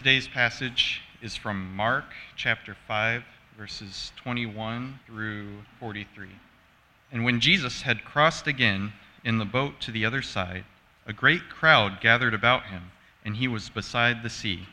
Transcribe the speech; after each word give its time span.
Today's 0.00 0.28
passage 0.28 1.02
is 1.20 1.36
from 1.36 1.76
Mark 1.76 2.06
chapter 2.34 2.74
5, 2.88 3.22
verses 3.58 4.12
21 4.16 4.98
through 5.06 5.58
43. 5.78 6.30
And 7.12 7.22
when 7.22 7.38
Jesus 7.38 7.82
had 7.82 8.02
crossed 8.02 8.46
again 8.46 8.94
in 9.24 9.36
the 9.36 9.44
boat 9.44 9.78
to 9.80 9.90
the 9.90 10.06
other 10.06 10.22
side, 10.22 10.64
a 11.06 11.12
great 11.12 11.50
crowd 11.50 12.00
gathered 12.00 12.32
about 12.32 12.64
him, 12.68 12.92
and 13.26 13.36
he 13.36 13.46
was 13.46 13.68
beside 13.68 14.22
the 14.22 14.30
sea. 14.30 14.68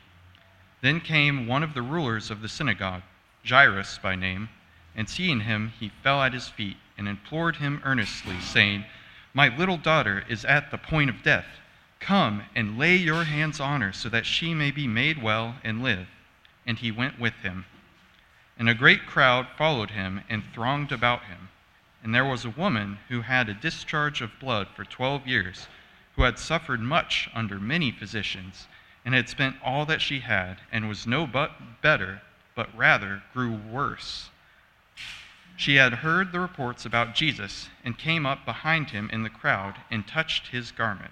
Then 0.82 1.02
came 1.02 1.46
one 1.46 1.62
of 1.62 1.74
the 1.74 1.82
rulers 1.82 2.32
of 2.32 2.42
the 2.42 2.48
synagogue, 2.48 3.04
Jairus 3.46 4.00
by 4.02 4.16
name, 4.16 4.48
and 4.96 5.10
seeing 5.10 5.42
him, 5.42 5.74
he 5.78 5.92
fell 6.04 6.22
at 6.22 6.32
his 6.32 6.48
feet 6.48 6.78
and 6.98 7.06
implored 7.06 7.58
him 7.58 7.82
earnestly, 7.84 8.40
saying, 8.40 8.86
My 9.34 9.54
little 9.58 9.78
daughter 9.78 10.24
is 10.30 10.46
at 10.46 10.72
the 10.72 10.78
point 10.78 11.10
of 11.10 11.22
death. 11.22 11.48
Come 12.00 12.44
and 12.56 12.78
lay 12.78 12.96
your 12.96 13.24
hands 13.26 13.60
on 13.60 13.82
her, 13.82 13.92
so 13.92 14.10
that 14.10 14.26
she 14.26 14.54
may 14.54 14.72
be 14.72 14.88
made 14.88 15.22
well 15.22 15.56
and 15.64 15.82
live. 15.82 16.08
And 16.66 16.78
he 16.78 16.92
went 16.92 17.20
with 17.20 17.34
him. 17.36 17.66
And 18.58 18.70
a 18.70 18.74
great 18.74 19.06
crowd 19.06 19.48
followed 19.58 19.92
him 19.92 20.24
and 20.30 20.44
thronged 20.54 20.92
about 20.92 21.24
him. 21.24 21.50
And 22.04 22.14
there 22.14 22.26
was 22.26 22.46
a 22.46 22.50
woman 22.50 23.00
who 23.10 23.22
had 23.22 23.50
a 23.50 23.54
discharge 23.54 24.22
of 24.22 24.40
blood 24.40 24.68
for 24.76 24.86
twelve 24.86 25.28
years, 25.28 25.68
who 26.16 26.24
had 26.24 26.40
suffered 26.40 26.80
much 26.80 27.30
under 27.34 27.60
many 27.60 27.92
physicians, 27.92 28.68
and 29.04 29.14
had 29.14 29.30
spent 29.30 29.56
all 29.64 29.86
that 29.86 30.02
she 30.02 30.20
had, 30.20 30.58
and 30.72 30.88
was 30.88 31.08
no 31.08 31.28
but 31.28 31.82
better, 31.82 32.22
but 32.56 32.76
rather 32.76 33.24
grew 33.34 33.52
worse. 33.54 34.30
She 35.56 35.76
had 35.76 35.96
heard 35.96 36.32
the 36.32 36.40
reports 36.40 36.86
about 36.86 37.16
Jesus, 37.16 37.70
and 37.84 37.98
came 37.98 38.26
up 38.26 38.46
behind 38.46 38.92
him 38.92 39.10
in 39.12 39.24
the 39.24 39.30
crowd, 39.30 39.76
and 39.90 40.08
touched 40.08 40.48
his 40.48 40.72
garment. 40.72 41.12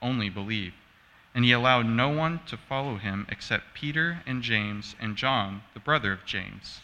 only 0.00 0.28
believe. 0.28 0.74
And 1.34 1.44
he 1.44 1.52
allowed 1.52 1.86
no 1.86 2.08
one 2.08 2.40
to 2.46 2.56
follow 2.56 2.96
him 2.96 3.26
except 3.28 3.74
Peter 3.74 4.22
and 4.26 4.42
James 4.42 4.96
and 4.98 5.16
John, 5.16 5.62
the 5.74 5.80
brother 5.80 6.12
of 6.12 6.24
James. 6.24 6.80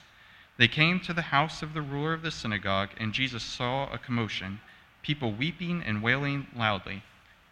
They 0.56 0.68
came 0.68 1.00
to 1.00 1.12
the 1.12 1.30
house 1.34 1.62
of 1.62 1.74
the 1.74 1.82
ruler 1.82 2.12
of 2.12 2.22
the 2.22 2.30
synagogue, 2.30 2.90
and 2.96 3.12
Jesus 3.12 3.42
saw 3.42 3.88
a 3.88 3.98
commotion, 3.98 4.60
people 5.02 5.32
weeping 5.32 5.82
and 5.82 6.02
wailing 6.02 6.46
loudly. 6.54 7.02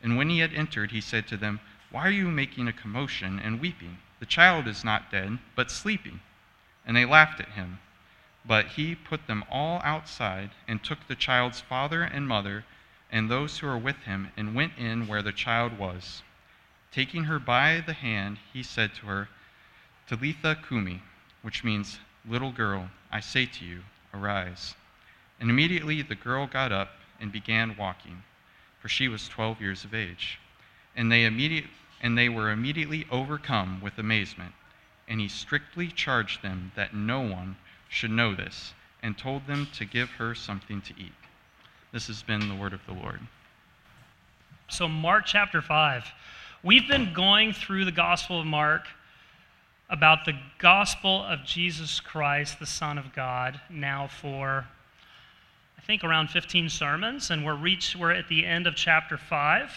And 0.03 0.17
when 0.17 0.31
he 0.31 0.39
had 0.39 0.55
entered, 0.55 0.93
he 0.93 1.01
said 1.01 1.27
to 1.29 1.37
them, 1.37 1.61
Why 1.91 2.07
are 2.07 2.11
you 2.11 2.29
making 2.31 2.69
a 2.69 2.73
commotion 2.73 3.41
and 3.41 3.61
weeping? 3.61 3.99
The 4.21 4.27
child 4.27 4.69
is 4.69 4.85
not 4.85 5.11
dead, 5.11 5.39
but 5.57 5.71
sleeping. 5.71 6.21
And 6.87 6.97
they 6.97 7.05
laughed 7.05 7.41
at 7.41 7.51
him. 7.51 7.81
But 8.45 8.69
he 8.69 8.95
put 8.95 9.27
them 9.27 9.45
all 9.51 9.81
outside 9.85 10.51
and 10.69 10.83
took 10.83 11.07
the 11.07 11.17
child's 11.17 11.61
father 11.61 12.03
and 12.03 12.29
mother 12.29 12.65
and 13.13 13.31
those 13.31 13.59
who 13.59 13.67
were 13.67 13.79
with 13.79 13.99
him, 13.99 14.33
and 14.37 14.55
went 14.55 14.73
in 14.79 15.07
where 15.07 15.23
the 15.23 15.33
child 15.33 15.79
was. 15.79 16.23
Taking 16.91 17.25
her 17.25 17.39
by 17.39 17.83
the 17.87 17.93
hand, 17.93 18.39
he 18.53 18.63
said 18.63 18.95
to 18.95 19.07
her, 19.07 19.29
Talitha 20.09 20.57
cumi, 20.67 21.03
which 21.43 21.63
means, 21.63 21.99
Little 22.27 22.53
girl, 22.53 22.91
I 23.11 23.21
say 23.21 23.47
to 23.47 23.65
you, 23.65 23.83
arise. 24.15 24.75
And 25.39 25.51
immediately 25.51 26.01
the 26.03 26.15
girl 26.15 26.47
got 26.47 26.73
up 26.73 26.91
and 27.21 27.31
began 27.31 27.77
walking, 27.77 28.23
for 28.81 28.89
she 28.89 29.09
was 29.09 29.29
twelve 29.29 29.61
years 29.61 29.85
of 29.85 29.95
age. 29.95 30.39
And 30.97 31.11
they, 31.11 31.25
immediate, 31.25 31.67
and 32.01 32.17
they 32.17 32.29
were 32.29 32.51
immediately 32.51 33.07
overcome 33.11 33.81
with 33.81 33.99
amazement. 33.99 34.53
And 35.09 35.21
he 35.21 35.29
strictly 35.29 35.89
charged 35.89 36.43
them 36.43 36.73
that 36.77 36.95
no 36.95 37.21
one 37.21 37.57
should 37.89 38.11
know 38.11 38.35
this, 38.35 38.73
and 39.03 39.19
told 39.19 39.47
them 39.47 39.69
to 39.75 39.85
give 39.85 40.11
her 40.13 40.35
something 40.35 40.81
to 40.83 40.95
eat. 40.99 41.13
This 41.93 42.07
has 42.07 42.23
been 42.23 42.49
the 42.49 42.55
word 42.55 42.73
of 42.73 42.81
the 42.87 42.95
Lord. 42.95 43.21
So, 44.71 44.89
Mark 44.89 45.25
chapter 45.27 45.61
5. 45.61 46.07
We've 46.63 46.89
been 46.89 47.13
going 47.13 47.53
through 47.53 47.85
the 47.85 47.93
Gospel 47.93 48.41
of 48.41 48.47
Mark 48.47 48.87
about 49.91 50.25
the 50.25 50.33
gospel 50.59 51.23
of 51.23 51.45
Jesus 51.45 52.01
Christ, 52.01 52.59
the 52.59 52.65
Son 52.65 52.97
of 52.97 53.13
God, 53.15 53.61
now 53.69 54.07
for, 54.07 54.67
I 55.77 55.83
think, 55.83 56.03
around 56.03 56.31
15 56.31 56.71
sermons, 56.71 57.31
and 57.31 57.45
we're, 57.45 57.57
reached, 57.57 57.95
we're 57.95 58.13
at 58.13 58.27
the 58.27 58.47
end 58.47 58.67
of 58.67 58.75
chapter 58.75 59.19
5. 59.19 59.71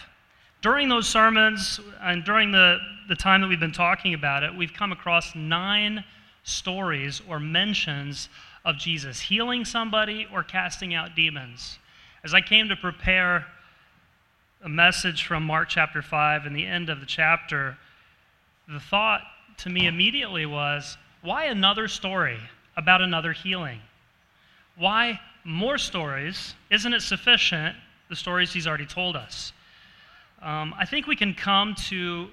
During 0.62 0.88
those 0.88 1.10
sermons 1.10 1.82
and 2.02 2.24
during 2.24 2.54
the, 2.54 2.78
the 3.10 3.16
time 3.16 3.42
that 3.42 3.50
we've 3.50 3.60
been 3.60 3.74
talking 3.74 4.14
about 4.14 4.42
it, 4.42 4.56
we've 4.56 4.72
come 4.72 4.94
across 4.94 5.36
nine 5.36 6.06
stories 6.44 7.22
or 7.28 7.42
mentions 7.42 8.30
of 8.64 8.78
Jesus 8.78 9.20
healing 9.20 9.66
somebody 9.66 10.26
or 10.32 10.44
casting 10.44 10.94
out 10.94 11.14
demons. 11.14 11.78
As 12.26 12.34
I 12.34 12.42
came 12.42 12.70
to 12.70 12.76
prepare 12.76 13.46
a 14.64 14.68
message 14.68 15.28
from 15.28 15.44
Mark 15.44 15.70
chapter 15.70 16.02
5 16.02 16.48
and 16.48 16.56
the 16.56 16.66
end 16.66 16.90
of 16.90 17.00
the 17.00 17.06
chapter, 17.06 17.78
the 18.68 18.80
thought 18.80 19.22
to 19.58 19.70
me 19.70 19.86
immediately 19.86 20.48
was 20.48 20.98
why 21.22 21.46
another 21.46 21.88
story 21.88 22.40
about 22.76 23.02
another 23.02 23.32
healing? 23.32 23.80
Why 24.76 25.20
more 25.44 25.78
stories? 25.78 26.56
Isn't 26.72 26.96
it 26.96 27.04
sufficient, 27.04 27.76
the 28.10 28.16
stories 28.16 28.52
he's 28.52 28.66
already 28.66 28.88
told 28.88 29.16
us? 29.16 29.54
Um, 30.42 30.74
I 30.80 30.86
think 30.86 31.06
we 31.06 31.16
can 31.16 31.36
come 31.36 31.76
to 31.90 32.30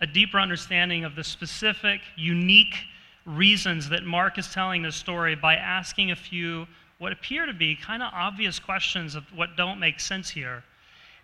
a 0.00 0.08
deeper 0.08 0.40
understanding 0.40 1.04
of 1.04 1.14
the 1.14 1.22
specific, 1.22 2.00
unique 2.16 2.78
reasons 3.26 3.90
that 3.90 4.02
Mark 4.02 4.38
is 4.38 4.52
telling 4.52 4.82
this 4.82 4.96
story 4.96 5.36
by 5.36 5.54
asking 5.54 6.10
a 6.10 6.16
few 6.16 6.66
what 6.98 7.12
appear 7.12 7.46
to 7.46 7.52
be 7.52 7.76
kind 7.76 8.02
of 8.02 8.10
obvious 8.12 8.58
questions 8.58 9.14
of 9.14 9.24
what 9.34 9.56
don't 9.56 9.78
make 9.78 10.00
sense 10.00 10.30
here. 10.30 10.62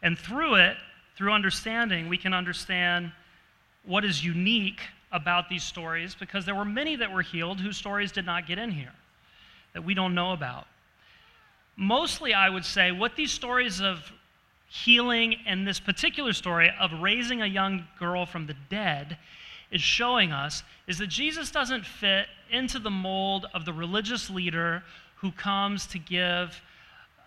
And 0.02 0.18
through 0.18 0.56
it, 0.56 0.76
through 1.16 1.32
understanding, 1.32 2.08
we 2.08 2.16
can 2.16 2.32
understand 2.32 3.12
what 3.84 4.04
is 4.04 4.24
unique 4.24 4.80
about 5.12 5.48
these 5.48 5.62
stories 5.62 6.14
because 6.14 6.44
there 6.44 6.54
were 6.54 6.64
many 6.64 6.96
that 6.96 7.12
were 7.12 7.22
healed 7.22 7.60
whose 7.60 7.76
stories 7.76 8.12
did 8.12 8.24
not 8.24 8.46
get 8.46 8.58
in 8.58 8.70
here 8.70 8.92
that 9.72 9.84
we 9.84 9.94
don't 9.94 10.14
know 10.14 10.32
about. 10.32 10.66
Mostly, 11.76 12.34
I 12.34 12.48
would 12.48 12.64
say, 12.64 12.92
what 12.92 13.16
these 13.16 13.30
stories 13.30 13.80
of 13.80 14.12
healing 14.68 15.36
and 15.46 15.66
this 15.66 15.80
particular 15.80 16.32
story 16.32 16.70
of 16.80 16.92
raising 17.00 17.42
a 17.42 17.46
young 17.46 17.84
girl 17.98 18.26
from 18.26 18.46
the 18.46 18.54
dead 18.68 19.18
is 19.70 19.80
showing 19.80 20.32
us 20.32 20.62
is 20.86 20.98
that 20.98 21.08
Jesus 21.08 21.50
doesn't 21.50 21.84
fit 21.84 22.26
into 22.50 22.78
the 22.78 22.90
mold 22.90 23.46
of 23.54 23.64
the 23.64 23.72
religious 23.72 24.30
leader 24.30 24.82
who 25.20 25.32
comes 25.32 25.86
to 25.88 25.98
give 25.98 26.60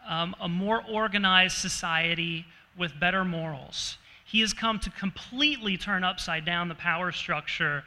um, 0.08 0.36
a 0.42 0.50
more 0.50 0.84
organized 0.90 1.58
society 1.58 2.46
with 2.78 3.00
better 3.00 3.24
morals. 3.24 3.98
He 4.26 4.42
has 4.42 4.54
come 4.54 4.80
to 4.80 4.90
completely 4.90 5.78
turn 5.78 6.04
upside 6.04 6.46
down 6.46 6.68
the 6.68 6.76
power 6.76 7.12
structure 7.12 7.84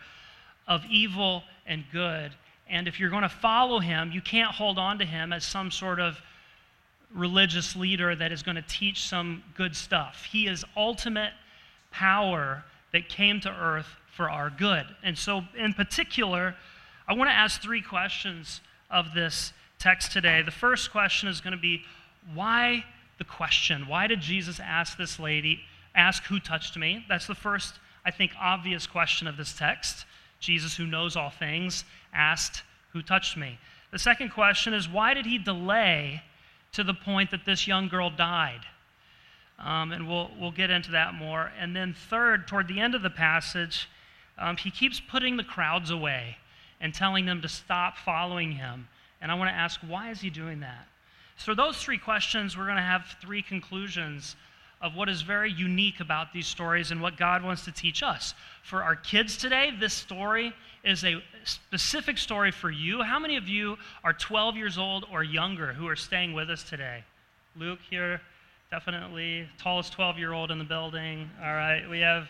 of 0.68 0.84
evil 0.90 1.42
and 1.66 1.84
good. 1.92 2.32
And 2.68 2.88
if 2.88 2.98
you're 2.98 3.10
going 3.10 3.22
to 3.22 3.28
follow 3.28 3.80
him, 3.80 4.12
you 4.12 4.20
can't 4.20 4.52
hold 4.52 4.78
on 4.78 4.98
to 4.98 5.04
him 5.04 5.32
as 5.32 5.44
some 5.44 5.70
sort 5.70 6.00
of 6.00 6.20
religious 7.12 7.76
leader 7.76 8.14
that 8.14 8.32
is 8.32 8.42
going 8.42 8.56
to 8.56 8.64
teach 8.68 9.08
some 9.08 9.42
good 9.56 9.74
stuff. 9.74 10.26
He 10.30 10.46
is 10.46 10.64
ultimate 10.76 11.32
power 11.90 12.64
that 12.92 13.08
came 13.08 13.40
to 13.40 13.50
earth 13.50 13.88
for 14.14 14.30
our 14.30 14.50
good. 14.50 14.86
And 15.02 15.16
so, 15.16 15.42
in 15.56 15.74
particular, 15.74 16.54
I 17.08 17.14
want 17.14 17.30
to 17.30 17.34
ask 17.34 17.60
three 17.60 17.82
questions 17.82 18.60
of 18.90 19.14
this 19.14 19.52
text 19.78 20.12
today. 20.12 20.42
The 20.42 20.50
first 20.50 20.90
question 20.90 21.28
is 21.28 21.40
going 21.40 21.52
to 21.52 21.60
be 21.60 21.82
why 22.34 22.84
the 23.18 23.24
question? 23.24 23.86
Why 23.86 24.06
did 24.06 24.20
Jesus 24.20 24.60
ask 24.60 24.98
this 24.98 25.18
lady, 25.18 25.60
ask 25.94 26.24
who 26.24 26.40
touched 26.40 26.76
me? 26.76 27.04
That's 27.08 27.26
the 27.26 27.34
first 27.34 27.74
I 28.06 28.12
think, 28.12 28.30
obvious 28.40 28.86
question 28.86 29.26
of 29.26 29.36
this 29.36 29.52
text. 29.52 30.06
Jesus, 30.38 30.76
who 30.76 30.86
knows 30.86 31.16
all 31.16 31.30
things, 31.30 31.84
asked, 32.14 32.62
Who 32.92 33.02
touched 33.02 33.36
me? 33.36 33.58
The 33.90 33.98
second 33.98 34.30
question 34.30 34.72
is, 34.72 34.88
Why 34.88 35.12
did 35.12 35.26
he 35.26 35.38
delay 35.38 36.22
to 36.72 36.84
the 36.84 36.94
point 36.94 37.32
that 37.32 37.44
this 37.44 37.66
young 37.66 37.88
girl 37.88 38.08
died? 38.08 38.60
Um, 39.58 39.90
and 39.90 40.08
we'll, 40.08 40.30
we'll 40.38 40.52
get 40.52 40.70
into 40.70 40.92
that 40.92 41.14
more. 41.14 41.50
And 41.58 41.74
then, 41.74 41.94
third, 41.94 42.46
toward 42.46 42.68
the 42.68 42.78
end 42.78 42.94
of 42.94 43.02
the 43.02 43.10
passage, 43.10 43.88
um, 44.38 44.56
he 44.56 44.70
keeps 44.70 45.00
putting 45.00 45.36
the 45.36 45.44
crowds 45.44 45.90
away 45.90 46.36
and 46.80 46.94
telling 46.94 47.26
them 47.26 47.42
to 47.42 47.48
stop 47.48 47.96
following 47.96 48.52
him. 48.52 48.86
And 49.26 49.32
I 49.32 49.34
want 49.34 49.50
to 49.50 49.56
ask, 49.56 49.80
why 49.80 50.12
is 50.12 50.20
he 50.20 50.30
doing 50.30 50.60
that? 50.60 50.86
So, 51.36 51.52
those 51.52 51.78
three 51.78 51.98
questions, 51.98 52.56
we're 52.56 52.66
going 52.66 52.76
to 52.76 52.80
have 52.82 53.16
three 53.20 53.42
conclusions 53.42 54.36
of 54.80 54.94
what 54.94 55.08
is 55.08 55.22
very 55.22 55.50
unique 55.50 55.98
about 55.98 56.32
these 56.32 56.46
stories 56.46 56.92
and 56.92 57.02
what 57.02 57.16
God 57.16 57.42
wants 57.42 57.64
to 57.64 57.72
teach 57.72 58.04
us. 58.04 58.34
For 58.62 58.84
our 58.84 58.94
kids 58.94 59.36
today, 59.36 59.72
this 59.80 59.94
story 59.94 60.52
is 60.84 61.02
a 61.02 61.20
specific 61.42 62.18
story 62.18 62.52
for 62.52 62.70
you. 62.70 63.02
How 63.02 63.18
many 63.18 63.36
of 63.36 63.48
you 63.48 63.78
are 64.04 64.12
12 64.12 64.56
years 64.56 64.78
old 64.78 65.04
or 65.10 65.24
younger 65.24 65.72
who 65.72 65.88
are 65.88 65.96
staying 65.96 66.32
with 66.32 66.48
us 66.48 66.62
today? 66.62 67.02
Luke 67.56 67.80
here, 67.90 68.20
definitely 68.70 69.48
tallest 69.58 69.92
12 69.94 70.18
year 70.20 70.34
old 70.34 70.52
in 70.52 70.58
the 70.58 70.64
building. 70.64 71.28
All 71.42 71.52
right, 71.52 71.82
we 71.90 71.98
have 71.98 72.28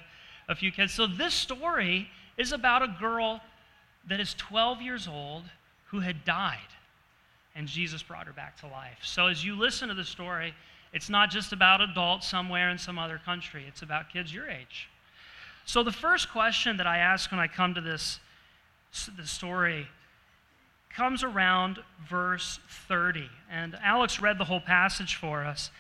a 0.48 0.54
few 0.54 0.72
kids. 0.72 0.94
So, 0.94 1.06
this 1.06 1.34
story 1.34 2.08
is 2.38 2.52
about 2.52 2.80
a 2.80 2.96
girl 2.98 3.42
that 4.08 4.18
is 4.18 4.32
12 4.32 4.80
years 4.80 5.06
old 5.06 5.44
who 5.90 6.00
had 6.00 6.24
died, 6.24 6.56
and 7.56 7.66
Jesus 7.66 8.02
brought 8.02 8.26
her 8.26 8.32
back 8.32 8.58
to 8.60 8.66
life. 8.66 8.98
So, 9.02 9.26
as 9.26 9.44
you 9.44 9.56
listen 9.56 9.88
to 9.88 9.94
the 9.94 10.04
story, 10.04 10.54
it's 10.92 11.08
not 11.08 11.30
just 11.30 11.52
about 11.52 11.80
adults 11.80 12.28
somewhere 12.28 12.70
in 12.70 12.78
some 12.78 12.98
other 12.98 13.20
country, 13.24 13.64
it's 13.66 13.82
about 13.82 14.10
kids 14.12 14.32
your 14.32 14.48
age. 14.48 14.88
So, 15.64 15.82
the 15.82 15.92
first 15.92 16.30
question 16.30 16.76
that 16.76 16.86
I 16.86 16.98
ask 16.98 17.30
when 17.30 17.40
I 17.40 17.48
come 17.48 17.74
to 17.74 17.80
this 17.80 18.20
the 19.16 19.26
story 19.26 19.86
comes 20.88 21.22
around 21.22 21.78
verse 22.08 22.58
30. 22.88 23.28
And 23.50 23.76
Alex 23.82 24.20
read 24.20 24.38
the 24.38 24.44
whole 24.44 24.60
passage 24.60 25.16
for 25.16 25.44
us. 25.44 25.70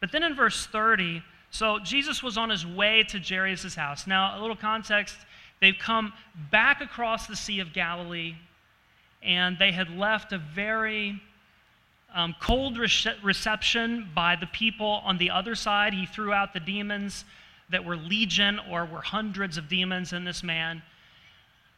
But 0.00 0.10
then 0.12 0.22
in 0.22 0.34
verse 0.34 0.66
30, 0.66 1.22
so 1.50 1.78
Jesus 1.80 2.22
was 2.22 2.38
on 2.38 2.48
his 2.48 2.66
way 2.66 3.04
to 3.08 3.20
Jairus' 3.20 3.74
house. 3.74 4.06
Now, 4.06 4.38
a 4.38 4.40
little 4.40 4.56
context 4.56 5.16
they've 5.60 5.78
come 5.78 6.12
back 6.50 6.80
across 6.80 7.26
the 7.26 7.36
Sea 7.36 7.60
of 7.60 7.72
Galilee, 7.72 8.34
and 9.24 9.58
they 9.58 9.72
had 9.72 9.90
left 9.90 10.32
a 10.32 10.38
very 10.38 11.20
um, 12.14 12.34
cold 12.40 12.78
re- 12.78 12.88
reception 13.22 14.10
by 14.14 14.36
the 14.36 14.46
people 14.46 15.00
on 15.04 15.18
the 15.18 15.30
other 15.30 15.54
side. 15.54 15.94
He 15.94 16.06
threw 16.06 16.32
out 16.32 16.52
the 16.52 16.60
demons 16.60 17.24
that 17.70 17.84
were 17.84 17.96
legion 17.96 18.60
or 18.70 18.84
were 18.84 19.00
hundreds 19.00 19.56
of 19.56 19.68
demons 19.68 20.12
in 20.12 20.24
this 20.24 20.42
man. 20.42 20.82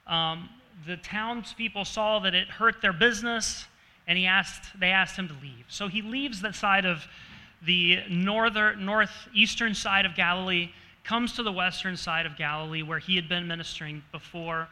Um, 0.07 0.49
the 0.87 0.97
townspeople 0.97 1.85
saw 1.85 2.19
that 2.21 2.35
it 2.35 2.49
hurt 2.49 2.83
their 2.83 2.93
business, 2.93 3.67
and 4.07 4.19
he 4.19 4.27
asked, 4.27 4.79
they 4.79 4.91
asked 4.91 5.17
him 5.17 5.29
to 5.29 5.35
leave. 5.41 5.65
So 5.69 5.89
he 5.89 6.03
leaves 6.03 6.41
the 6.41 6.53
side 6.53 6.85
of 6.85 7.07
the 7.65 8.01
northern, 8.11 8.85
northeastern 8.85 9.75
side 9.75 10.05
of 10.05 10.15
Galilee, 10.15 10.71
comes 11.05 11.35
to 11.35 11.43
the 11.43 11.53
western 11.53 11.97
side 11.97 12.27
of 12.27 12.37
Galilee 12.37 12.83
where 12.83 12.99
he 12.99 13.15
had 13.17 13.29
been 13.29 13.47
ministering 13.47 14.03
before. 14.11 14.69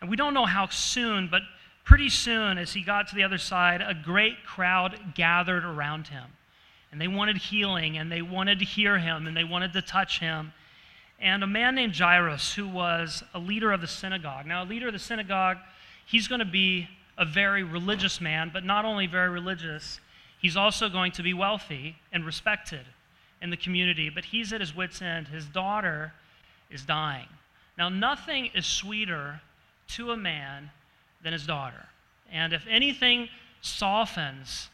And 0.00 0.10
we 0.10 0.16
don't 0.16 0.34
know 0.34 0.46
how 0.46 0.68
soon, 0.68 1.28
but 1.30 1.42
pretty 1.84 2.08
soon, 2.08 2.58
as 2.58 2.72
he 2.72 2.82
got 2.82 3.08
to 3.08 3.14
the 3.14 3.22
other 3.22 3.38
side, 3.38 3.80
a 3.80 3.94
great 3.94 4.44
crowd 4.44 5.14
gathered 5.14 5.64
around 5.64 6.08
him. 6.08 6.24
And 6.92 7.00
they 7.00 7.08
wanted 7.08 7.36
healing, 7.36 7.96
and 7.96 8.10
they 8.10 8.22
wanted 8.22 8.58
to 8.58 8.64
hear 8.64 8.98
him, 8.98 9.26
and 9.26 9.36
they 9.36 9.44
wanted 9.44 9.72
to 9.74 9.82
touch 9.82 10.20
him. 10.20 10.52
And 11.20 11.42
a 11.42 11.46
man 11.46 11.74
named 11.74 11.96
Jairus, 11.96 12.54
who 12.54 12.66
was 12.66 13.22
a 13.34 13.38
leader 13.38 13.72
of 13.72 13.80
the 13.80 13.86
synagogue. 13.86 14.46
Now, 14.46 14.62
a 14.62 14.66
leader 14.66 14.88
of 14.88 14.92
the 14.92 14.98
synagogue, 14.98 15.58
he's 16.06 16.28
going 16.28 16.40
to 16.40 16.44
be 16.44 16.88
a 17.18 17.24
very 17.24 17.62
religious 17.62 18.20
man, 18.20 18.50
but 18.52 18.64
not 18.64 18.84
only 18.84 19.06
very 19.06 19.28
religious, 19.28 20.00
He's 20.40 20.56
also 20.56 20.88
going 20.88 21.12
to 21.12 21.22
be 21.22 21.34
wealthy 21.34 21.96
and 22.12 22.24
respected 22.24 22.86
in 23.42 23.50
the 23.50 23.58
community, 23.58 24.08
but 24.08 24.24
he's 24.24 24.52
at 24.52 24.60
his 24.60 24.74
wits' 24.74 25.02
end. 25.02 25.28
His 25.28 25.44
daughter 25.44 26.14
is 26.70 26.82
dying. 26.82 27.28
Now, 27.76 27.90
nothing 27.90 28.50
is 28.54 28.64
sweeter 28.64 29.42
to 29.88 30.12
a 30.12 30.16
man 30.16 30.70
than 31.22 31.32
his 31.32 31.46
daughter. 31.46 31.86
And 32.30 32.52
if 32.52 32.64
anything 32.68 33.28
softens 33.60 34.68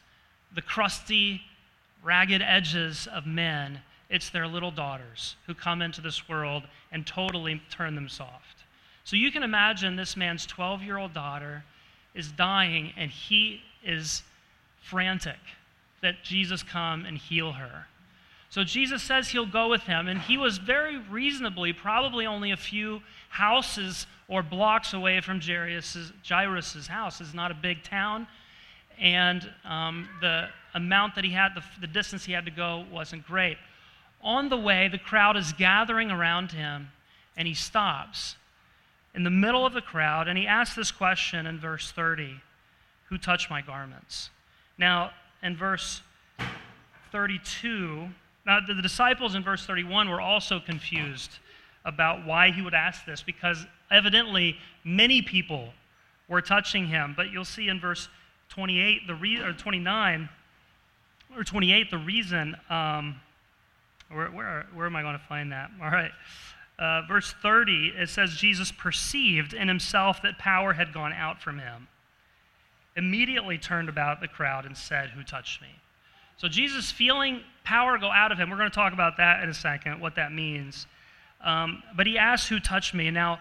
the 0.53 0.61
crusty, 0.61 1.41
ragged 2.03 2.41
edges 2.41 3.07
of 3.07 3.25
men, 3.25 3.81
it's 4.09 4.29
their 4.29 4.47
little 4.47 4.71
daughters 4.71 5.35
who 5.45 5.53
come 5.53 5.81
into 5.81 6.01
this 6.01 6.29
world 6.29 6.63
and 6.91 7.05
totally 7.05 7.61
turn 7.69 7.95
them 7.95 8.07
soft. 8.07 8.63
So 9.03 9.15
you 9.15 9.31
can 9.31 9.43
imagine 9.43 9.95
this 9.95 10.15
man's 10.15 10.45
12 10.45 10.81
year 10.83 10.97
old 10.97 11.13
daughter 11.13 11.63
is 12.13 12.31
dying 12.31 12.93
and 12.97 13.11
he 13.11 13.61
is 13.83 14.23
frantic 14.81 15.39
that 16.01 16.23
Jesus 16.23 16.63
come 16.63 17.05
and 17.05 17.17
heal 17.17 17.53
her. 17.53 17.87
So 18.49 18.63
Jesus 18.63 19.03
says 19.03 19.29
he'll 19.29 19.45
go 19.45 19.67
with 19.67 19.83
him, 19.83 20.07
and 20.07 20.19
he 20.19 20.37
was 20.37 20.57
very 20.57 20.97
reasonably, 20.97 21.73
probably 21.73 22.25
only 22.25 22.51
a 22.51 22.57
few 22.57 23.01
houses 23.29 24.07
or 24.27 24.41
blocks 24.41 24.93
away 24.93 25.19
from 25.19 25.41
Jairus' 25.41 26.11
Jairus' 26.27 26.87
house. 26.87 27.19
It's 27.19 27.33
not 27.33 27.51
a 27.51 27.55
big 27.55 27.83
town, 27.83 28.25
and 28.99 29.49
um, 29.65 30.07
the 30.21 30.47
amount 30.73 31.15
that 31.15 31.23
he 31.23 31.31
had, 31.31 31.55
the, 31.55 31.63
the 31.81 31.87
distance 31.87 32.23
he 32.23 32.33
had 32.33 32.45
to 32.45 32.51
go 32.51 32.85
wasn't 32.91 33.25
great. 33.25 33.57
On 34.21 34.49
the 34.49 34.57
way, 34.57 34.87
the 34.87 34.97
crowd 34.97 35.37
is 35.37 35.53
gathering 35.53 36.09
around 36.09 36.51
him, 36.51 36.89
and 37.35 37.47
he 37.47 37.53
stops 37.53 38.37
in 39.13 39.23
the 39.23 39.29
middle 39.29 39.65
of 39.65 39.73
the 39.73 39.81
crowd, 39.81 40.27
and 40.27 40.37
he 40.37 40.47
asks 40.47 40.75
this 40.75 40.91
question 40.91 41.47
in 41.47 41.59
verse 41.59 41.91
30 41.91 42.39
Who 43.09 43.17
touched 43.17 43.49
my 43.49 43.61
garments? 43.61 44.29
Now, 44.77 45.11
in 45.41 45.55
verse 45.57 46.01
32, 47.11 48.09
now 48.47 48.59
the 48.65 48.81
disciples 48.81 49.35
in 49.35 49.43
verse 49.43 49.65
31 49.65 50.09
were 50.09 50.21
also 50.21 50.59
confused 50.59 51.31
about 51.85 52.25
why 52.25 52.51
he 52.51 52.61
would 52.61 52.73
ask 52.73 53.05
this 53.05 53.21
because 53.21 53.65
evidently 53.91 54.57
many 54.83 55.21
people 55.21 55.69
were 56.27 56.41
touching 56.41 56.87
him. 56.87 57.13
But 57.15 57.31
you'll 57.31 57.45
see 57.45 57.67
in 57.67 57.79
verse 57.79 58.09
28, 58.49 59.05
the 59.05 59.15
re- 59.15 59.41
or 59.41 59.53
29, 59.53 60.29
or 61.35 61.43
28, 61.43 61.91
the 61.91 61.97
reason. 61.97 62.55
Um, 62.69 63.19
where, 64.09 64.29
where, 64.29 64.65
where 64.73 64.85
am 64.85 64.95
I 64.95 65.01
going 65.01 65.17
to 65.17 65.25
find 65.25 65.51
that? 65.51 65.69
All 65.81 65.89
right. 65.89 66.11
Uh, 66.79 67.01
verse 67.07 67.33
30, 67.41 67.93
it 67.97 68.09
says, 68.09 68.35
Jesus 68.35 68.71
perceived 68.71 69.53
in 69.53 69.67
himself 69.67 70.21
that 70.21 70.37
power 70.37 70.73
had 70.73 70.93
gone 70.93 71.11
out 71.11 71.41
from 71.41 71.59
him 71.59 71.87
immediately 72.95 73.57
turned 73.57 73.89
about 73.89 74.21
the 74.21 74.27
crowd 74.27 74.65
and 74.65 74.75
said, 74.75 75.11
Who 75.11 75.23
touched 75.23 75.61
me? 75.61 75.67
So 76.37 76.47
Jesus 76.47 76.91
feeling 76.91 77.41
power 77.63 77.97
go 77.97 78.11
out 78.11 78.31
of 78.31 78.37
him. 78.37 78.49
We're 78.49 78.57
going 78.57 78.69
to 78.69 78.75
talk 78.75 78.93
about 78.93 79.17
that 79.17 79.43
in 79.43 79.49
a 79.49 79.53
second, 79.53 79.99
what 79.99 80.15
that 80.15 80.31
means. 80.31 80.87
Um, 81.43 81.83
but 81.95 82.07
he 82.07 82.17
asks, 82.17 82.47
Who 82.47 82.59
touched 82.59 82.93
me? 82.93 83.11
Now, 83.11 83.39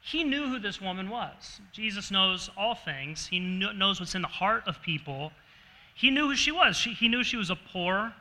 he 0.00 0.22
knew 0.22 0.48
who 0.48 0.58
this 0.58 0.80
woman 0.80 1.08
was. 1.08 1.60
Jesus 1.72 2.10
knows 2.10 2.50
all 2.56 2.74
things, 2.74 3.26
he 3.26 3.38
kn- 3.38 3.78
knows 3.78 4.00
what's 4.00 4.14
in 4.14 4.22
the 4.22 4.28
heart 4.28 4.64
of 4.66 4.82
people. 4.82 5.32
He 5.94 6.10
knew 6.10 6.28
who 6.28 6.36
she 6.36 6.50
was. 6.50 6.76
She, 6.76 6.92
he 6.92 7.08
knew 7.08 7.22
she 7.22 7.36
was 7.36 7.50
a 7.50 7.56
poor 7.56 8.12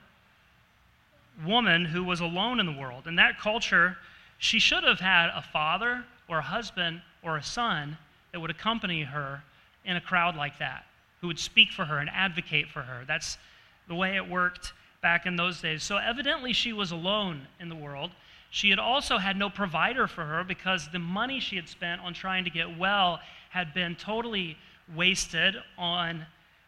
woman 1.45 1.85
who 1.85 2.03
was 2.03 2.21
alone 2.21 2.59
in 2.59 2.67
the 2.67 2.71
world. 2.71 3.07
In 3.07 3.15
that 3.15 3.39
culture, 3.39 3.97
she 4.37 4.59
should 4.59 4.83
have 4.83 4.99
had 4.99 5.29
a 5.35 5.41
father 5.41 6.05
or 6.27 6.37
a 6.37 6.43
husband 6.43 7.01
or 7.23 7.37
a 7.37 7.43
son 7.43 7.97
that 8.31 8.39
would 8.39 8.51
accompany 8.51 9.03
her 9.03 9.43
in 9.85 9.95
a 9.95 10.01
crowd 10.01 10.35
like 10.35 10.59
that 10.59 10.85
who 11.21 11.27
would 11.27 11.39
speak 11.39 11.71
for 11.71 11.85
her 11.85 11.97
and 11.97 12.09
advocate 12.11 12.69
for 12.69 12.83
her. 12.83 13.03
That's 13.07 13.37
the 13.87 13.95
way 13.95 14.15
it 14.15 14.29
worked 14.29 14.73
back 15.01 15.25
in 15.25 15.35
those 15.35 15.61
days. 15.61 15.83
So 15.83 15.97
evidently, 15.97 16.53
she 16.53 16.73
was 16.73 16.91
alone 16.91 17.47
in 17.59 17.69
the 17.69 17.75
world. 17.75 18.11
She 18.49 18.69
had 18.69 18.79
also 18.79 19.17
had 19.17 19.35
no 19.35 19.49
provider 19.49 20.07
for 20.07 20.23
her 20.23 20.43
because 20.43 20.87
the 20.89 20.99
money 20.99 21.39
she 21.39 21.55
had 21.55 21.67
spent 21.67 22.01
on 22.01 22.13
trying 22.13 22.43
to 22.43 22.49
get 22.49 22.77
well 22.77 23.19
had 23.49 23.73
been 23.73 23.95
totally 23.95 24.57
wasted 24.95 25.55
on 25.77 26.25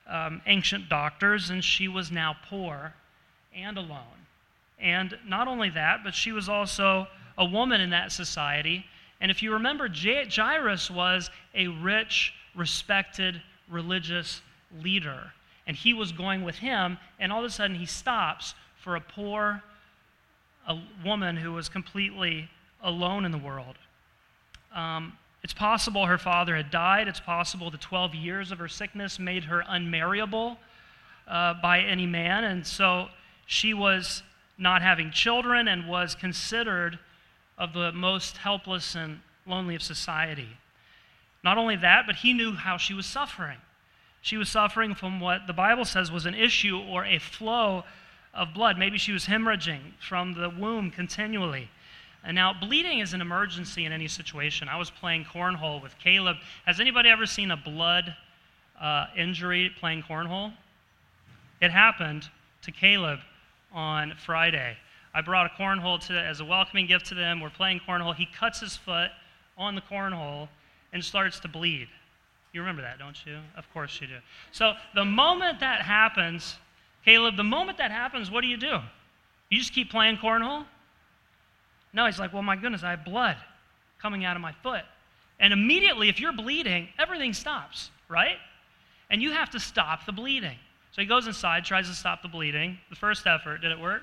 um, 0.08 0.42
ancient 0.46 0.90
doctors, 0.90 1.50
and 1.50 1.64
she 1.64 1.88
was 1.88 2.12
now 2.12 2.36
poor 2.50 2.94
and 3.56 3.78
alone. 3.78 4.28
And 4.80 5.18
not 5.26 5.48
only 5.48 5.70
that, 5.72 6.04
but 6.04 6.14
she 6.14 6.32
was 6.32 6.50
also 6.50 7.08
a 7.38 7.46
woman 7.46 7.82
in 7.82 7.92
that 7.92 8.12
society. 8.12 8.86
And 9.22 9.32
if 9.32 9.42
you 9.42 9.54
remember, 9.54 9.88
Jairus 9.88 10.92
was 10.92 11.30
a 11.54 11.68
rich, 11.68 12.34
respected 12.56 13.42
religious 13.70 14.42
leader. 14.82 15.32
And 15.68 15.76
he 15.76 15.94
was 15.94 16.12
going 16.12 16.44
with 16.44 16.56
him, 16.56 16.98
and 17.20 17.32
all 17.32 17.40
of 17.40 17.46
a 17.46 17.50
sudden 17.50 17.76
he 17.76 17.86
stops 17.86 18.54
for 18.76 18.96
a 18.96 19.02
poor 19.02 19.64
a 20.68 20.80
woman 21.04 21.38
who 21.38 21.54
was 21.54 21.70
completely 21.70 22.50
alone 22.82 23.26
in 23.26 23.32
the 23.32 23.38
world. 23.38 23.76
Um, 24.74 25.14
it's 25.44 25.54
possible 25.54 26.06
her 26.06 26.18
father 26.18 26.56
had 26.56 26.72
died. 26.72 27.08
It's 27.08 27.20
possible 27.20 27.70
the 27.70 27.78
12 27.78 28.16
years 28.16 28.52
of 28.52 28.58
her 28.58 28.68
sickness 28.68 29.20
made 29.20 29.44
her 29.44 29.64
unmarriable 29.68 30.58
uh, 31.28 31.54
by 31.62 31.82
any 31.82 32.08
man. 32.08 32.44
And 32.44 32.66
so 32.66 33.10
she 33.46 33.74
was 33.74 34.24
not 34.58 34.82
having 34.82 35.12
children 35.12 35.68
and 35.68 35.88
was 35.88 36.16
considered 36.16 36.98
of 37.58 37.74
the 37.74 37.92
most 37.92 38.38
helpless 38.38 38.96
and 38.96 39.20
lonely 39.46 39.76
of 39.76 39.84
society. 39.84 40.50
Not 41.44 41.60
only 41.60 41.76
that, 41.76 42.08
but 42.08 42.16
he 42.16 42.34
knew 42.34 42.54
how 42.54 42.78
she 42.78 42.96
was 42.96 43.06
suffering. 43.06 43.58
She 44.26 44.38
was 44.38 44.50
suffering 44.50 44.96
from 44.96 45.20
what 45.20 45.46
the 45.46 45.54
Bible 45.54 45.86
says 45.86 46.12
was 46.12 46.26
an 46.26 46.34
issue 46.34 46.80
or 46.80 47.06
a 47.06 47.20
flow 47.20 47.84
of 48.34 48.56
blood. 48.56 48.76
Maybe 48.76 48.98
she 48.98 49.12
was 49.12 49.28
hemorrhaging 49.28 50.00
from 50.00 50.34
the 50.34 50.50
womb 50.50 50.90
continually. 50.90 51.70
And 52.24 52.34
now, 52.34 52.52
bleeding 52.52 53.02
is 53.02 53.14
an 53.14 53.22
emergency 53.22 53.86
in 53.86 53.92
any 53.92 54.08
situation. 54.08 54.68
I 54.68 54.78
was 54.78 54.90
playing 54.90 55.26
cornhole 55.26 55.80
with 55.80 55.96
Caleb. 56.00 56.38
Has 56.66 56.80
anybody 56.80 57.08
ever 57.08 57.28
seen 57.28 57.52
a 57.52 57.56
blood 57.56 58.16
uh, 58.82 59.06
injury 59.16 59.72
playing 59.80 60.02
cornhole? 60.02 60.54
It 61.62 61.70
happened 61.70 62.28
to 62.64 62.72
Caleb 62.72 63.20
on 63.72 64.16
Friday. 64.18 64.76
I 65.14 65.22
brought 65.22 65.52
a 65.52 65.62
cornhole 65.62 66.00
to, 66.08 66.20
as 66.20 66.40
a 66.40 66.46
welcoming 66.46 66.88
gift 66.88 67.06
to 67.10 67.14
them. 67.14 67.42
We're 67.42 67.52
playing 67.52 67.82
cornhole. 67.88 68.16
He 68.16 68.26
cuts 68.26 68.60
his 68.60 68.76
foot 68.76 69.12
on 69.56 69.76
the 69.76 69.82
cornhole 69.82 70.50
and 70.94 71.06
starts 71.06 71.40
to 71.42 71.48
bleed. 71.48 71.90
You 72.56 72.62
remember 72.62 72.84
that, 72.84 72.98
don't 72.98 73.18
you? 73.26 73.38
Of 73.58 73.70
course 73.74 74.00
you 74.00 74.08
do. 74.08 74.16
So 74.54 74.76
the 74.94 75.04
moment 75.04 75.60
that 75.60 75.82
happens, 75.82 76.56
Caleb, 77.04 77.36
the 77.36 77.44
moment 77.44 77.80
that 77.80 77.92
happens, 77.92 78.32
what 78.32 78.40
do 78.40 78.48
you 78.48 78.56
do? 78.56 78.78
You 79.50 79.60
just 79.60 79.74
keep 79.74 79.92
playing 79.92 80.16
cornhole? 80.16 80.66
No, 81.92 82.06
he's 82.06 82.18
like, 82.18 82.32
well, 82.32 82.44
my 82.44 82.56
goodness, 82.56 82.82
I 82.82 82.92
have 82.92 83.04
blood 83.04 83.36
coming 84.02 84.24
out 84.24 84.38
of 84.38 84.42
my 84.42 84.54
foot. 84.64 84.84
And 85.38 85.52
immediately, 85.52 86.08
if 86.08 86.22
you're 86.22 86.32
bleeding, 86.32 86.88
everything 86.98 87.34
stops, 87.34 87.90
right? 88.08 88.38
And 89.10 89.22
you 89.22 89.32
have 89.32 89.50
to 89.50 89.60
stop 89.60 90.06
the 90.06 90.14
bleeding. 90.14 90.58
So 90.94 91.02
he 91.02 91.08
goes 91.08 91.28
inside, 91.28 91.66
tries 91.66 91.90
to 91.90 91.94
stop 91.94 92.22
the 92.22 92.30
bleeding. 92.30 92.78
The 92.90 92.96
first 92.96 93.28
effort, 93.28 93.58
did 93.58 93.72
it 93.74 93.80
work? 93.82 94.02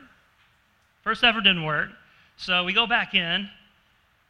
First 1.03 1.25
effort 1.25 1.41
didn't 1.41 1.65
work. 1.65 1.89
So 2.37 2.65
we 2.65 2.75
go 2.75 2.87
back 2.87 3.15
in, 3.15 3.49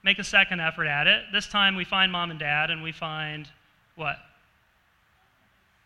make 0.05 0.21
a 0.21 0.25
second 0.25 0.61
effort 0.61 0.87
at 0.87 1.09
it. 1.09 1.25
This 1.33 1.49
time 1.49 1.75
we 1.75 1.85
find 1.85 2.13
mom 2.13 2.31
and 2.31 2.39
dad, 2.39 2.71
and 2.71 2.85
we 2.85 2.93
find 2.93 3.49
what? 3.97 4.17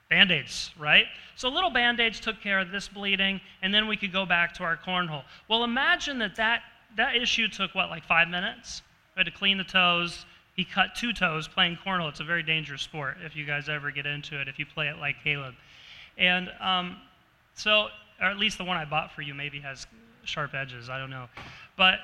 Band 0.08 0.30
aids, 0.30 0.70
right? 0.78 1.06
So 1.34 1.48
little 1.48 1.70
band 1.70 1.98
aids 1.98 2.20
took 2.20 2.40
care 2.40 2.60
of 2.60 2.70
this 2.70 2.88
bleeding, 2.88 3.40
and 3.62 3.74
then 3.74 3.88
we 3.88 3.96
could 3.96 4.12
go 4.12 4.24
back 4.24 4.54
to 4.54 4.62
our 4.62 4.76
cornhole. 4.76 5.24
Well, 5.48 5.64
imagine 5.64 6.18
that 6.18 6.36
that 6.36 6.62
that 6.96 7.16
issue 7.16 7.48
took 7.48 7.74
what, 7.74 7.90
like 7.90 8.04
five 8.04 8.28
minutes? 8.28 8.82
We 9.14 9.20
had 9.20 9.26
to 9.26 9.32
clean 9.32 9.58
the 9.58 9.64
toes. 9.64 10.24
He 10.54 10.64
cut 10.64 10.94
two 10.94 11.12
toes 11.12 11.46
playing 11.46 11.78
cornhole. 11.84 12.08
It's 12.08 12.20
a 12.20 12.24
very 12.24 12.42
dangerous 12.42 12.82
sport 12.82 13.18
if 13.22 13.36
you 13.36 13.44
guys 13.44 13.68
ever 13.68 13.90
get 13.90 14.06
into 14.06 14.40
it, 14.40 14.48
if 14.48 14.58
you 14.58 14.64
play 14.64 14.88
it 14.88 14.96
like 14.98 15.16
Caleb. 15.22 15.54
And 16.16 16.50
um, 16.60 16.96
so, 17.54 17.88
or 18.20 18.28
at 18.28 18.38
least 18.38 18.56
the 18.56 18.64
one 18.64 18.76
I 18.76 18.84
bought 18.84 19.12
for 19.12 19.22
you 19.22 19.34
maybe 19.34 19.60
has 19.60 19.86
sharp 20.24 20.54
edges. 20.54 20.88
I 20.88 20.98
don't 20.98 21.10
know. 21.10 21.26
But 21.76 21.98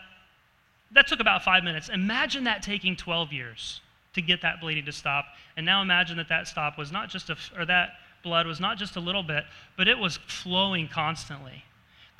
that 0.90 1.06
took 1.06 1.20
about 1.20 1.42
five 1.42 1.64
minutes. 1.64 1.88
Imagine 1.88 2.44
that 2.44 2.62
taking 2.62 2.96
12 2.96 3.32
years 3.32 3.80
to 4.14 4.22
get 4.22 4.42
that 4.42 4.60
bleeding 4.60 4.84
to 4.84 4.92
stop. 4.92 5.26
And 5.56 5.64
now 5.64 5.82
imagine 5.82 6.16
that 6.18 6.28
that 6.28 6.48
stop 6.48 6.78
was 6.78 6.92
not 6.92 7.08
just 7.08 7.30
a, 7.30 7.36
or 7.56 7.64
that 7.66 7.94
blood 8.22 8.46
was 8.46 8.60
not 8.60 8.78
just 8.78 8.96
a 8.96 9.00
little 9.00 9.22
bit, 9.22 9.44
but 9.76 9.88
it 9.88 9.98
was 9.98 10.18
flowing 10.26 10.88
constantly 10.88 11.64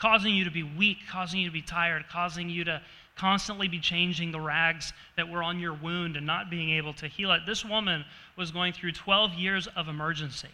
causing 0.02 0.34
you 0.34 0.42
to 0.42 0.50
be 0.50 0.64
weak, 0.64 0.98
causing 1.08 1.38
you 1.38 1.46
to 1.46 1.52
be 1.52 1.62
tired, 1.62 2.04
causing 2.10 2.50
you 2.50 2.64
to 2.64 2.82
constantly 3.14 3.68
be 3.68 3.78
changing 3.78 4.32
the 4.32 4.40
rags 4.40 4.92
that 5.16 5.28
were 5.28 5.44
on 5.44 5.60
your 5.60 5.74
wound 5.74 6.16
and 6.16 6.26
not 6.26 6.50
being 6.50 6.70
able 6.70 6.92
to 6.92 7.06
heal 7.06 7.30
it. 7.30 7.42
This 7.46 7.64
woman 7.64 8.04
was 8.36 8.50
going 8.50 8.72
through 8.72 8.90
12 8.90 9.34
years 9.34 9.68
of 9.76 9.86
emergency. 9.86 10.48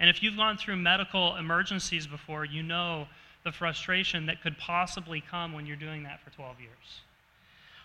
And 0.00 0.10
if 0.10 0.20
you've 0.20 0.36
gone 0.36 0.56
through 0.56 0.76
medical 0.76 1.36
emergencies 1.36 2.08
before, 2.08 2.44
you 2.44 2.64
know 2.64 3.06
the 3.44 3.52
frustration 3.52 4.26
that 4.26 4.42
could 4.42 4.58
possibly 4.58 5.22
come 5.30 5.52
when 5.52 5.64
you're 5.64 5.76
doing 5.76 6.02
that 6.02 6.20
for 6.24 6.30
12 6.30 6.58
years. 6.58 6.70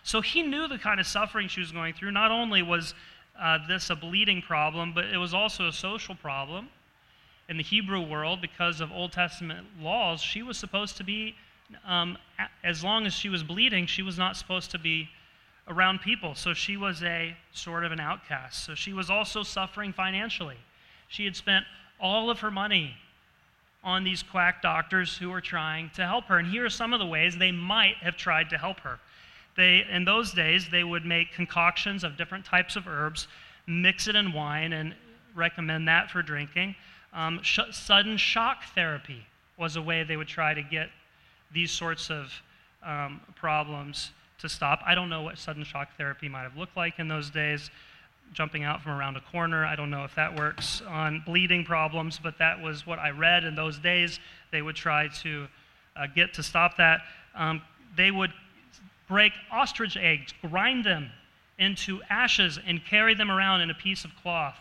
So 0.02 0.20
he 0.20 0.42
knew 0.42 0.68
the 0.68 0.78
kind 0.78 1.00
of 1.00 1.06
suffering 1.06 1.48
she 1.48 1.60
was 1.60 1.72
going 1.72 1.94
through. 1.94 2.10
Not 2.12 2.30
only 2.30 2.62
was 2.62 2.94
uh, 3.38 3.58
this 3.68 3.90
a 3.90 3.96
bleeding 3.96 4.42
problem, 4.42 4.92
but 4.94 5.06
it 5.06 5.18
was 5.18 5.34
also 5.34 5.68
a 5.68 5.72
social 5.72 6.14
problem 6.14 6.68
in 7.50 7.56
the 7.56 7.64
Hebrew 7.64 8.00
world, 8.00 8.40
because 8.40 8.80
of 8.80 8.92
Old 8.92 9.10
Testament 9.10 9.66
laws, 9.82 10.22
she 10.22 10.40
was 10.40 10.56
supposed 10.56 10.96
to 10.98 11.04
be, 11.04 11.34
um, 11.84 12.16
as 12.62 12.84
long 12.84 13.06
as 13.06 13.12
she 13.12 13.28
was 13.28 13.42
bleeding, 13.42 13.86
she 13.86 14.02
was 14.02 14.16
not 14.16 14.36
supposed 14.36 14.70
to 14.70 14.78
be 14.78 15.08
around 15.66 16.00
people. 16.00 16.36
So 16.36 16.54
she 16.54 16.76
was 16.76 17.02
a 17.02 17.36
sort 17.52 17.84
of 17.84 17.90
an 17.90 17.98
outcast. 17.98 18.64
So 18.64 18.76
she 18.76 18.92
was 18.92 19.10
also 19.10 19.42
suffering 19.42 19.92
financially. 19.92 20.58
She 21.08 21.24
had 21.24 21.34
spent 21.34 21.64
all 21.98 22.30
of 22.30 22.38
her 22.38 22.52
money 22.52 22.94
on 23.82 24.04
these 24.04 24.22
quack 24.22 24.62
doctors 24.62 25.16
who 25.18 25.30
were 25.30 25.40
trying 25.40 25.90
to 25.96 26.06
help 26.06 26.26
her. 26.26 26.38
And 26.38 26.46
here 26.46 26.64
are 26.64 26.70
some 26.70 26.92
of 26.92 27.00
the 27.00 27.06
ways 27.06 27.36
they 27.36 27.50
might 27.50 27.96
have 27.96 28.16
tried 28.16 28.50
to 28.50 28.58
help 28.58 28.78
her. 28.80 29.00
They, 29.60 29.84
in 29.90 30.06
those 30.06 30.32
days, 30.32 30.70
they 30.72 30.84
would 30.84 31.04
make 31.04 31.34
concoctions 31.34 32.02
of 32.02 32.16
different 32.16 32.46
types 32.46 32.76
of 32.76 32.88
herbs, 32.88 33.28
mix 33.66 34.08
it 34.08 34.16
in 34.16 34.32
wine, 34.32 34.72
and 34.72 34.94
recommend 35.34 35.86
that 35.86 36.10
for 36.10 36.22
drinking. 36.22 36.76
Um, 37.12 37.40
sh- 37.42 37.58
sudden 37.72 38.16
shock 38.16 38.62
therapy 38.74 39.26
was 39.58 39.76
a 39.76 39.82
way 39.82 40.02
they 40.02 40.16
would 40.16 40.28
try 40.28 40.54
to 40.54 40.62
get 40.62 40.88
these 41.52 41.70
sorts 41.70 42.08
of 42.08 42.32
um, 42.82 43.20
problems 43.36 44.12
to 44.38 44.48
stop. 44.48 44.80
I 44.86 44.94
don't 44.94 45.10
know 45.10 45.20
what 45.20 45.36
sudden 45.36 45.62
shock 45.62 45.94
therapy 45.98 46.26
might 46.26 46.44
have 46.44 46.56
looked 46.56 46.78
like 46.78 46.98
in 46.98 47.06
those 47.06 47.28
days. 47.28 47.70
Jumping 48.32 48.64
out 48.64 48.80
from 48.80 48.92
around 48.92 49.18
a 49.18 49.20
corner, 49.30 49.66
I 49.66 49.76
don't 49.76 49.90
know 49.90 50.04
if 50.04 50.14
that 50.14 50.34
works 50.34 50.80
on 50.88 51.22
bleeding 51.26 51.66
problems, 51.66 52.18
but 52.18 52.38
that 52.38 52.58
was 52.62 52.86
what 52.86 52.98
I 52.98 53.10
read 53.10 53.44
in 53.44 53.54
those 53.54 53.78
days. 53.78 54.20
They 54.52 54.62
would 54.62 54.76
try 54.76 55.08
to 55.20 55.48
uh, 55.96 56.06
get 56.06 56.32
to 56.32 56.42
stop 56.42 56.78
that. 56.78 57.02
Um, 57.34 57.60
they 57.94 58.10
would 58.10 58.32
break 59.10 59.32
ostrich 59.52 59.98
eggs, 59.98 60.32
grind 60.40 60.84
them 60.84 61.10
into 61.58 62.00
ashes, 62.08 62.58
and 62.66 62.82
carry 62.86 63.12
them 63.12 63.30
around 63.30 63.60
in 63.60 63.68
a 63.68 63.74
piece 63.74 64.06
of 64.06 64.10
cloth 64.22 64.56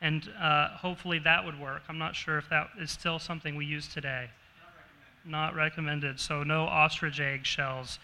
and 0.00 0.30
uh, 0.40 0.68
hopefully 0.68 1.18
that 1.20 1.44
would 1.44 1.58
work. 1.58 1.82
I'm 1.88 1.98
not 1.98 2.14
sure 2.14 2.38
if 2.38 2.48
that 2.50 2.68
is 2.80 2.90
still 2.90 3.18
something 3.18 3.56
we 3.56 3.64
use 3.64 3.88
today. 3.88 4.30
Not 4.30 4.74
recommended. 4.76 5.30
Not 5.30 5.54
recommended. 5.54 6.20
So 6.20 6.42
no 6.44 6.64
ostrich 6.64 7.20
egg 7.20 7.44
shells. 7.44 7.98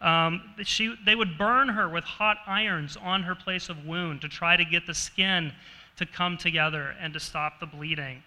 Um, 0.00 0.42
she, 0.62 0.94
they 1.04 1.14
would 1.14 1.36
burn 1.36 1.68
her 1.68 1.88
with 1.88 2.04
hot 2.04 2.38
irons 2.46 2.96
on 2.96 3.24
her 3.24 3.34
place 3.34 3.68
of 3.68 3.84
wound 3.84 4.22
to 4.22 4.28
try 4.28 4.56
to 4.56 4.64
get 4.64 4.86
the 4.86 4.94
skin 4.94 5.52
to 5.96 6.06
come 6.06 6.36
together 6.38 6.94
and 7.00 7.12
to 7.12 7.20
stop 7.20 7.60
the 7.60 7.66
bleeding. 7.66 8.22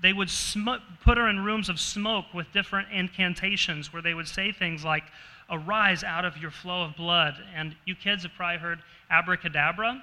They 0.00 0.12
would 0.12 0.30
sm- 0.30 0.82
put 1.02 1.18
her 1.18 1.28
in 1.28 1.44
rooms 1.44 1.68
of 1.68 1.80
smoke 1.80 2.26
with 2.32 2.52
different 2.52 2.88
incantations 2.92 3.92
where 3.92 4.02
they 4.02 4.14
would 4.14 4.28
say 4.28 4.52
things 4.52 4.84
like, 4.84 5.04
Arise 5.50 6.04
out 6.04 6.24
of 6.24 6.36
your 6.36 6.50
flow 6.50 6.84
of 6.84 6.96
blood. 6.96 7.34
And 7.54 7.74
you 7.84 7.94
kids 7.94 8.22
have 8.22 8.32
probably 8.32 8.58
heard 8.58 8.80
abracadabra 9.10 10.02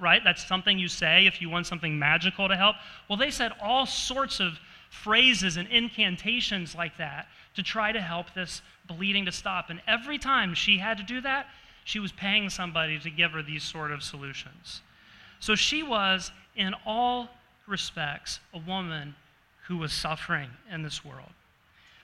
right? 0.00 0.22
That's 0.22 0.46
something 0.46 0.78
you 0.78 0.88
say 0.88 1.26
if 1.26 1.40
you 1.40 1.50
want 1.50 1.66
something 1.66 1.98
magical 1.98 2.48
to 2.48 2.56
help. 2.56 2.76
Well, 3.08 3.18
they 3.18 3.30
said 3.30 3.52
all 3.60 3.86
sorts 3.86 4.40
of 4.40 4.58
phrases 4.90 5.56
and 5.56 5.68
incantations 5.68 6.74
like 6.74 6.96
that 6.98 7.28
to 7.54 7.62
try 7.62 7.92
to 7.92 8.00
help 8.00 8.32
this 8.34 8.62
bleeding 8.86 9.24
to 9.26 9.32
stop. 9.32 9.70
And 9.70 9.80
every 9.86 10.18
time 10.18 10.54
she 10.54 10.78
had 10.78 10.96
to 10.98 11.04
do 11.04 11.20
that, 11.22 11.46
she 11.84 11.98
was 11.98 12.12
paying 12.12 12.50
somebody 12.50 12.98
to 12.98 13.10
give 13.10 13.32
her 13.32 13.42
these 13.42 13.62
sort 13.62 13.90
of 13.90 14.02
solutions. 14.02 14.82
So 15.40 15.54
she 15.54 15.82
was, 15.82 16.30
in 16.56 16.74
all 16.86 17.28
respects, 17.66 18.40
a 18.52 18.58
woman 18.58 19.14
who 19.66 19.78
was 19.78 19.92
suffering 19.92 20.50
in 20.70 20.82
this 20.82 21.04
world. 21.04 21.30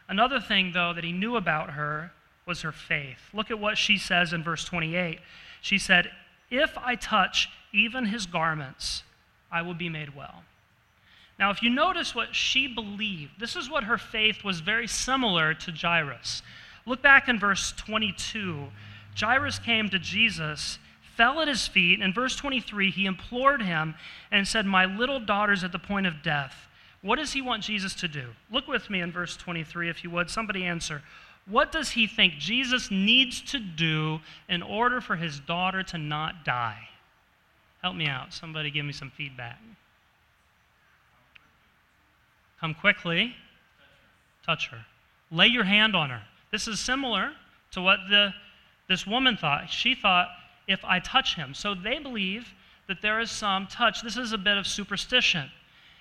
Another 0.08 0.40
thing, 0.40 0.72
though, 0.72 0.92
that 0.92 1.04
he 1.04 1.12
knew 1.12 1.36
about 1.36 1.70
her 1.70 2.12
was 2.46 2.62
her 2.62 2.72
faith. 2.72 3.30
Look 3.32 3.50
at 3.50 3.58
what 3.58 3.78
she 3.78 3.98
says 3.98 4.32
in 4.32 4.42
verse 4.42 4.64
28. 4.64 5.18
She 5.60 5.78
said, 5.78 6.10
If 6.50 6.76
I 6.76 6.94
touch 6.94 7.48
even 7.72 8.06
his 8.06 8.26
garments, 8.26 9.02
I 9.50 9.62
will 9.62 9.74
be 9.74 9.88
made 9.88 10.14
well. 10.14 10.42
Now, 11.38 11.50
if 11.50 11.62
you 11.62 11.70
notice 11.70 12.14
what 12.14 12.34
she 12.34 12.68
believed, 12.68 13.40
this 13.40 13.56
is 13.56 13.68
what 13.68 13.84
her 13.84 13.98
faith 13.98 14.44
was 14.44 14.60
very 14.60 14.86
similar 14.86 15.52
to 15.54 15.72
Jairus. 15.72 16.42
Look 16.86 17.02
back 17.02 17.28
in 17.28 17.38
verse 17.38 17.72
22. 17.76 18.68
Jairus 19.18 19.58
came 19.58 19.88
to 19.90 19.98
Jesus, 19.98 20.78
fell 21.16 21.40
at 21.40 21.48
his 21.48 21.66
feet. 21.66 22.00
In 22.00 22.12
verse 22.12 22.36
23, 22.36 22.90
he 22.90 23.06
implored 23.06 23.62
him 23.62 23.94
and 24.30 24.46
said, 24.46 24.66
My 24.66 24.84
little 24.84 25.18
daughter's 25.18 25.64
at 25.64 25.72
the 25.72 25.78
point 25.78 26.06
of 26.06 26.22
death. 26.22 26.68
What 27.00 27.16
does 27.16 27.32
he 27.32 27.42
want 27.42 27.62
Jesus 27.62 27.94
to 27.96 28.08
do? 28.08 28.28
Look 28.50 28.66
with 28.66 28.88
me 28.88 29.00
in 29.00 29.12
verse 29.12 29.36
23, 29.36 29.90
if 29.90 30.04
you 30.04 30.10
would. 30.10 30.30
Somebody 30.30 30.64
answer. 30.64 31.02
What 31.46 31.72
does 31.72 31.90
he 31.90 32.06
think 32.06 32.34
Jesus 32.38 32.90
needs 32.90 33.42
to 33.42 33.58
do 33.58 34.20
in 34.48 34.62
order 34.62 35.00
for 35.00 35.16
his 35.16 35.40
daughter 35.40 35.82
to 35.84 35.98
not 35.98 36.44
die? 36.44 36.88
Help 37.82 37.96
me 37.96 38.06
out. 38.06 38.32
Somebody 38.32 38.70
give 38.70 38.86
me 38.86 38.92
some 38.92 39.10
feedback. 39.10 39.58
Come 42.60 42.74
quickly. 42.74 43.34
Touch 44.46 44.68
her. 44.68 44.86
Lay 45.30 45.48
your 45.48 45.64
hand 45.64 45.94
on 45.94 46.08
her. 46.08 46.22
This 46.50 46.66
is 46.66 46.80
similar 46.80 47.32
to 47.72 47.82
what 47.82 47.98
the, 48.08 48.32
this 48.88 49.06
woman 49.06 49.36
thought. 49.36 49.68
She 49.70 49.94
thought, 49.94 50.28
if 50.66 50.82
I 50.84 50.98
touch 51.00 51.34
him. 51.34 51.52
So 51.52 51.74
they 51.74 51.98
believe 51.98 52.54
that 52.88 53.02
there 53.02 53.20
is 53.20 53.30
some 53.30 53.66
touch. 53.66 54.02
This 54.02 54.16
is 54.16 54.32
a 54.32 54.38
bit 54.38 54.56
of 54.56 54.66
superstition 54.66 55.50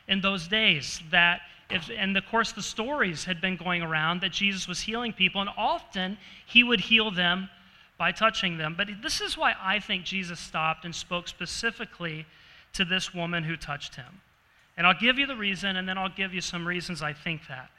in 0.08 0.22
those 0.22 0.48
days 0.48 1.02
that 1.12 1.42
if, 1.74 1.90
and 1.96 2.16
of 2.18 2.26
course 2.26 2.52
the 2.52 2.62
stories 2.62 3.26
had 3.26 3.42
been 3.42 3.58
going 3.58 3.82
around 3.82 4.22
that 4.22 4.32
Jesus 4.32 4.68
was 4.68 4.82
healing 4.82 5.14
people, 5.14 5.42
and 5.42 5.50
often 5.58 6.18
he 6.46 6.64
would 6.64 6.80
heal 6.80 7.12
them 7.12 7.50
by 7.98 8.12
touching 8.12 8.58
them. 8.58 8.76
But 8.78 8.88
this 9.02 9.22
is 9.22 9.38
why 9.38 9.56
I 9.62 9.80
think 9.80 10.04
Jesus 10.04 10.40
stopped 10.40 10.86
and 10.86 10.96
spoke 10.96 11.28
specifically 11.28 12.26
to 12.74 12.86
this 12.86 13.14
woman 13.14 13.44
who 13.44 13.56
touched 13.56 13.96
him. 13.96 14.22
And 14.76 14.88
I'll 14.88 15.00
give 15.00 15.20
you 15.20 15.28
the 15.28 15.36
reason, 15.36 15.76
and 15.76 15.88
then 15.88 15.98
I'll 15.98 16.10
give 16.10 16.34
you 16.34 16.42
some 16.42 16.68
reasons 16.68 17.02
I 17.02 17.14
think 17.14 17.48
that. 17.48 17.70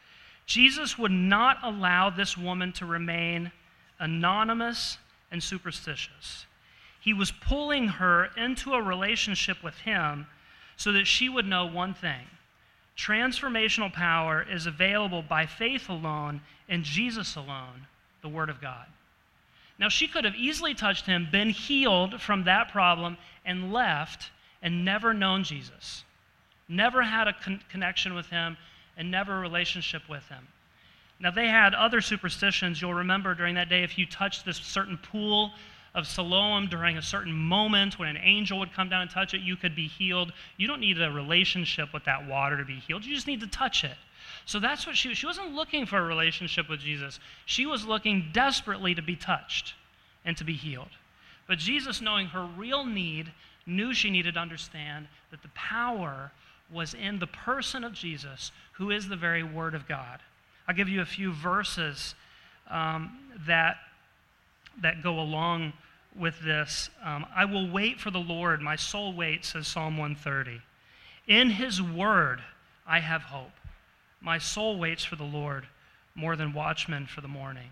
Jesus 0.47 0.99
would 0.99 1.11
not 1.11 1.59
allow 1.63 2.11
this 2.11 2.37
woman 2.37 2.73
to 2.75 2.87
remain 2.87 3.51
anonymous 3.99 4.99
and 5.33 5.43
superstitious. 5.43 6.47
He 7.01 7.13
was 7.13 7.33
pulling 7.33 7.89
her 7.89 8.31
into 8.37 8.75
a 8.75 8.83
relationship 8.83 9.63
with 9.63 9.77
him 9.79 10.27
so 10.77 10.93
that 10.93 11.07
she 11.07 11.29
would 11.29 11.47
know 11.47 11.67
one 11.67 11.95
thing 11.95 12.27
transformational 12.97 13.93
power 13.93 14.45
is 14.49 14.67
available 14.67 15.23
by 15.23 15.47
faith 15.47 15.89
alone 15.89 16.41
in 16.69 16.83
Jesus 16.83 17.37
alone, 17.37 17.87
the 18.23 18.29
Word 18.29 18.49
of 18.49 18.61
God. 18.61 18.87
Now, 19.79 19.89
she 19.89 20.07
could 20.07 20.25
have 20.25 20.37
easily 20.37 20.75
touched 20.75 21.07
him, 21.07 21.29
been 21.31 21.51
healed 21.51 22.21
from 22.21 22.45
that 22.45 22.71
problem, 22.71 23.17
and 23.45 23.73
left 23.73 24.31
and 24.63 24.85
never 24.85 25.13
known 25.13 25.45
Jesus, 25.45 26.05
never 26.69 27.03
had 27.03 27.29
a 27.29 27.33
con- 27.33 27.61
connection 27.69 28.15
with 28.15 28.27
him, 28.27 28.57
and 28.97 29.11
never 29.11 29.37
a 29.37 29.41
relationship 29.41 30.03
with 30.09 30.27
him. 30.29 30.47
Now, 31.19 31.31
they 31.31 31.49
had 31.49 31.75
other 31.75 32.01
superstitions. 32.01 32.81
You'll 32.81 32.95
remember 32.95 33.35
during 33.35 33.57
that 33.57 33.69
day, 33.69 33.83
if 33.83 33.99
you 33.99 34.07
touched 34.07 34.45
this 34.45 34.57
certain 34.59 34.99
pool 34.99 35.53
of 35.95 36.07
Siloam 36.07 36.67
during 36.67 36.97
a 36.97 37.03
certain 37.03 37.33
moment 37.33 37.99
when 37.99 38.09
an 38.09 38.17
angel 38.17 38.59
would 38.59 38.73
come 38.73 38.89
down 38.89 39.03
and 39.03 39.11
touch 39.11 39.33
it, 39.33 39.43
you 39.43 39.57
could 39.57 39.77
be 39.77 39.87
healed. 39.87 40.33
You 40.57 40.67
don't 40.67 40.81
need 40.81 41.01
a 41.01 41.11
relationship 41.11 41.95
with 41.95 42.05
that 42.05 42.27
water 42.27 42.57
to 42.57 42.65
be 42.65 42.77
healed, 42.77 43.05
you 43.05 43.15
just 43.15 43.27
need 43.27 43.41
to 43.41 43.47
touch 43.47 43.85
it. 43.85 43.97
So 44.47 44.59
that's 44.59 44.87
what 44.87 44.97
she 44.97 45.15
She 45.15 45.27
wasn't 45.27 45.55
looking 45.55 45.87
for 45.87 45.99
a 45.99 46.03
relationship 46.03 46.69
with 46.69 46.81
Jesus. 46.81 47.21
She 47.47 47.67
was 47.67 47.87
looking 47.87 48.31
desperately 48.33 48.95
to 48.95 49.03
be 49.03 49.17
touched 49.17 49.75
and 50.25 50.37
to 50.37 50.45
be 50.45 50.55
healed. 50.55 50.89
But 51.47 51.59
Jesus, 51.59 52.01
knowing 52.01 52.29
her 52.29 52.45
real 52.45 52.85
need, 52.85 53.33
knew 53.67 53.95
she 53.95 54.11
needed 54.11 54.35
to 54.35 54.41
understand 54.41 55.09
that 55.31 55.43
the 55.43 55.49
power 55.49 56.33
was 56.71 56.95
in 56.95 57.19
the 57.19 57.27
person 57.27 57.85
of 57.85 57.93
Jesus, 57.93 58.51
who 58.73 58.91
is 58.91 59.09
the 59.09 59.17
very 59.17 59.43
Word 59.43 59.75
of 59.75 59.87
God. 59.87 60.21
I'll 60.67 60.75
give 60.75 60.89
you 60.89 61.03
a 61.03 61.07
few 61.07 61.33
verses 61.33 62.15
um, 62.71 63.19
that, 63.47 63.77
that 64.81 65.03
go 65.03 65.21
along 65.21 65.75
with 66.19 66.41
this. 66.41 66.91
Um, 67.03 67.27
I 67.35 67.45
will 67.45 67.69
wait 67.71 68.01
for 68.01 68.11
the 68.11 68.19
Lord. 68.19 68.61
My 68.61 68.77
soul 68.77 69.13
waits, 69.13 69.53
says 69.53 69.67
Psalm 69.67 69.97
130. 69.97 70.61
In 71.27 71.51
his 71.51 71.81
word, 71.81 72.43
I 72.87 73.01
have 73.01 73.23
hope. 73.23 73.53
My 74.21 74.39
soul 74.39 74.79
waits 74.79 75.05
for 75.05 75.17
the 75.17 75.25
Lord 75.25 75.67
more 76.15 76.37
than 76.37 76.53
watchmen 76.53 77.07
for 77.07 77.21
the 77.21 77.29
morning. 77.29 77.71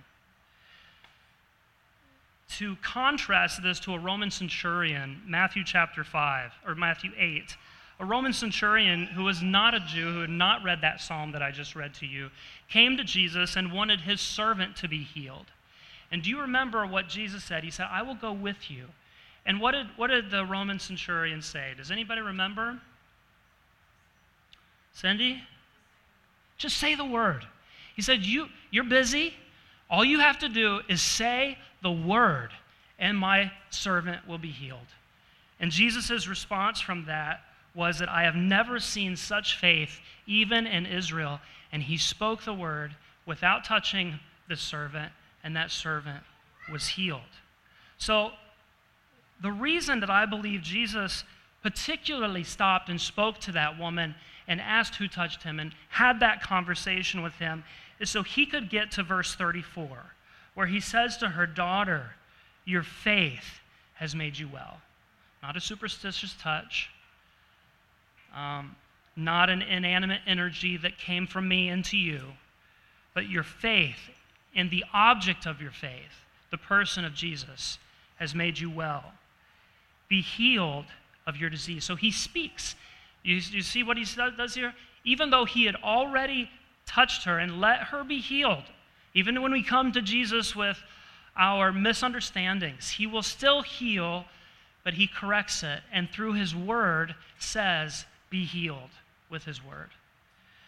To 2.58 2.76
contrast 2.82 3.62
this 3.62 3.80
to 3.80 3.94
a 3.94 3.99
Roman 3.99 4.30
centurion, 4.30 5.22
Matthew 5.26 5.64
chapter 5.64 6.04
5, 6.04 6.52
or 6.66 6.75
Matthew 6.75 7.12
8, 7.16 7.56
a 8.00 8.04
Roman 8.04 8.32
centurion 8.32 9.06
who 9.06 9.25
was 9.25 9.42
not 9.42 9.75
a 9.75 9.80
Jew, 9.80 10.12
who 10.12 10.20
had 10.22 10.30
not 10.30 10.62
read 10.62 10.80
that 10.80 11.00
psalm 11.00 11.32
that 11.32 11.42
I 11.42 11.50
just 11.50 11.75
read 11.75 11.94
to 11.94 12.06
you, 12.06 12.30
came 12.68 12.96
to 12.96 13.04
Jesus 13.04 13.56
and 13.56 13.72
wanted 13.72 14.00
his 14.00 14.20
servant 14.20 14.76
to 14.76 14.88
be 14.88 15.02
healed. 15.02 15.46
And 16.12 16.23
do 16.23 16.31
you 16.31 16.42
remember 16.42 16.87
what 16.87 17.09
Jesus 17.09 17.42
said? 17.42 17.64
He 17.64 17.71
said, 17.71 17.87
I 17.90 18.02
will 18.02 18.14
go 18.14 18.33
with 18.33 18.71
you. 18.71 18.85
And 19.45 19.61
what 19.61 19.73
did, 19.73 19.87
what 19.97 20.09
did 20.09 20.31
the 20.31 20.45
Roman 20.45 20.78
centurion 20.78 21.42
say? 21.42 21.73
Does 21.76 21.90
anybody 21.90 22.21
remember? 22.21 22.78
Cindy? 24.92 25.42
Just 26.59 26.76
say 26.76 26.95
the 26.95 27.04
word. 27.04 27.45
He 27.97 28.02
said, 28.02 28.21
you, 28.25 28.47
You're 28.71 28.85
busy. 28.85 29.35
All 29.90 30.04
you 30.04 30.21
have 30.21 30.38
to 30.38 30.49
do 30.49 30.81
is 30.88 31.02
say 31.02 31.59
the 31.83 31.90
word, 31.90 32.50
and 32.99 33.19
my 33.19 33.52
servant 33.69 34.26
will 34.26 34.38
be 34.38 34.50
healed. 34.50 34.78
And 35.61 35.71
Jesus' 35.71 36.26
response 36.26 36.81
from 36.81 37.04
that 37.07 37.40
was 37.75 37.99
that 37.99 38.09
I 38.09 38.23
have 38.23 38.35
never 38.35 38.81
seen 38.81 39.16
such 39.16 39.59
faith, 39.59 40.01
even 40.27 40.66
in 40.66 40.87
Israel. 40.87 41.40
And 41.72 41.83
he 41.83 41.98
spoke 41.98 42.42
the 42.42 42.55
word 42.55 42.94
without 43.27 43.64
touching 43.64 44.18
the 44.48 44.57
servant, 44.57 45.12
and 45.44 45.57
that 45.57 45.70
servant 45.70 46.22
was 46.70 46.88
healed. 46.88 47.20
So, 47.98 48.31
the 49.40 49.52
reason 49.52 50.00
that 50.00 50.11
I 50.11 50.24
believe 50.24 50.62
Jesus 50.62 51.24
particularly 51.62 52.44
stopped 52.44 52.88
and 52.88 53.00
spoke 53.00 53.38
to 53.40 53.52
that 53.52 53.78
woman 53.78 54.14
and 54.48 54.61
asked 54.61 54.96
who 54.96 55.09
touched 55.09 55.42
him 55.42 55.61
and 55.61 55.74
had 55.88 56.20
that 56.20 56.42
conversation 56.42 57.22
with 57.22 57.35
him 57.35 57.64
is 58.00 58.11
so 58.11 58.22
he 58.22 58.46
could 58.46 58.68
get 58.68 58.90
to 58.92 59.02
verse 59.02 59.35
34, 59.35 59.88
where 60.55 60.66
he 60.66 60.81
says 60.81 61.16
to 61.18 61.28
her 61.28 61.46
daughter, 61.46 62.11
Your 62.64 62.83
faith 62.83 63.61
has 63.94 64.14
made 64.14 64.38
you 64.38 64.48
well. 64.52 64.81
Not 65.42 65.57
a 65.57 65.61
superstitious 65.61 66.35
touch, 66.40 66.90
um, 68.35 68.76
not 69.16 69.50
an 69.50 69.62
inanimate 69.62 70.22
energy 70.26 70.76
that 70.78 70.98
came 70.98 71.26
from 71.26 71.46
me 71.46 71.68
into 71.68 71.96
you, 71.96 72.22
but 73.14 73.28
your 73.28 73.42
faith 73.42 74.11
in 74.54 74.68
the 74.68 74.84
object 74.92 75.46
of 75.46 75.60
your 75.60 75.70
faith, 75.70 76.24
the 76.50 76.58
person 76.58 77.04
of 77.04 77.14
Jesus, 77.14 77.78
has 78.16 78.34
made 78.34 78.58
you 78.58 78.70
well. 78.70 79.12
Be 80.08 80.20
healed 80.20 80.86
of 81.26 81.36
your 81.36 81.50
disease. 81.50 81.84
So 81.84 81.96
he 81.96 82.10
speaks. 82.10 82.74
You, 83.22 83.36
you 83.36 83.62
see 83.62 83.82
what 83.82 83.96
he 83.96 84.04
does 84.36 84.54
here? 84.54 84.74
Even 85.04 85.30
though 85.30 85.44
he 85.44 85.64
had 85.64 85.76
already 85.76 86.50
touched 86.86 87.24
her 87.24 87.38
and 87.38 87.60
let 87.60 87.84
her 87.84 88.04
be 88.04 88.20
healed, 88.20 88.64
even 89.14 89.40
when 89.42 89.52
we 89.52 89.62
come 89.62 89.92
to 89.92 90.02
Jesus 90.02 90.54
with 90.54 90.82
our 91.36 91.72
misunderstandings, 91.72 92.90
he 92.90 93.06
will 93.06 93.22
still 93.22 93.62
heal, 93.62 94.26
but 94.84 94.94
he 94.94 95.06
corrects 95.06 95.62
it. 95.62 95.80
And 95.92 96.10
through 96.10 96.34
his 96.34 96.54
word 96.54 97.14
says, 97.38 98.04
Be 98.30 98.44
healed 98.44 98.90
with 99.30 99.44
his 99.44 99.64
word. 99.64 99.90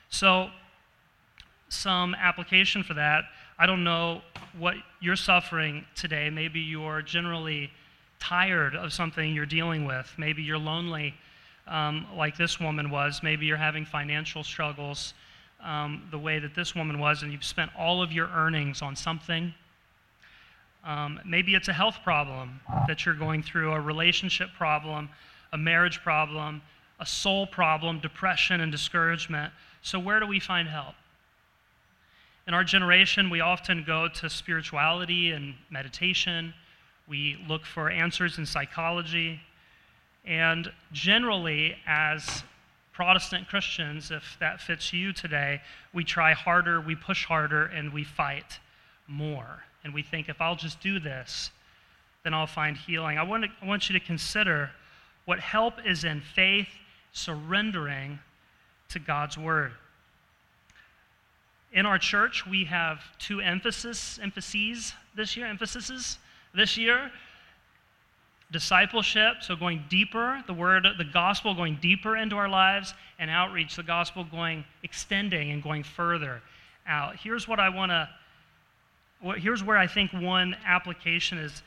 So, 0.09 0.51
some 1.69 2.15
application 2.15 2.83
for 2.83 2.95
that. 2.95 3.25
I 3.59 3.67
don't 3.67 3.85
know 3.85 4.21
what 4.59 4.75
you're 5.01 5.17
suffering 5.17 5.85
today. 5.95 6.29
Maybe 6.31 6.61
you're 6.61 7.03
generally 7.03 7.71
tired 8.19 8.75
of 8.75 8.93
something 8.93 9.33
you're 9.33 9.47
dealing 9.47 9.85
with. 9.85 10.13
Maybe 10.19 10.43
you're 10.43 10.59
lonely, 10.59 11.15
um, 11.69 12.07
like 12.17 12.37
this 12.37 12.59
woman 12.59 12.91
was. 12.91 13.21
Maybe 13.23 13.47
you're 13.47 13.57
having 13.57 13.85
financial 13.85 14.43
struggles 14.43 15.15
um, 15.63 16.03
the 16.11 16.19
way 16.19 16.39
that 16.39 16.55
this 16.55 16.75
woman 16.75 16.99
was, 16.99 17.23
and 17.23 17.33
you've 17.33 17.45
spent 17.45 17.71
all 17.79 18.03
of 18.03 18.13
your 18.13 18.29
earnings 18.29 18.83
on 18.83 18.97
something. 18.97 19.55
Um, 20.85 21.21
maybe 21.25 21.55
it's 21.55 21.69
a 21.69 21.73
health 21.73 21.99
problem 22.05 22.61
that 22.87 23.07
you're 23.07 23.15
going 23.15 23.43
through, 23.43 23.73
a 23.73 23.81
relationship 23.81 24.51
problem, 24.57 25.09
a 25.53 25.57
marriage 25.57 26.03
problem, 26.03 26.61
a 27.01 27.07
soul 27.07 27.47
problem, 27.47 28.01
depression 28.01 28.61
and 28.61 28.71
discouragement. 28.71 29.53
So, 29.83 29.99
where 29.99 30.21
do 30.21 30.27
we 30.27 30.41
find 30.41 30.69
help? 30.69 30.95
In 32.47 32.55
our 32.55 32.65
generation, 32.65 33.31
we 33.31 33.41
often 33.41 33.85
go 33.85 34.09
to 34.09 34.29
spirituality 34.29 35.31
and 35.31 35.55
meditation 35.71 36.55
we 37.07 37.37
look 37.49 37.65
for 37.67 37.91
answers 37.91 38.39
in 38.39 38.47
psychology. 38.47 39.41
And 40.25 40.73
generally, 40.93 41.77
as 41.87 42.43
Protestant 42.93 43.49
Christians, 43.49 44.11
if 44.11 44.37
that 44.41 44.61
fits 44.61 44.93
you 44.93 45.13
today, 45.13 45.61
we 45.93 46.05
try 46.05 46.33
harder, 46.33 46.81
we 46.81 46.95
push 46.95 47.25
harder, 47.25 47.67
and 47.67 47.93
we 47.93 48.05
fight 48.05 48.59
more. 49.07 49.65
And 49.83 49.93
we 49.93 50.03
think, 50.03 50.29
if 50.29 50.41
I'll 50.41 50.57
just 50.57 50.81
do 50.81 50.99
this, 50.99 51.51
then 52.23 52.33
I'll 52.33 52.47
find 52.47 52.77
healing. 52.77 53.19
I 53.19 53.23
want, 53.23 53.45
to, 53.45 53.51
I 53.61 53.67
want 53.67 53.91
you 53.91 53.99
to 53.99 54.05
consider 54.05 54.71
what 55.27 55.41
help 55.41 55.75
is 55.85 56.05
in 56.05 56.23
faith, 56.23 56.69
surrendering 57.13 58.19
to 58.89 58.99
God's 58.99 59.37
word. 59.37 59.73
In 61.75 61.85
our 61.85 61.99
church, 61.99 62.47
we 62.47 62.65
have 62.65 63.03
two 63.19 63.41
emphasis, 63.41 64.19
emphases 64.23 64.95
this 65.15 65.37
year, 65.37 65.47
emphases 65.47 66.19
this 66.55 66.79
year 66.79 67.11
discipleship, 68.55 69.39
so 69.41 69.57
going 69.57 69.83
deeper, 69.89 70.43
the 70.47 70.55
word, 70.55 70.87
the 70.97 71.05
gospel 71.05 71.55
going 71.55 71.77
deeper 71.83 72.17
into 72.17 72.37
our 72.37 72.49
lives, 72.49 72.95
and 73.19 73.29
outreach, 73.29 73.75
the 73.75 73.83
gospel 73.83 74.23
going, 74.23 74.65
extending 74.85 75.51
and 75.51 75.61
going 75.61 75.83
further 75.83 76.41
out. 76.87 77.17
Here's 77.17 77.49
what 77.49 77.59
I 77.59 77.69
want 77.69 77.91
to, 77.91 78.09
here's 79.41 79.65
where 79.65 79.77
I 79.77 79.89
think 79.89 80.13
one 80.13 80.57
application 80.65 81.37
is. 81.39 81.63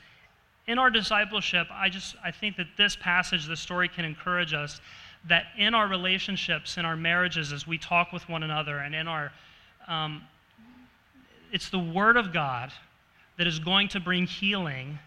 In 0.66 0.78
our 0.78 0.90
discipleship, 0.90 1.66
I 1.70 1.90
just, 1.90 2.16
I 2.24 2.30
think 2.30 2.56
that 2.56 2.68
this 2.76 2.96
passage, 2.96 3.46
this 3.46 3.60
story 3.60 3.88
can 3.88 4.04
encourage 4.04 4.54
us 4.54 4.80
that 5.26 5.44
in 5.58 5.74
our 5.74 5.88
relationships, 5.88 6.78
in 6.78 6.84
our 6.86 6.96
marriages, 6.96 7.52
as 7.52 7.66
we 7.66 7.76
talk 7.76 8.12
with 8.12 8.26
one 8.28 8.42
another, 8.42 8.78
and 8.78 8.94
in 8.94 9.08
our, 9.08 9.30
um, 9.88 10.22
it's 11.50 11.70
the 11.70 11.78
Word 11.78 12.16
of 12.16 12.32
God 12.32 12.70
that 13.38 13.46
is 13.46 13.58
going 13.58 13.88
to 13.88 14.00
bring 14.00 14.26
healing 14.26 14.98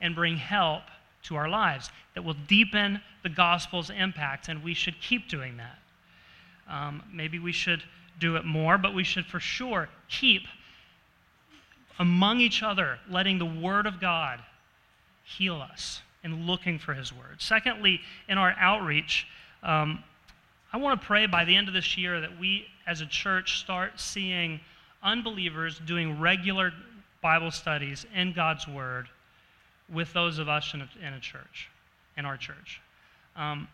and 0.00 0.14
bring 0.14 0.36
help 0.36 0.82
to 1.24 1.36
our 1.36 1.48
lives, 1.48 1.90
that 2.14 2.22
will 2.22 2.36
deepen 2.46 3.00
the 3.22 3.28
gospel's 3.28 3.90
impact, 3.90 4.48
and 4.48 4.62
we 4.62 4.74
should 4.74 5.00
keep 5.00 5.28
doing 5.28 5.56
that. 5.56 5.78
Um, 6.68 7.02
maybe 7.12 7.38
we 7.38 7.52
should 7.52 7.82
do 8.20 8.36
it 8.36 8.44
more, 8.44 8.78
but 8.78 8.94
we 8.94 9.04
should 9.04 9.26
for 9.26 9.40
sure 9.40 9.88
keep 10.08 10.42
among 11.98 12.40
each 12.40 12.62
other, 12.62 12.98
letting 13.10 13.38
the 13.38 13.46
Word 13.46 13.86
of 13.86 14.00
God 14.00 14.40
heal 15.24 15.60
us 15.60 16.00
and 16.22 16.46
looking 16.46 16.78
for 16.78 16.94
His 16.94 17.12
Word. 17.12 17.36
Secondly, 17.38 18.00
in 18.28 18.38
our 18.38 18.54
outreach, 18.58 19.26
um, 19.62 20.02
I 20.72 20.76
want 20.76 21.00
to 21.00 21.06
pray 21.06 21.26
by 21.26 21.44
the 21.44 21.56
end 21.56 21.68
of 21.68 21.74
this 21.74 21.96
year 21.96 22.20
that 22.20 22.38
we 22.38 22.66
as 22.88 23.02
a 23.02 23.06
church 23.06 23.60
start 23.60 24.00
seeing 24.00 24.58
unbelievers 25.02 25.80
doing 25.86 26.18
regular 26.18 26.72
Bible 27.20 27.50
studies 27.50 28.06
in 28.14 28.32
God's 28.32 28.66
Word 28.66 29.08
with 29.92 30.12
those 30.14 30.38
of 30.38 30.48
us 30.48 30.72
in 30.72 30.80
a, 30.80 30.88
in 31.06 31.12
a 31.12 31.20
church, 31.20 31.68
in 32.16 32.24
our 32.24 32.36
church. 32.36 32.80
Um, 33.36 33.68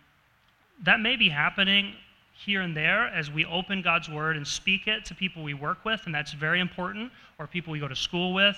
that 0.83 1.01
may 1.01 1.15
be 1.15 1.29
happening 1.29 1.95
here 2.33 2.63
and 2.63 2.77
there 2.77 3.07
as 3.07 3.31
we 3.31 3.45
open 3.45 3.83
God's 3.83 4.09
Word 4.09 4.37
and 4.37 4.47
speak 4.47 4.89
it 4.89 5.05
to 5.05 5.15
people 5.15 5.45
we 5.45 5.55
work 5.55 5.85
with, 5.85 6.03
and 6.07 6.15
that's 6.15 6.33
very 6.33 6.59
important, 6.59 7.13
or 7.39 7.47
people 7.47 7.73
we 7.73 7.79
go 7.79 7.89
to 7.89 7.97
school 7.97 8.35
with. 8.35 8.57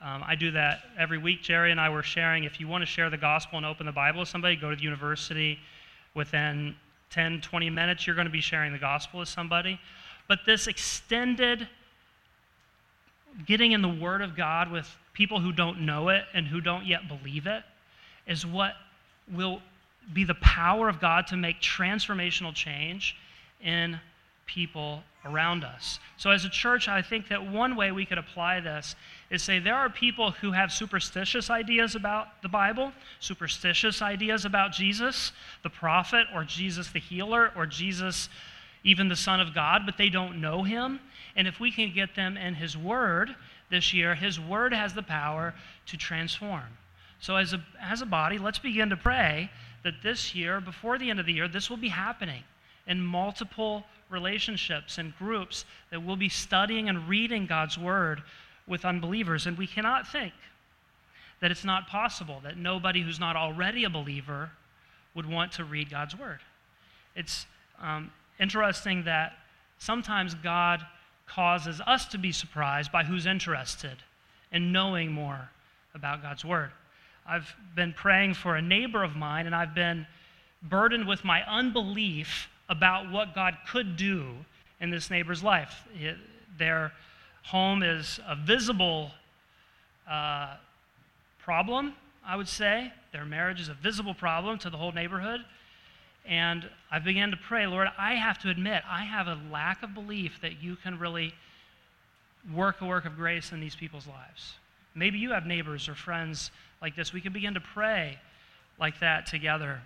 Um, 0.00 0.24
I 0.26 0.36
do 0.36 0.50
that 0.52 0.84
every 0.96 1.18
week. 1.18 1.42
Jerry 1.42 1.70
and 1.70 1.80
I 1.80 1.90
were 1.90 2.02
sharing 2.02 2.44
if 2.44 2.60
you 2.60 2.66
want 2.66 2.82
to 2.82 2.86
share 2.86 3.10
the 3.10 3.18
gospel 3.18 3.58
and 3.58 3.66
open 3.66 3.84
the 3.84 3.92
Bible 3.92 4.20
with 4.20 4.28
somebody, 4.28 4.56
go 4.56 4.70
to 4.70 4.76
the 4.76 4.82
university. 4.82 5.58
Within 6.14 6.74
10, 7.10 7.40
20 7.40 7.70
minutes, 7.70 8.06
you're 8.06 8.16
going 8.16 8.26
to 8.26 8.32
be 8.32 8.40
sharing 8.40 8.72
the 8.72 8.78
gospel 8.78 9.20
with 9.20 9.28
somebody. 9.28 9.80
But 10.26 10.40
this 10.46 10.66
extended 10.66 11.68
getting 13.46 13.72
in 13.72 13.82
the 13.82 13.88
Word 13.88 14.22
of 14.22 14.36
God 14.36 14.70
with 14.70 14.94
people 15.12 15.40
who 15.40 15.52
don't 15.52 15.80
know 15.80 16.08
it 16.08 16.24
and 16.34 16.46
who 16.46 16.60
don't 16.60 16.86
yet 16.86 17.08
believe 17.08 17.46
it 17.46 17.62
is 18.26 18.44
what 18.44 18.74
will 19.32 19.60
be 20.12 20.24
the 20.24 20.34
power 20.34 20.88
of 20.88 21.00
God 21.00 21.26
to 21.28 21.36
make 21.36 21.60
transformational 21.60 22.54
change 22.54 23.16
in 23.62 23.98
people 24.46 25.02
around 25.24 25.64
us. 25.64 25.98
So, 26.16 26.30
as 26.30 26.44
a 26.44 26.48
church, 26.48 26.88
I 26.88 27.02
think 27.02 27.28
that 27.28 27.46
one 27.46 27.76
way 27.76 27.92
we 27.92 28.06
could 28.06 28.18
apply 28.18 28.60
this 28.60 28.96
is 29.30 29.42
say 29.42 29.58
there 29.58 29.74
are 29.74 29.90
people 29.90 30.30
who 30.30 30.52
have 30.52 30.72
superstitious 30.72 31.50
ideas 31.50 31.94
about 31.94 32.40
the 32.42 32.48
Bible, 32.48 32.92
superstitious 33.20 34.00
ideas 34.00 34.44
about 34.44 34.72
Jesus, 34.72 35.32
the 35.62 35.70
prophet, 35.70 36.26
or 36.34 36.44
Jesus 36.44 36.90
the 36.90 36.98
healer, 36.98 37.52
or 37.54 37.66
Jesus, 37.66 38.28
even 38.84 39.08
the 39.08 39.16
Son 39.16 39.40
of 39.40 39.54
God, 39.54 39.82
but 39.84 39.98
they 39.98 40.08
don't 40.08 40.40
know 40.40 40.62
him. 40.62 41.00
And 41.36 41.46
if 41.46 41.60
we 41.60 41.70
can 41.70 41.92
get 41.92 42.16
them 42.16 42.36
in 42.36 42.54
His 42.54 42.76
Word 42.76 43.34
this 43.70 43.92
year, 43.92 44.14
His 44.14 44.40
Word 44.40 44.72
has 44.72 44.94
the 44.94 45.02
power 45.02 45.54
to 45.86 45.96
transform. 45.96 46.78
So, 47.20 47.36
as 47.36 47.52
a, 47.52 47.62
as 47.80 48.00
a 48.00 48.06
body, 48.06 48.38
let's 48.38 48.58
begin 48.58 48.90
to 48.90 48.96
pray 48.96 49.50
that 49.84 50.02
this 50.02 50.34
year, 50.34 50.60
before 50.60 50.98
the 50.98 51.10
end 51.10 51.20
of 51.20 51.26
the 51.26 51.32
year, 51.32 51.48
this 51.48 51.68
will 51.68 51.76
be 51.76 51.88
happening 51.88 52.42
in 52.86 53.00
multiple 53.00 53.84
relationships 54.08 54.98
and 54.98 55.16
groups 55.18 55.64
that 55.90 56.02
we'll 56.02 56.16
be 56.16 56.28
studying 56.28 56.88
and 56.88 57.08
reading 57.08 57.46
God's 57.46 57.76
Word 57.76 58.22
with 58.68 58.84
unbelievers. 58.84 59.46
And 59.46 59.56
we 59.56 59.66
cannot 59.66 60.06
think 60.06 60.32
that 61.40 61.50
it's 61.50 61.64
not 61.64 61.86
possible 61.86 62.40
that 62.44 62.56
nobody 62.56 63.02
who's 63.02 63.20
not 63.20 63.36
already 63.36 63.84
a 63.84 63.90
believer 63.90 64.50
would 65.14 65.26
want 65.26 65.52
to 65.52 65.64
read 65.64 65.90
God's 65.90 66.16
Word. 66.18 66.40
It's 67.14 67.46
um, 67.80 68.10
interesting 68.38 69.04
that 69.04 69.32
sometimes 69.78 70.34
God 70.34 70.84
causes 71.26 71.80
us 71.86 72.06
to 72.06 72.18
be 72.18 72.32
surprised 72.32 72.90
by 72.90 73.04
who's 73.04 73.26
interested 73.26 73.96
in 74.52 74.72
knowing 74.72 75.12
more 75.12 75.50
about 75.94 76.22
God's 76.22 76.44
Word. 76.44 76.70
I've 77.26 77.54
been 77.76 77.92
praying 77.92 78.34
for 78.34 78.56
a 78.56 78.62
neighbor 78.62 79.02
of 79.02 79.14
mine, 79.14 79.46
and 79.46 79.54
I've 79.54 79.74
been 79.74 80.06
burdened 80.62 81.06
with 81.06 81.24
my 81.24 81.42
unbelief 81.42 82.48
about 82.68 83.10
what 83.10 83.34
God 83.34 83.56
could 83.68 83.96
do 83.96 84.30
in 84.80 84.90
this 84.90 85.10
neighbor's 85.10 85.42
life. 85.42 85.84
It, 86.00 86.16
home 87.48 87.82
is 87.82 88.20
a 88.28 88.36
visible 88.36 89.10
uh, 90.06 90.54
problem, 91.38 91.94
I 92.26 92.36
would 92.36 92.48
say. 92.48 92.92
Their 93.12 93.24
marriage 93.24 93.58
is 93.58 93.70
a 93.70 93.74
visible 93.74 94.12
problem 94.12 94.58
to 94.58 94.70
the 94.70 94.76
whole 94.76 94.92
neighborhood. 94.92 95.40
And 96.26 96.68
I 96.90 96.98
began 96.98 97.30
to 97.30 97.38
pray, 97.38 97.66
Lord, 97.66 97.88
I 97.96 98.16
have 98.16 98.38
to 98.40 98.50
admit, 98.50 98.82
I 98.86 99.02
have 99.04 99.28
a 99.28 99.38
lack 99.50 99.82
of 99.82 99.94
belief 99.94 100.38
that 100.42 100.62
you 100.62 100.76
can 100.76 100.98
really 100.98 101.32
work 102.54 102.82
a 102.82 102.84
work 102.84 103.06
of 103.06 103.16
grace 103.16 103.50
in 103.50 103.60
these 103.60 103.74
people's 103.74 104.06
lives. 104.06 104.56
Maybe 104.94 105.18
you 105.18 105.30
have 105.30 105.46
neighbors 105.46 105.88
or 105.88 105.94
friends 105.94 106.50
like 106.82 106.96
this. 106.96 107.14
We 107.14 107.22
can 107.22 107.32
begin 107.32 107.54
to 107.54 107.60
pray 107.60 108.18
like 108.78 109.00
that 109.00 109.24
together. 109.24 109.80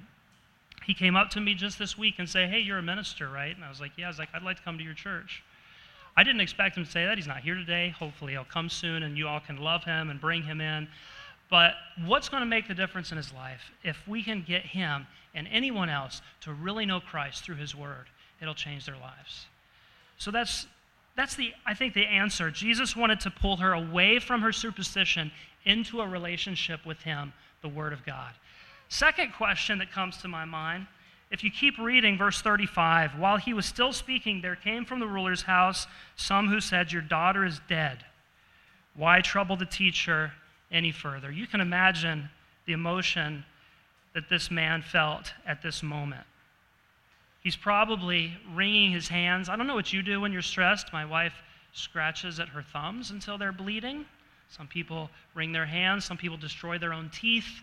He 0.85 0.95
came 0.95 1.15
up 1.15 1.31
to 1.31 1.41
me 1.41 1.55
just 1.55 1.79
this 1.79 1.97
week 1.97 2.17
and 2.19 2.29
say, 2.29 2.49
"Hey, 2.49 2.59
you're 2.59 2.79
a 2.79 2.83
minister, 2.83 3.29
right?" 3.29 3.55
And 3.55 3.65
I 3.65 3.69
was 3.69 3.81
like, 3.81 3.93
"Yeah." 3.97 4.07
I 4.07 4.09
was 4.09 4.19
like, 4.19 4.31
"I'd 4.35 4.43
like 4.43 4.57
to 4.57 4.63
come 4.63 4.79
to 4.79 4.85
your 4.85 4.95
church." 4.95 5.45
I 6.17 6.25
didn't 6.25 6.41
expect 6.41 6.77
him 6.77 6.85
to 6.85 6.91
say 6.91 7.07
that. 7.07 7.17
He's 7.17 7.27
not 7.27 7.39
here 7.39 7.55
today. 7.55 7.95
Hopefully, 7.99 8.33
he'll 8.33 8.45
come 8.45 8.69
soon, 8.69 9.03
and 9.03 9.17
you 9.17 9.27
all 9.27 9.41
can 9.41 9.57
love 9.57 9.85
him 9.85 10.11
and 10.11 10.21
bring 10.21 10.43
him 10.43 10.61
in. 10.61 10.89
But 11.51 11.75
what's 12.07 12.29
going 12.29 12.43
to 12.43 12.47
make 12.47 12.67
the 12.67 12.75
difference 12.75 13.11
in 13.11 13.17
his 13.17 13.33
life 13.33 13.73
if 13.85 14.09
we 14.09 14.23
can 14.23 14.43
get 14.43 14.63
him 14.65 15.07
and 15.35 15.47
anyone 15.51 15.91
else 15.91 16.23
to 16.43 16.53
really 16.53 16.87
know 16.87 17.01
Christ 17.01 17.45
through 17.45 17.57
his 17.57 17.75
word, 17.75 18.07
it'll 18.41 18.55
change 18.55 18.87
their 18.87 18.97
lives. 18.97 19.47
So 20.19 20.31
that's 20.31 20.67
that's 21.15 21.35
the 21.35 21.53
I 21.67 21.75
think 21.75 21.95
the 21.95 22.07
answer. 22.07 22.51
Jesus 22.51 22.97
wanted 22.97 23.21
to 23.21 23.31
pull 23.31 23.59
her 23.59 23.73
away 23.73 24.19
from 24.19 24.41
her 24.41 24.53
superstition 24.53 25.31
into 25.65 26.01
a 26.01 26.09
relationship 26.09 26.87
with 26.87 27.03
him, 27.03 27.33
the 27.61 27.69
word 27.69 27.93
of 27.93 28.05
God. 28.05 28.33
Second 28.89 29.33
question 29.35 29.79
that 29.79 29.91
comes 29.91 30.17
to 30.19 30.29
my 30.29 30.45
mind, 30.45 30.87
if 31.33 31.43
you 31.43 31.51
keep 31.51 31.79
reading 31.79 32.19
verse 32.19 32.43
35, 32.43 33.19
while 33.19 33.39
he 33.39 33.55
was 33.55 33.65
still 33.65 33.93
speaking, 33.95 34.43
there 34.43 34.55
came 34.55 34.85
from 34.85 35.01
the 35.01 35.07
ruler's 35.07 35.43
house 35.43 35.87
some 36.15 36.49
who 36.49 36.61
said, 36.61 36.93
Your 36.93 37.01
daughter 37.01 37.47
is 37.47 37.59
dead. 37.71 38.05
Why 38.95 39.23
trouble 39.23 39.57
the 39.57 39.65
teacher 39.65 40.33
any 40.71 40.93
further? 40.93 41.33
You 41.33 41.47
can 41.47 41.63
imagine 41.63 42.29
the 42.67 42.75
emotion 42.75 43.47
that 44.15 44.29
this 44.29 44.51
man 44.51 44.83
felt 44.83 45.33
at 45.47 45.63
this 45.63 45.83
moment. 45.83 46.27
He's 47.43 47.57
probably 47.57 48.37
wringing 48.55 48.93
his 48.93 49.09
hands. 49.09 49.49
I 49.49 49.57
don't 49.57 49.67
know 49.67 49.75
what 49.75 49.91
you 49.91 50.03
do 50.03 50.21
when 50.21 50.33
you're 50.33 50.43
stressed. 50.43 50.93
My 50.93 51.07
wife 51.07 51.35
scratches 51.73 52.41
at 52.41 52.49
her 52.51 52.63
thumbs 52.63 53.11
until 53.11 53.39
they're 53.39 53.53
bleeding. 53.53 54.05
Some 54.51 54.67
people 54.67 55.09
wring 55.35 55.51
their 55.51 55.65
hands, 55.65 56.05
some 56.05 56.19
people 56.19 56.37
destroy 56.37 56.77
their 56.77 56.93
own 56.93 57.09
teeth. 57.09 57.63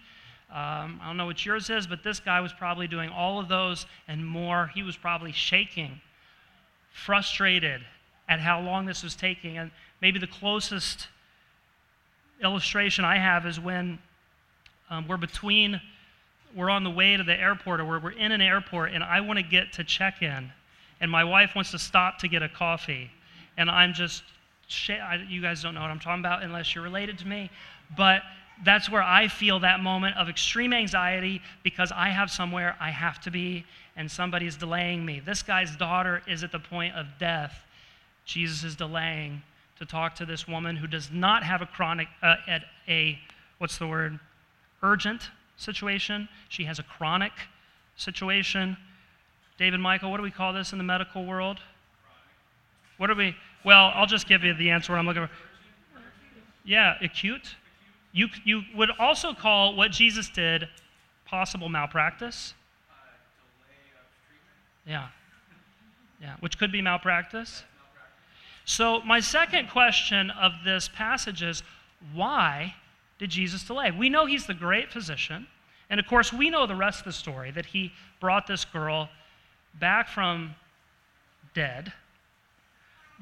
Um, 0.51 0.99
I 1.01 1.07
don't 1.07 1.17
know 1.17 1.27
what 1.27 1.45
yours 1.45 1.69
is, 1.69 1.85
but 1.85 2.03
this 2.03 2.19
guy 2.19 2.41
was 2.41 2.51
probably 2.51 2.87
doing 2.87 3.09
all 3.09 3.39
of 3.39 3.47
those 3.47 3.85
and 4.07 4.25
more. 4.25 4.71
He 4.73 4.81
was 4.81 4.97
probably 4.97 5.31
shaking, 5.31 6.01
frustrated 6.91 7.81
at 8.27 8.39
how 8.39 8.59
long 8.61 8.85
this 8.85 9.03
was 9.03 9.15
taking. 9.15 9.57
And 9.57 9.69
maybe 10.01 10.17
the 10.17 10.27
closest 10.27 11.07
illustration 12.41 13.05
I 13.05 13.17
have 13.17 13.45
is 13.45 13.59
when 13.59 13.99
um, 14.89 15.07
we're 15.07 15.17
between 15.17 15.79
we're 16.55 16.69
on 16.69 16.83
the 16.83 16.89
way 16.89 17.15
to 17.15 17.23
the 17.23 17.39
airport 17.39 17.79
or 17.79 17.85
we're, 17.85 17.99
we're 17.99 18.11
in 18.11 18.31
an 18.31 18.41
airport 18.41 18.91
and 18.93 19.03
I 19.03 19.21
want 19.21 19.37
to 19.37 19.43
get 19.43 19.73
to 19.73 19.83
check 19.83 20.21
in 20.21 20.51
and 20.99 21.11
my 21.11 21.23
wife 21.23 21.51
wants 21.55 21.71
to 21.71 21.79
stop 21.79 22.17
to 22.19 22.27
get 22.27 22.41
a 22.41 22.49
coffee 22.49 23.11
and 23.57 23.69
I'm 23.69 23.93
just, 23.93 24.23
you 25.27 25.41
guys 25.41 25.61
don't 25.61 25.75
know 25.75 25.81
what 25.81 25.91
I'm 25.91 25.99
talking 25.99 26.21
about 26.21 26.43
unless 26.43 26.73
you're 26.73 26.83
related 26.83 27.19
to 27.19 27.27
me, 27.27 27.51
but 27.95 28.23
that's 28.63 28.89
where 28.89 29.03
I 29.03 29.27
feel 29.27 29.59
that 29.61 29.79
moment 29.79 30.17
of 30.17 30.29
extreme 30.29 30.73
anxiety 30.73 31.41
because 31.63 31.91
I 31.95 32.09
have 32.09 32.29
somewhere 32.29 32.75
I 32.79 32.89
have 32.89 33.19
to 33.21 33.31
be 33.31 33.65
and 33.95 34.09
somebody's 34.09 34.55
delaying 34.55 35.05
me. 35.05 35.19
This 35.19 35.41
guy's 35.41 35.75
daughter 35.75 36.21
is 36.27 36.43
at 36.43 36.51
the 36.51 36.59
point 36.59 36.95
of 36.95 37.05
death. 37.19 37.65
Jesus 38.25 38.63
is 38.63 38.75
delaying 38.75 39.41
to 39.77 39.85
talk 39.85 40.15
to 40.15 40.25
this 40.25 40.47
woman 40.47 40.75
who 40.75 40.87
does 40.87 41.09
not 41.11 41.43
have 41.43 41.61
a 41.61 41.65
chronic, 41.65 42.07
uh, 42.21 42.35
at 42.47 42.63
a, 42.87 43.17
what's 43.59 43.77
the 43.77 43.87
word, 43.87 44.19
urgent 44.83 45.29
situation, 45.57 46.27
she 46.47 46.63
has 46.65 46.79
a 46.79 46.83
chronic 46.83 47.31
situation. 47.95 48.77
David 49.57 49.79
Michael, 49.79 50.11
what 50.11 50.17
do 50.17 50.23
we 50.23 50.31
call 50.31 50.53
this 50.53 50.71
in 50.71 50.77
the 50.77 50.83
medical 50.83 51.25
world? 51.25 51.59
What 52.97 53.07
do 53.07 53.15
we? 53.15 53.35
Well, 53.63 53.91
I'll 53.93 54.05
just 54.05 54.27
give 54.27 54.43
you 54.43 54.53
the 54.53 54.69
answer 54.69 54.95
I'm 54.95 55.05
looking 55.05 55.27
for. 55.27 55.31
Yeah, 56.65 56.95
acute. 57.01 57.55
You, 58.11 58.27
you 58.43 58.63
would 58.75 58.89
also 58.99 59.33
call 59.33 59.75
what 59.75 59.91
Jesus 59.91 60.29
did 60.29 60.67
possible 61.25 61.69
malpractice. 61.69 62.53
Yeah. 64.85 65.07
Yeah, 66.21 66.35
which 66.39 66.57
could 66.57 66.71
be 66.71 66.81
malpractice. 66.81 67.63
So, 68.65 69.01
my 69.01 69.19
second 69.19 69.69
question 69.69 70.31
of 70.31 70.51
this 70.65 70.89
passage 70.89 71.41
is 71.41 71.63
why 72.13 72.75
did 73.19 73.29
Jesus 73.29 73.63
delay? 73.63 73.91
We 73.91 74.09
know 74.09 74.25
he's 74.25 74.47
the 74.47 74.53
great 74.53 74.91
physician. 74.91 75.47
And 75.89 75.99
of 75.99 76.07
course, 76.07 76.31
we 76.31 76.49
know 76.49 76.67
the 76.67 76.75
rest 76.75 76.99
of 76.99 77.05
the 77.05 77.13
story 77.13 77.51
that 77.51 77.67
he 77.67 77.91
brought 78.19 78.47
this 78.47 78.65
girl 78.65 79.09
back 79.79 80.07
from 80.07 80.55
dead. 81.53 81.93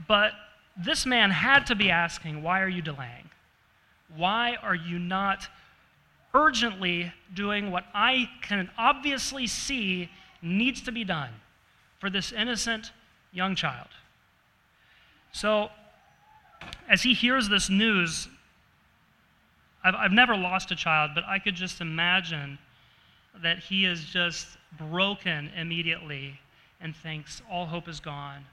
But 0.07 0.33
this 0.77 1.05
man 1.05 1.31
had 1.31 1.65
to 1.67 1.75
be 1.75 1.89
asking, 1.89 2.43
Why 2.43 2.61
are 2.61 2.67
you 2.67 2.81
delaying? 2.81 3.29
Why 4.15 4.55
are 4.61 4.75
you 4.75 4.99
not 4.99 5.47
urgently 6.33 7.11
doing 7.33 7.71
what 7.71 7.85
I 7.93 8.29
can 8.41 8.69
obviously 8.77 9.47
see 9.47 10.09
needs 10.41 10.81
to 10.81 10.91
be 10.91 11.03
done 11.03 11.31
for 11.99 12.09
this 12.09 12.31
innocent 12.31 12.91
young 13.31 13.55
child? 13.55 13.87
So, 15.31 15.69
as 16.89 17.03
he 17.03 17.13
hears 17.13 17.49
this 17.49 17.69
news, 17.69 18.27
I've, 19.83 19.95
I've 19.95 20.11
never 20.11 20.35
lost 20.35 20.71
a 20.71 20.75
child, 20.75 21.11
but 21.13 21.23
I 21.25 21.39
could 21.39 21.55
just 21.55 21.81
imagine 21.81 22.57
that 23.41 23.59
he 23.59 23.85
is 23.85 24.05
just 24.05 24.47
broken 24.77 25.49
immediately 25.55 26.39
and 26.81 26.95
thinks, 26.95 27.41
All 27.49 27.65
hope 27.65 27.87
is 27.87 27.99
gone. 27.99 28.45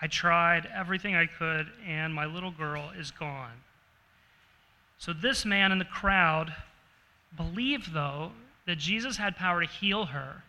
I 0.00 0.06
tried 0.06 0.68
everything 0.72 1.16
I 1.16 1.26
could, 1.26 1.66
and 1.86 2.14
my 2.14 2.26
little 2.26 2.52
girl 2.52 2.90
is 2.96 3.10
gone. 3.10 3.52
So, 4.98 5.12
this 5.12 5.44
man 5.44 5.72
in 5.72 5.78
the 5.78 5.84
crowd 5.84 6.52
believed, 7.36 7.92
though, 7.92 8.32
that 8.66 8.78
Jesus 8.78 9.16
had 9.16 9.36
power 9.36 9.60
to 9.60 9.66
heal 9.66 10.06
her, 10.06 10.42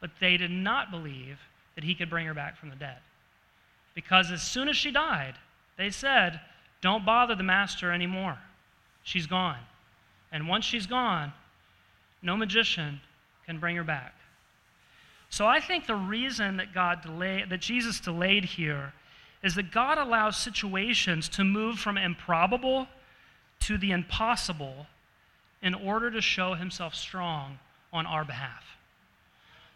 but 0.00 0.10
they 0.20 0.36
did 0.36 0.50
not 0.50 0.90
believe 0.90 1.38
that 1.74 1.84
he 1.84 1.94
could 1.94 2.10
bring 2.10 2.26
her 2.26 2.34
back 2.34 2.56
from 2.56 2.70
the 2.70 2.76
dead. 2.76 2.98
Because 3.94 4.30
as 4.30 4.42
soon 4.42 4.68
as 4.68 4.76
she 4.76 4.90
died, 4.90 5.34
they 5.78 5.90
said, 5.90 6.40
Don't 6.82 7.06
bother 7.06 7.34
the 7.34 7.42
master 7.42 7.90
anymore. 7.90 8.38
She's 9.02 9.26
gone. 9.26 9.58
And 10.30 10.48
once 10.48 10.64
she's 10.64 10.86
gone, 10.86 11.32
no 12.22 12.36
magician 12.36 13.00
can 13.46 13.58
bring 13.58 13.76
her 13.76 13.84
back. 13.84 14.14
So 15.30 15.46
I 15.46 15.60
think 15.60 15.86
the 15.86 15.94
reason 15.94 16.58
that 16.58 16.74
God 16.74 17.02
delayed, 17.02 17.48
that 17.50 17.60
Jesus 17.60 18.00
delayed 18.00 18.44
here 18.44 18.92
is 19.42 19.54
that 19.54 19.70
God 19.70 19.98
allows 19.98 20.36
situations 20.36 21.28
to 21.30 21.44
move 21.44 21.78
from 21.78 21.96
improbable 21.96 22.88
to 23.60 23.78
the 23.78 23.90
impossible 23.90 24.86
in 25.62 25.74
order 25.74 26.10
to 26.10 26.20
show 26.20 26.54
himself 26.54 26.94
strong 26.94 27.58
on 27.92 28.06
our 28.06 28.24
behalf. 28.24 28.64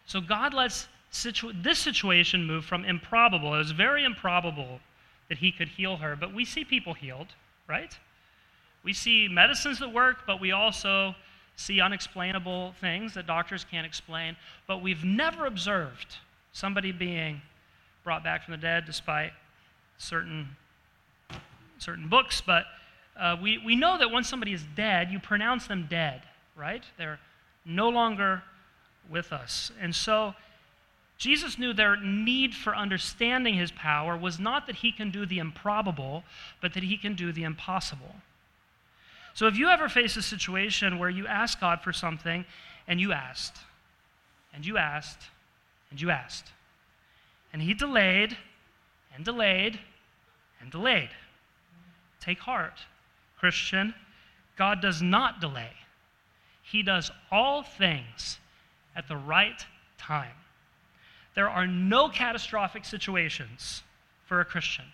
So 0.05 0.21
God 0.21 0.53
lets 0.53 0.87
situ- 1.09 1.53
this 1.53 1.79
situation 1.79 2.45
move 2.45 2.65
from 2.65 2.85
improbable. 2.85 3.55
It 3.55 3.59
was 3.59 3.71
very 3.71 4.03
improbable 4.03 4.79
that 5.29 5.39
he 5.39 5.51
could 5.51 5.69
heal 5.69 5.97
her, 5.97 6.15
but 6.15 6.33
we 6.33 6.45
see 6.45 6.63
people 6.63 6.93
healed, 6.93 7.27
right? 7.67 7.97
We 8.83 8.93
see 8.93 9.27
medicines 9.27 9.79
that 9.79 9.93
work, 9.93 10.25
but 10.25 10.41
we 10.41 10.51
also 10.51 11.15
see 11.55 11.79
unexplainable 11.79 12.73
things 12.81 13.13
that 13.13 13.27
doctors 13.27 13.65
can't 13.69 13.85
explain. 13.85 14.35
But 14.67 14.81
we've 14.81 15.03
never 15.03 15.45
observed 15.45 16.17
somebody 16.53 16.91
being 16.91 17.41
brought 18.03 18.23
back 18.23 18.43
from 18.43 18.53
the 18.53 18.57
dead 18.57 18.85
despite 18.85 19.31
certain, 19.97 20.55
certain 21.77 22.07
books. 22.07 22.41
But 22.41 22.65
uh, 23.19 23.35
we, 23.41 23.57
we 23.57 23.75
know 23.75 23.97
that 23.97 24.11
when 24.11 24.23
somebody 24.23 24.53
is 24.53 24.63
dead, 24.75 25.11
you 25.11 25.19
pronounce 25.19 25.67
them 25.67 25.87
dead, 25.89 26.21
right? 26.55 26.83
They're 26.97 27.19
no 27.65 27.89
longer 27.89 28.43
with 29.09 29.31
us. 29.31 29.71
And 29.79 29.95
so 29.95 30.33
Jesus 31.17 31.59
knew 31.59 31.73
their 31.73 31.97
need 31.97 32.55
for 32.55 32.75
understanding 32.75 33.53
his 33.53 33.71
power 33.71 34.17
was 34.17 34.39
not 34.39 34.65
that 34.67 34.77
he 34.77 34.91
can 34.91 35.11
do 35.11 35.25
the 35.25 35.37
improbable, 35.37 36.23
but 36.61 36.73
that 36.73 36.83
he 36.83 36.97
can 36.97 37.13
do 37.13 37.31
the 37.31 37.43
impossible. 37.43 38.15
So 39.33 39.47
if 39.47 39.55
you 39.55 39.69
ever 39.69 39.87
face 39.87 40.17
a 40.17 40.21
situation 40.21 40.97
where 40.97 41.09
you 41.09 41.27
ask 41.27 41.59
God 41.59 41.81
for 41.81 41.93
something 41.93 42.45
and 42.87 42.99
you 42.99 43.11
asked, 43.13 43.57
and 44.53 44.65
you 44.65 44.77
asked, 44.77 45.29
and 45.89 46.01
you 46.01 46.09
asked, 46.09 46.51
and 47.53 47.61
he 47.61 47.73
delayed, 47.73 48.37
and 49.13 49.23
delayed, 49.23 49.79
and 50.59 50.71
delayed, 50.71 51.09
take 52.19 52.39
heart, 52.39 52.79
Christian. 53.41 53.95
God 54.55 54.81
does 54.81 55.01
not 55.01 55.41
delay, 55.41 55.71
He 56.61 56.83
does 56.83 57.09
all 57.31 57.63
things 57.63 58.37
at 58.95 59.07
the 59.07 59.17
right 59.17 59.65
time. 59.97 60.35
There 61.33 61.49
are 61.49 61.65
no 61.65 62.07
catastrophic 62.07 62.85
situations 62.85 63.81
for 64.27 64.41
a 64.41 64.45
Christian. 64.45 64.85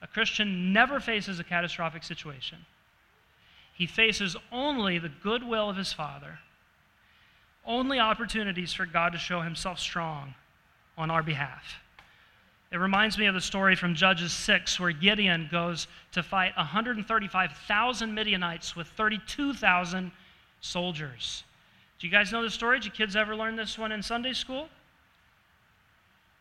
A 0.00 0.06
Christian 0.06 0.72
never 0.72 1.00
faces 1.00 1.40
a 1.40 1.44
catastrophic 1.44 2.04
situation. 2.04 2.58
He 3.74 3.86
faces 3.86 4.36
only 4.52 4.98
the 4.98 5.08
goodwill 5.08 5.68
of 5.68 5.76
his 5.76 5.92
Father, 5.92 6.38
only 7.66 7.98
opportunities 7.98 8.72
for 8.72 8.86
God 8.86 9.12
to 9.12 9.18
show 9.18 9.40
himself 9.40 9.80
strong 9.80 10.34
on 10.96 11.10
our 11.10 11.22
behalf. 11.22 11.80
It 12.72 12.76
reminds 12.76 13.18
me 13.18 13.26
of 13.26 13.34
the 13.34 13.40
story 13.40 13.74
from 13.74 13.96
Judges 13.96 14.32
6, 14.32 14.78
where 14.78 14.92
Gideon 14.92 15.48
goes 15.50 15.88
to 16.12 16.22
fight 16.22 16.56
135,000 16.56 18.14
Midianites 18.14 18.76
with 18.76 18.86
32,000 18.88 20.12
soldiers. 20.60 21.42
Do 21.98 22.06
you 22.06 22.12
guys 22.12 22.30
know 22.30 22.42
the 22.42 22.50
story? 22.50 22.78
Did 22.78 22.86
you 22.86 22.90
kids 22.92 23.16
ever 23.16 23.34
learn 23.34 23.56
this 23.56 23.76
one 23.76 23.90
in 23.90 24.02
Sunday 24.02 24.32
school? 24.32 24.68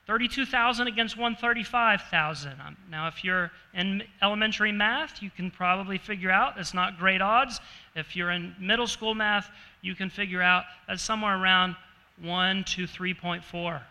32,000 0.06 0.88
against 0.88 1.18
135,000. 1.18 2.54
Um, 2.66 2.78
now, 2.90 3.08
if 3.08 3.24
you're 3.24 3.52
in 3.74 4.04
elementary 4.22 4.72
math, 4.72 5.22
you 5.22 5.30
can 5.30 5.52
probably 5.52 5.98
figure 5.98 6.32
out 6.32 6.56
that's 6.56 6.74
not 6.74 6.98
great 6.98 7.22
odds. 7.22 7.60
If 7.96 8.16
you're 8.16 8.32
in 8.32 8.56
middle 8.60 8.88
school 8.88 9.14
math, 9.14 9.50
you 9.82 9.96
can 9.96 10.10
figure 10.10 10.42
out 10.42 10.64
that's 10.88 11.02
somewhere 11.02 11.40
around 11.40 11.76
1 12.22 12.64
to 12.66 12.88
3.4. 12.88 13.82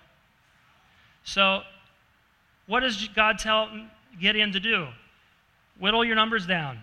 So, 1.25 1.63
what 2.69 2.81
does 2.81 3.09
God 3.09 3.39
tell 3.39 3.69
Gideon 4.21 4.53
to 4.53 4.61
do? 4.61 4.87
Whittle 5.81 6.05
your 6.05 6.15
numbers 6.15 6.47
down. 6.47 6.79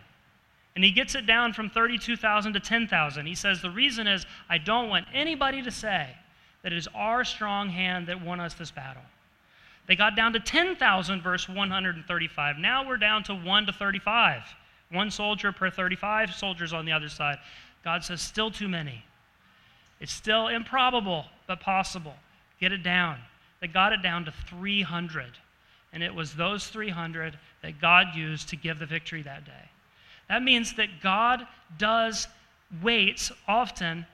And 0.76 0.84
he 0.84 0.92
gets 0.92 1.16
it 1.16 1.26
down 1.26 1.54
from 1.54 1.70
32,000 1.70 2.54
to 2.54 2.60
10,000. 2.60 3.26
He 3.26 3.36
says, 3.36 3.62
The 3.62 3.70
reason 3.70 4.08
is 4.08 4.26
I 4.50 4.58
don't 4.58 4.90
want 4.90 5.06
anybody 5.14 5.62
to 5.62 5.72
say 5.72 6.10
that 6.64 6.74
it 6.74 6.78
is 6.78 6.90
our 6.94 7.24
strong 7.24 7.70
hand 7.70 8.08
that 8.08 8.22
won 8.22 8.42
us 8.42 8.56
this 8.56 8.72
battle. 8.72 9.04
They 9.88 9.96
got 9.96 10.16
down 10.16 10.34
to 10.34 10.40
10,000, 10.40 11.22
verse 11.22 11.48
135. 11.48 12.58
Now 12.58 12.86
we're 12.86 12.98
down 12.98 13.24
to 13.26 13.36
1 13.36 13.68
to 13.68 13.72
35. 13.72 14.42
One 14.92 15.12
soldier 15.12 15.52
per 15.52 15.70
35 15.70 16.34
soldiers 16.34 16.74
on 16.74 16.86
the 16.86 16.92
other 16.92 17.10
side. 17.10 17.38
God 17.84 18.04
says, 18.04 18.22
still 18.22 18.50
too 18.50 18.68
many. 18.68 19.06
It's 20.00 20.12
still 20.12 20.48
improbable, 20.48 21.26
but 21.48 21.60
possible. 21.60 22.16
Get 22.60 22.72
it 22.72 22.84
down. 22.84 23.20
They 23.62 23.68
got 23.68 23.94
it 23.94 24.02
down 24.02 24.26
to 24.26 24.34
300. 24.50 25.38
And 25.96 26.04
it 26.04 26.14
was 26.14 26.36
those 26.36 26.68
300 26.68 27.40
that 27.64 27.82
God 27.82 28.08
used 28.16 28.50
to 28.50 28.58
give 28.58 28.78
the 28.80 28.86
victory 28.86 29.24
that 29.24 29.46
day. 29.46 29.70
That 30.30 30.44
means 30.44 30.76
that 30.76 31.02
God 31.02 31.48
does 31.78 32.28
waits 32.84 33.32
often 33.48 34.06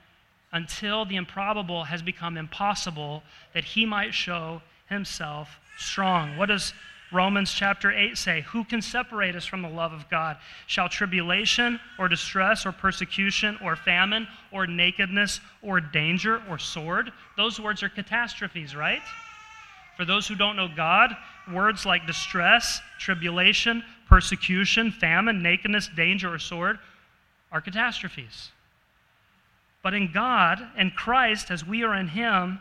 until 0.52 1.04
the 1.04 1.16
improbable 1.16 1.84
has 1.84 2.00
become 2.00 2.36
impossible, 2.36 3.22
that 3.52 3.64
he 3.64 3.84
might 3.84 4.14
show 4.14 4.62
himself 4.88 5.58
strong. 5.76 6.36
What 6.36 6.46
does 6.46 6.72
Romans 7.10 7.52
chapter 7.52 7.90
8 7.90 8.16
say? 8.16 8.42
Who 8.42 8.62
can 8.64 8.80
separate 8.80 9.34
us 9.34 9.44
from 9.44 9.62
the 9.62 9.68
love 9.68 9.92
of 9.92 10.08
God? 10.08 10.36
Shall 10.66 10.88
tribulation 10.88 11.80
or 11.98 12.08
distress 12.08 12.64
or 12.64 12.72
persecution 12.72 13.58
or 13.62 13.74
famine 13.74 14.28
or 14.52 14.66
nakedness 14.66 15.40
or 15.62 15.80
danger 15.80 16.42
or 16.48 16.58
sword? 16.58 17.12
Those 17.36 17.58
words 17.58 17.82
are 17.82 17.88
catastrophes, 17.88 18.76
right? 18.76 19.02
For 19.96 20.04
those 20.04 20.26
who 20.26 20.34
don't 20.34 20.56
know 20.56 20.68
God, 20.74 21.14
words 21.50 21.86
like 21.86 22.06
distress, 22.06 22.80
tribulation, 22.98 23.82
persecution, 24.08 24.90
famine, 24.90 25.42
nakedness, 25.42 25.88
danger, 25.94 26.32
or 26.32 26.38
sword 26.38 26.78
are 27.50 27.60
catastrophes. 27.60 28.50
But 29.82 29.94
in 29.94 30.12
God 30.12 30.60
and 30.76 30.94
Christ, 30.94 31.50
as 31.50 31.66
we 31.66 31.82
are 31.82 31.94
in 31.94 32.08
Him, 32.08 32.60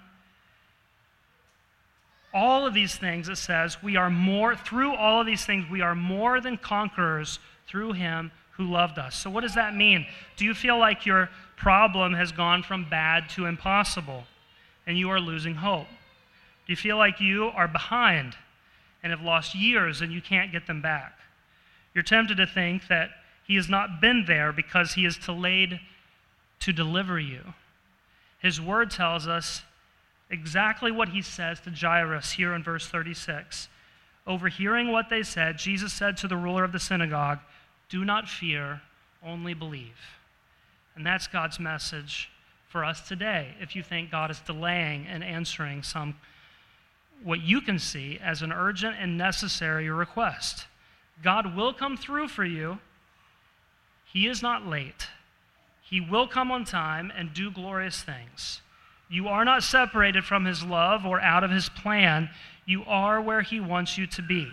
all 2.33 2.65
of 2.65 2.73
these 2.73 2.95
things, 2.95 3.29
it 3.29 3.37
says, 3.37 3.81
we 3.83 3.95
are 3.95 4.09
more, 4.09 4.55
through 4.55 4.95
all 4.95 5.19
of 5.19 5.27
these 5.27 5.45
things, 5.45 5.69
we 5.69 5.81
are 5.81 5.95
more 5.95 6.39
than 6.39 6.57
conquerors 6.57 7.39
through 7.67 7.93
him 7.93 8.31
who 8.51 8.65
loved 8.65 8.99
us. 8.99 9.15
So, 9.15 9.29
what 9.29 9.41
does 9.41 9.55
that 9.55 9.75
mean? 9.75 10.05
Do 10.37 10.45
you 10.45 10.53
feel 10.53 10.77
like 10.77 11.05
your 11.05 11.29
problem 11.57 12.13
has 12.13 12.31
gone 12.31 12.63
from 12.63 12.89
bad 12.89 13.29
to 13.31 13.45
impossible 13.45 14.23
and 14.87 14.97
you 14.97 15.09
are 15.09 15.19
losing 15.19 15.55
hope? 15.55 15.87
Do 16.65 16.73
you 16.73 16.77
feel 16.77 16.97
like 16.97 17.19
you 17.19 17.45
are 17.55 17.67
behind 17.67 18.35
and 19.03 19.11
have 19.11 19.21
lost 19.21 19.55
years 19.55 20.01
and 20.01 20.11
you 20.11 20.21
can't 20.21 20.51
get 20.51 20.67
them 20.67 20.81
back? 20.81 21.17
You're 21.93 22.03
tempted 22.03 22.37
to 22.37 22.47
think 22.47 22.87
that 22.87 23.09
he 23.45 23.55
has 23.55 23.69
not 23.69 23.99
been 23.99 24.25
there 24.27 24.51
because 24.51 24.93
he 24.93 25.05
is 25.05 25.17
delayed 25.17 25.79
to 26.59 26.71
deliver 26.71 27.19
you. 27.19 27.53
His 28.39 28.61
word 28.61 28.91
tells 28.91 29.27
us 29.27 29.63
exactly 30.29 30.91
what 30.91 31.09
he 31.09 31.21
says 31.21 31.59
to 31.61 31.71
Jairus 31.71 32.31
here 32.31 32.53
in 32.53 32.63
verse 32.63 32.87
36. 32.87 33.67
Overhearing 34.25 34.91
what 34.91 35.09
they 35.09 35.23
said, 35.23 35.57
Jesus 35.57 35.91
said 35.91 36.15
to 36.17 36.27
the 36.27 36.37
ruler 36.37 36.63
of 36.63 36.71
the 36.71 36.79
synagogue, 36.79 37.39
Do 37.89 38.05
not 38.05 38.29
fear, 38.29 38.81
only 39.23 39.53
believe. 39.53 39.97
And 40.95 41.05
that's 41.05 41.27
God's 41.27 41.59
message 41.59 42.29
for 42.67 42.85
us 42.85 43.01
today. 43.07 43.55
If 43.59 43.75
you 43.75 43.83
think 43.83 44.11
God 44.11 44.31
is 44.31 44.39
delaying 44.39 45.05
and 45.07 45.23
answering 45.23 45.83
some, 45.83 46.15
what 47.23 47.41
you 47.41 47.61
can 47.61 47.79
see 47.79 48.19
as 48.21 48.41
an 48.41 48.51
urgent 48.51 48.95
and 48.99 49.17
necessary 49.17 49.89
request, 49.89 50.65
God 51.23 51.55
will 51.55 51.73
come 51.73 51.97
through 51.97 52.27
for 52.27 52.45
you. 52.45 52.79
He 54.11 54.27
is 54.27 54.41
not 54.41 54.65
late. 54.65 55.07
He 55.81 56.01
will 56.01 56.27
come 56.27 56.51
on 56.51 56.65
time 56.65 57.11
and 57.15 57.33
do 57.33 57.51
glorious 57.51 58.01
things. 58.01 58.61
You 59.09 59.27
are 59.27 59.43
not 59.43 59.63
separated 59.63 60.23
from 60.23 60.45
his 60.45 60.63
love 60.63 61.05
or 61.05 61.19
out 61.19 61.43
of 61.43 61.51
his 61.51 61.67
plan. 61.67 62.29
You 62.65 62.83
are 62.85 63.21
where 63.21 63.41
he 63.41 63.59
wants 63.59 63.97
you 63.97 64.07
to 64.07 64.21
be. 64.21 64.47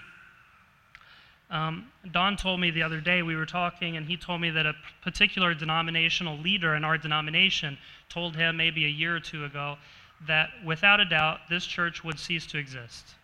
Um, 1.50 1.86
Don 2.12 2.36
told 2.36 2.60
me 2.60 2.70
the 2.70 2.82
other 2.82 3.00
day, 3.00 3.22
we 3.22 3.36
were 3.36 3.46
talking, 3.46 3.96
and 3.96 4.06
he 4.06 4.16
told 4.16 4.40
me 4.40 4.50
that 4.50 4.66
a 4.66 4.74
particular 5.02 5.54
denominational 5.54 6.36
leader 6.36 6.74
in 6.74 6.84
our 6.84 6.98
denomination 6.98 7.78
told 8.08 8.36
him 8.36 8.56
maybe 8.56 8.84
a 8.84 8.88
year 8.88 9.16
or 9.16 9.20
two 9.20 9.44
ago 9.44 9.78
that 10.26 10.50
without 10.64 11.00
a 11.00 11.04
doubt 11.04 11.40
this 11.48 11.64
church 11.64 12.02
would 12.04 12.18
cease 12.18 12.46
to 12.46 12.58
exist. 12.58 13.14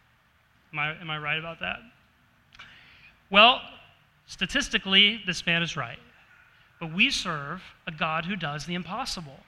Am 0.73 0.79
I, 0.79 1.01
am 1.01 1.11
I 1.11 1.19
right 1.19 1.39
about 1.39 1.61
that? 1.61 1.79
Well, 3.31 3.61
statistically, 4.27 5.21
this 5.27 5.45
man 5.47 5.63
is 5.63 5.77
right. 5.77 5.99
But 6.81 6.93
we 6.93 7.11
serve 7.11 7.63
a 7.87 7.93
God 7.93 8.27
who 8.27 8.37
does 8.37 8.67
the 8.67 8.75
impossible. 8.75 9.41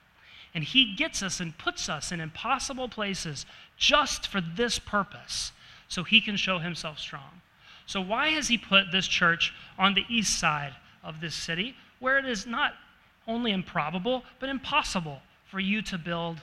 And 0.53 0.63
he 0.63 0.95
gets 0.95 1.21
us 1.21 1.39
and 1.39 1.57
puts 1.57 1.87
us 1.89 2.11
in 2.11 2.19
impossible 2.19 2.89
places 2.89 3.45
just 3.77 4.27
for 4.27 4.41
this 4.41 4.79
purpose, 4.79 5.51
so 5.87 6.03
he 6.03 6.19
can 6.19 6.35
show 6.35 6.57
himself 6.57 6.97
strong. 6.99 7.41
So, 7.85 8.01
why 8.01 8.29
has 8.29 8.47
he 8.47 8.57
put 8.57 8.91
this 8.91 9.07
church 9.07 9.53
on 9.77 9.93
the 9.93 10.05
east 10.09 10.39
side 10.39 10.73
of 11.03 11.21
this 11.21 11.35
city, 11.35 11.75
where 11.99 12.17
it 12.17 12.25
is 12.25 12.47
not 12.47 12.73
only 13.27 13.51
improbable, 13.51 14.23
but 14.39 14.49
impossible 14.49 15.21
for 15.45 15.59
you 15.59 15.81
to 15.83 15.97
build 15.97 16.41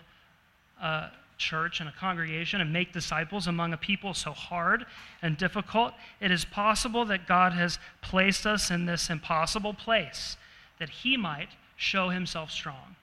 a 0.84 1.10
church 1.36 1.80
and 1.80 1.88
a 1.88 1.92
congregation 1.92 2.60
and 2.60 2.72
make 2.72 2.92
disciples 2.92 3.46
among 3.46 3.72
a 3.72 3.76
people 3.76 4.14
so 4.14 4.32
hard 4.32 4.84
and 5.22 5.36
difficult? 5.36 5.94
It 6.20 6.30
is 6.30 6.44
possible 6.44 7.04
that 7.06 7.26
God 7.26 7.52
has 7.52 7.78
placed 8.02 8.46
us 8.46 8.70
in 8.70 8.86
this 8.86 9.10
impossible 9.10 9.74
place 9.74 10.36
that 10.78 10.90
he 10.90 11.16
might 11.16 11.48
show 11.76 12.08
himself 12.08 12.50
strong. 12.50 12.96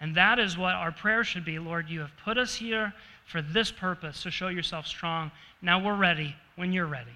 And 0.00 0.14
that 0.14 0.38
is 0.38 0.56
what 0.56 0.74
our 0.74 0.92
prayer 0.92 1.24
should 1.24 1.44
be 1.44 1.58
Lord, 1.58 1.88
you 1.88 2.00
have 2.00 2.16
put 2.24 2.38
us 2.38 2.54
here 2.54 2.94
for 3.26 3.42
this 3.42 3.70
purpose 3.70 4.22
to 4.22 4.30
show 4.30 4.48
yourself 4.48 4.86
strong. 4.86 5.30
Now 5.62 5.84
we're 5.84 5.96
ready 5.96 6.34
when 6.56 6.72
you're 6.72 6.86
ready. 6.86 7.10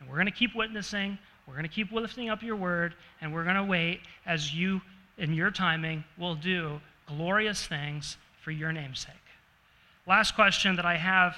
And 0.00 0.08
we're 0.08 0.16
going 0.16 0.26
to 0.26 0.32
keep 0.32 0.54
witnessing, 0.54 1.18
we're 1.46 1.54
going 1.54 1.64
to 1.64 1.70
keep 1.70 1.92
lifting 1.92 2.28
up 2.28 2.42
your 2.42 2.56
word, 2.56 2.94
and 3.20 3.32
we're 3.32 3.44
going 3.44 3.56
to 3.56 3.64
wait 3.64 4.00
as 4.26 4.54
you, 4.54 4.80
in 5.16 5.32
your 5.32 5.50
timing, 5.50 6.04
will 6.18 6.34
do 6.34 6.80
glorious 7.06 7.66
things 7.66 8.16
for 8.46 8.52
your 8.52 8.70
name's 8.70 9.00
sake. 9.00 9.14
Last 10.06 10.36
question 10.36 10.76
that 10.76 10.86
I 10.86 10.96
have 10.98 11.34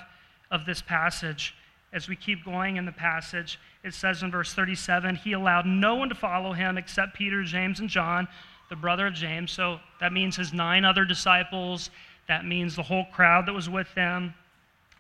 of 0.51 0.67
this 0.67 0.83
passage 0.83 1.55
as 1.91 2.07
we 2.07 2.15
keep 2.17 2.45
going 2.45 2.77
in 2.77 2.85
the 2.85 2.93
passage, 2.93 3.59
it 3.83 3.95
says 3.95 4.23
in 4.23 4.31
verse 4.31 4.53
37 4.53 5.17
He 5.17 5.33
allowed 5.33 5.65
no 5.65 5.95
one 5.95 6.11
to 6.11 6.15
follow 6.15 6.53
him 6.53 6.77
except 6.77 7.17
Peter, 7.17 7.43
James, 7.45 7.81
and 7.81 7.89
John, 7.89 8.29
the 8.69 8.77
brother 8.77 9.07
of 9.07 9.15
James. 9.15 9.53
So 9.53 9.81
that 10.01 10.13
means 10.13 10.37
his 10.37 10.53
nine 10.53 10.85
other 10.85 11.07
disciples. 11.07 11.89
That 12.27 12.45
means 12.45 12.77
the 12.77 12.83
whole 12.83 13.07
crowd 13.07 13.47
that 13.47 13.55
was 13.55 13.71
with 13.71 13.89
them. 13.95 14.35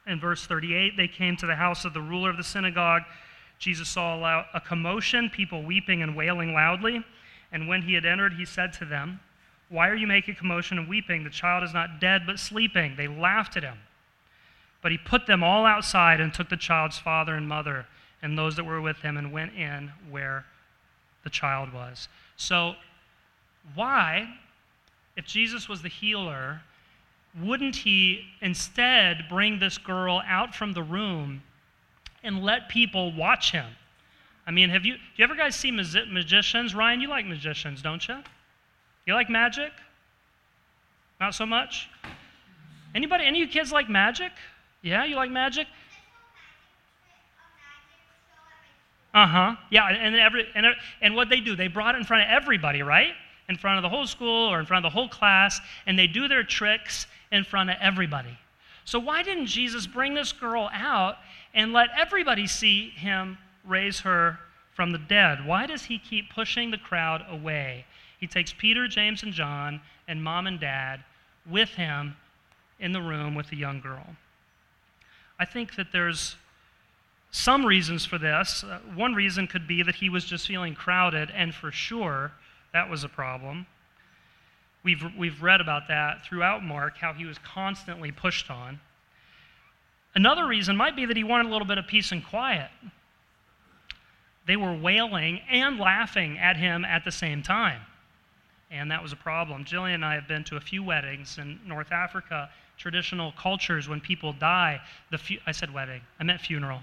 In 0.06 0.18
verse 0.18 0.46
38, 0.46 0.96
they 0.96 1.08
came 1.08 1.36
to 1.36 1.46
the 1.46 1.56
house 1.56 1.84
of 1.84 1.92
the 1.92 2.00
ruler 2.00 2.30
of 2.30 2.38
the 2.38 2.42
synagogue. 2.42 3.02
Jesus 3.58 3.86
saw 3.86 4.44
a 4.54 4.60
commotion, 4.62 5.28
people 5.28 5.62
weeping 5.62 6.02
and 6.02 6.16
wailing 6.16 6.54
loudly. 6.54 7.04
And 7.52 7.68
when 7.68 7.82
he 7.82 7.92
had 7.92 8.06
entered, 8.06 8.32
he 8.32 8.46
said 8.46 8.72
to 8.72 8.86
them, 8.86 9.20
Why 9.68 9.88
are 9.88 9.94
you 9.94 10.06
making 10.06 10.36
commotion 10.36 10.78
and 10.78 10.88
weeping? 10.88 11.24
The 11.24 11.30
child 11.30 11.62
is 11.62 11.74
not 11.74 12.00
dead, 12.00 12.22
but 12.26 12.38
sleeping. 12.38 12.94
They 12.96 13.08
laughed 13.08 13.56
at 13.56 13.62
him. 13.62 13.78
But 14.80 14.92
he 14.92 14.98
put 14.98 15.26
them 15.26 15.42
all 15.42 15.66
outside 15.66 16.20
and 16.20 16.32
took 16.32 16.48
the 16.48 16.56
child's 16.56 16.98
father 16.98 17.34
and 17.34 17.48
mother 17.48 17.86
and 18.22 18.36
those 18.36 18.56
that 18.56 18.64
were 18.64 18.80
with 18.80 18.98
him 18.98 19.16
and 19.16 19.32
went 19.32 19.54
in 19.54 19.92
where 20.10 20.44
the 21.24 21.30
child 21.30 21.72
was. 21.72 22.08
So, 22.36 22.74
why, 23.74 24.28
if 25.16 25.26
Jesus 25.26 25.68
was 25.68 25.82
the 25.82 25.88
healer, 25.88 26.62
wouldn't 27.42 27.76
he 27.76 28.24
instead 28.40 29.24
bring 29.28 29.58
this 29.58 29.76
girl 29.76 30.22
out 30.26 30.54
from 30.54 30.72
the 30.72 30.82
room 30.82 31.42
and 32.22 32.42
let 32.42 32.68
people 32.68 33.12
watch 33.12 33.52
him? 33.52 33.66
I 34.46 34.50
mean, 34.50 34.70
have 34.70 34.86
you, 34.86 34.94
do 34.94 35.00
you 35.16 35.24
ever 35.24 35.34
guys 35.34 35.54
see 35.54 35.70
magicians? 35.70 36.74
Ryan, 36.74 37.00
you 37.00 37.08
like 37.08 37.26
magicians, 37.26 37.82
don't 37.82 38.06
you? 38.08 38.16
You 39.08 39.14
like 39.14 39.30
magic? 39.30 39.72
Not 41.18 41.34
so 41.34 41.46
much? 41.46 41.88
Anybody, 42.94 43.24
any 43.24 43.40
of 43.40 43.48
you 43.48 43.50
kids 43.50 43.72
like 43.72 43.88
magic? 43.88 44.32
Yeah, 44.82 45.06
you 45.06 45.16
like 45.16 45.30
magic? 45.30 45.66
Uh 49.14 49.26
huh. 49.26 49.56
Yeah, 49.70 49.88
and 49.88 50.14
every 50.14 50.46
and 50.54 50.66
and 51.00 51.16
what 51.16 51.30
they 51.30 51.40
do, 51.40 51.56
they 51.56 51.68
brought 51.68 51.94
it 51.94 51.98
in 51.98 52.04
front 52.04 52.24
of 52.24 52.28
everybody, 52.28 52.82
right? 52.82 53.14
In 53.48 53.56
front 53.56 53.78
of 53.78 53.82
the 53.82 53.88
whole 53.88 54.06
school 54.06 54.52
or 54.52 54.60
in 54.60 54.66
front 54.66 54.84
of 54.84 54.92
the 54.92 54.94
whole 54.94 55.08
class, 55.08 55.58
and 55.86 55.98
they 55.98 56.06
do 56.06 56.28
their 56.28 56.42
tricks 56.42 57.06
in 57.32 57.44
front 57.44 57.70
of 57.70 57.76
everybody. 57.80 58.36
So 58.84 58.98
why 58.98 59.22
didn't 59.22 59.46
Jesus 59.46 59.86
bring 59.86 60.12
this 60.12 60.32
girl 60.32 60.68
out 60.70 61.16
and 61.54 61.72
let 61.72 61.88
everybody 61.96 62.46
see 62.46 62.90
him 62.90 63.38
raise 63.64 64.00
her 64.00 64.38
from 64.74 64.92
the 64.92 64.98
dead? 64.98 65.46
Why 65.46 65.64
does 65.64 65.84
he 65.84 65.98
keep 65.98 66.28
pushing 66.28 66.70
the 66.70 66.78
crowd 66.78 67.24
away? 67.30 67.86
He 68.18 68.26
takes 68.26 68.52
Peter, 68.52 68.88
James, 68.88 69.22
and 69.22 69.32
John 69.32 69.80
and 70.06 70.22
mom 70.22 70.46
and 70.46 70.58
dad 70.58 71.04
with 71.48 71.70
him 71.70 72.16
in 72.80 72.92
the 72.92 73.00
room 73.00 73.34
with 73.34 73.48
the 73.48 73.56
young 73.56 73.80
girl. 73.80 74.16
I 75.38 75.44
think 75.44 75.76
that 75.76 75.92
there's 75.92 76.36
some 77.30 77.64
reasons 77.64 78.04
for 78.04 78.18
this. 78.18 78.64
Uh, 78.64 78.80
one 78.94 79.14
reason 79.14 79.46
could 79.46 79.68
be 79.68 79.82
that 79.82 79.96
he 79.96 80.08
was 80.08 80.24
just 80.24 80.46
feeling 80.46 80.74
crowded, 80.74 81.30
and 81.34 81.54
for 81.54 81.70
sure 81.70 82.32
that 82.72 82.90
was 82.90 83.04
a 83.04 83.08
problem. 83.08 83.66
We've, 84.82 85.02
we've 85.16 85.42
read 85.42 85.60
about 85.60 85.88
that 85.88 86.24
throughout 86.24 86.64
Mark, 86.64 86.98
how 86.98 87.12
he 87.12 87.24
was 87.24 87.38
constantly 87.38 88.10
pushed 88.10 88.50
on. 88.50 88.80
Another 90.14 90.46
reason 90.46 90.76
might 90.76 90.96
be 90.96 91.04
that 91.04 91.16
he 91.16 91.24
wanted 91.24 91.46
a 91.46 91.50
little 91.50 91.66
bit 91.66 91.78
of 91.78 91.86
peace 91.86 92.10
and 92.12 92.24
quiet. 92.24 92.70
They 94.46 94.56
were 94.56 94.74
wailing 94.74 95.40
and 95.50 95.78
laughing 95.78 96.38
at 96.38 96.56
him 96.56 96.84
at 96.84 97.04
the 97.04 97.12
same 97.12 97.42
time. 97.42 97.82
And 98.70 98.90
that 98.90 99.02
was 99.02 99.12
a 99.12 99.16
problem. 99.16 99.64
Jillian 99.64 99.94
and 99.94 100.04
I 100.04 100.14
have 100.14 100.28
been 100.28 100.44
to 100.44 100.56
a 100.56 100.60
few 100.60 100.82
weddings 100.82 101.38
in 101.38 101.58
North 101.66 101.90
Africa, 101.90 102.50
traditional 102.76 103.32
cultures, 103.32 103.88
when 103.88 104.00
people 104.00 104.32
die, 104.32 104.80
the 105.10 105.18
fu- 105.18 105.38
I 105.46 105.52
said 105.52 105.72
wedding, 105.72 106.02
I 106.20 106.24
meant 106.24 106.40
funeral. 106.40 106.80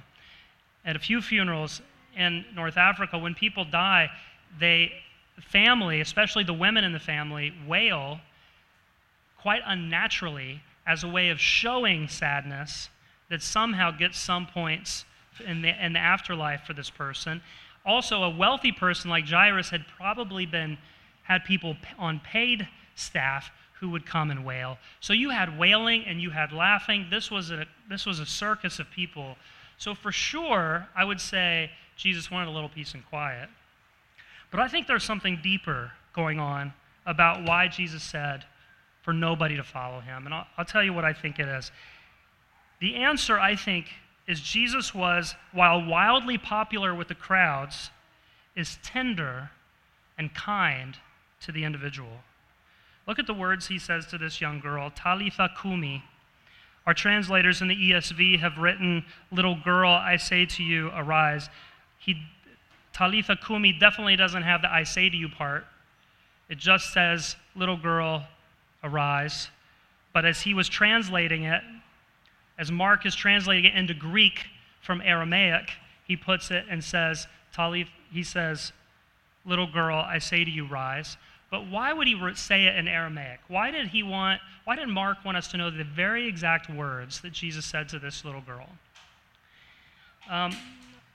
At 0.84 0.96
a 0.96 1.00
few 1.00 1.22
funerals 1.22 1.82
in 2.18 2.46
North 2.56 2.78
Africa, 2.78 3.18
when 3.18 3.36
people 3.36 3.66
die, 3.66 4.10
they, 4.60 4.92
family, 5.40 6.02
especially 6.02 6.44
the 6.44 6.54
women 6.54 6.84
in 6.84 6.94
the 6.94 7.00
family, 7.00 7.54
wail 7.68 8.20
quite 9.40 9.62
unnaturally 9.66 10.62
as 10.88 11.04
a 11.04 11.08
way 11.08 11.30
of 11.30 11.40
showing 11.40 12.08
sadness 12.08 12.90
that 13.30 13.42
somehow 13.42 13.92
gets 13.92 14.18
some 14.18 14.46
points 14.48 15.06
in 15.46 15.62
the, 15.62 15.86
in 15.86 15.94
the 15.94 16.00
afterlife 16.00 16.62
for 16.62 16.74
this 16.74 16.90
person. 16.90 17.42
Also, 17.86 18.24
a 18.24 18.30
wealthy 18.30 18.72
person 18.72 19.10
like 19.10 19.28
Jairus 19.28 19.70
had 19.70 19.86
probably 19.98 20.46
been 20.46 20.78
had 21.26 21.44
people 21.44 21.76
on 21.98 22.20
paid 22.20 22.68
staff 22.96 23.52
who 23.80 23.90
would 23.90 24.06
come 24.06 24.32
and 24.32 24.46
wail. 24.46 24.78
So 25.00 25.14
you 25.14 25.30
had 25.30 25.60
wailing 25.60 26.06
and 26.06 26.22
you 26.22 26.30
had 26.30 26.52
laughing. 26.52 27.08
This 27.10 27.30
was 27.30 27.52
a, 27.52 27.66
this 27.90 28.06
was 28.06 28.20
a 28.20 28.26
circus 28.26 28.80
of 28.80 28.90
people. 28.90 29.36
So 29.78 29.94
for 29.94 30.12
sure, 30.12 30.88
I 30.96 31.04
would 31.04 31.20
say 31.20 31.72
Jesus 31.98 32.32
wanted 32.32 32.48
a 32.48 32.52
little 32.52 32.70
peace 32.70 32.94
and 32.94 33.06
quiet. 33.06 33.50
But 34.52 34.60
I 34.60 34.68
think 34.68 34.88
there's 34.88 35.04
something 35.04 35.40
deeper 35.44 35.92
going 36.14 36.40
on 36.40 36.74
about 37.06 37.44
why 37.44 37.68
Jesus 37.68 38.02
said 38.02 38.46
for 39.02 39.14
nobody 39.14 39.58
to 39.58 39.64
follow 39.64 40.00
him. 40.00 40.26
And 40.26 40.34
I'll, 40.34 40.48
I'll 40.58 40.66
tell 40.66 40.84
you 40.84 40.94
what 40.94 41.06
I 41.06 41.14
think 41.14 41.40
it 41.40 41.48
is. 41.48 41.72
The 42.80 42.96
answer, 42.96 43.40
I 43.40 43.56
think, 43.56 43.88
is 44.28 44.40
Jesus 44.42 44.94
was, 44.94 45.36
while 45.52 45.86
wildly 45.86 46.38
popular 46.38 46.96
with 46.96 47.08
the 47.10 47.16
crowds, 47.16 47.90
is 48.56 48.80
tender 48.84 49.52
and 50.18 50.34
kind 50.34 50.98
to 51.46 51.52
the 51.52 51.64
individual. 51.64 52.22
Look 53.08 53.20
at 53.20 53.28
the 53.28 53.34
words 53.34 53.68
he 53.68 53.80
says 53.80 54.08
to 54.08 54.18
this 54.18 54.42
young 54.42 54.60
girl 54.60 54.92
Talitha 54.96 55.50
Kumi. 55.62 56.04
Our 56.86 56.94
translators 56.94 57.62
in 57.62 57.68
the 57.68 57.76
ESV 57.76 58.40
have 58.40 58.58
written, 58.58 59.06
Little 59.32 59.58
girl, 59.64 59.90
I 59.90 60.18
say 60.18 60.46
to 60.46 60.64
you, 60.64 60.92
arise. 60.96 61.50
He, 61.98 62.22
Talitha 62.94 63.36
Kumi 63.36 63.74
definitely 63.74 64.16
doesn't 64.16 64.44
have 64.44 64.62
the 64.62 64.72
I 64.72 64.84
say 64.84 65.10
to 65.10 65.18
you 65.18 65.28
part. 65.30 65.66
It 66.48 66.58
just 66.58 66.94
says, 66.94 67.36
Little 67.56 67.78
girl, 67.78 68.28
arise. 68.84 69.50
But 70.14 70.26
as 70.26 70.42
he 70.42 70.54
was 70.54 70.70
translating 70.70 71.44
it, 71.44 71.62
as 72.58 72.72
Mark 72.72 73.06
is 73.06 73.16
translating 73.16 73.66
it 73.66 73.76
into 73.76 73.94
Greek 73.94 74.46
from 74.82 75.02
Aramaic, 75.02 75.72
he 76.06 76.16
puts 76.16 76.52
it 76.52 76.66
and 76.70 76.84
says, 76.84 77.28
Talith, 77.56 77.90
he 78.12 78.24
says, 78.24 78.72
Little 79.44 79.68
girl, 79.68 79.98
I 79.98 80.20
say 80.20 80.44
to 80.46 80.52
you, 80.52 80.66
rise. 80.66 81.18
But 81.52 81.68
why 81.68 81.94
would 81.94 82.08
he 82.08 82.20
say 82.36 82.66
it 82.66 82.76
in 82.76 82.88
Aramaic? 82.88 83.40
Why 83.48 83.72
did 83.72 83.88
he 83.88 84.04
want, 84.04 84.42
why 84.66 84.76
did 84.76 84.88
Mark 84.88 85.24
want 85.24 85.38
us 85.38 85.48
to 85.50 85.58
know 85.58 85.70
the 85.70 85.84
very 85.84 86.28
exact 86.28 86.70
words 86.70 87.22
that 87.22 87.34
Jesus 87.34 87.66
said 87.66 87.88
to 87.90 88.00
this 88.00 88.26
little 88.26 88.42
girl? 88.42 88.68
Um, 90.30 90.56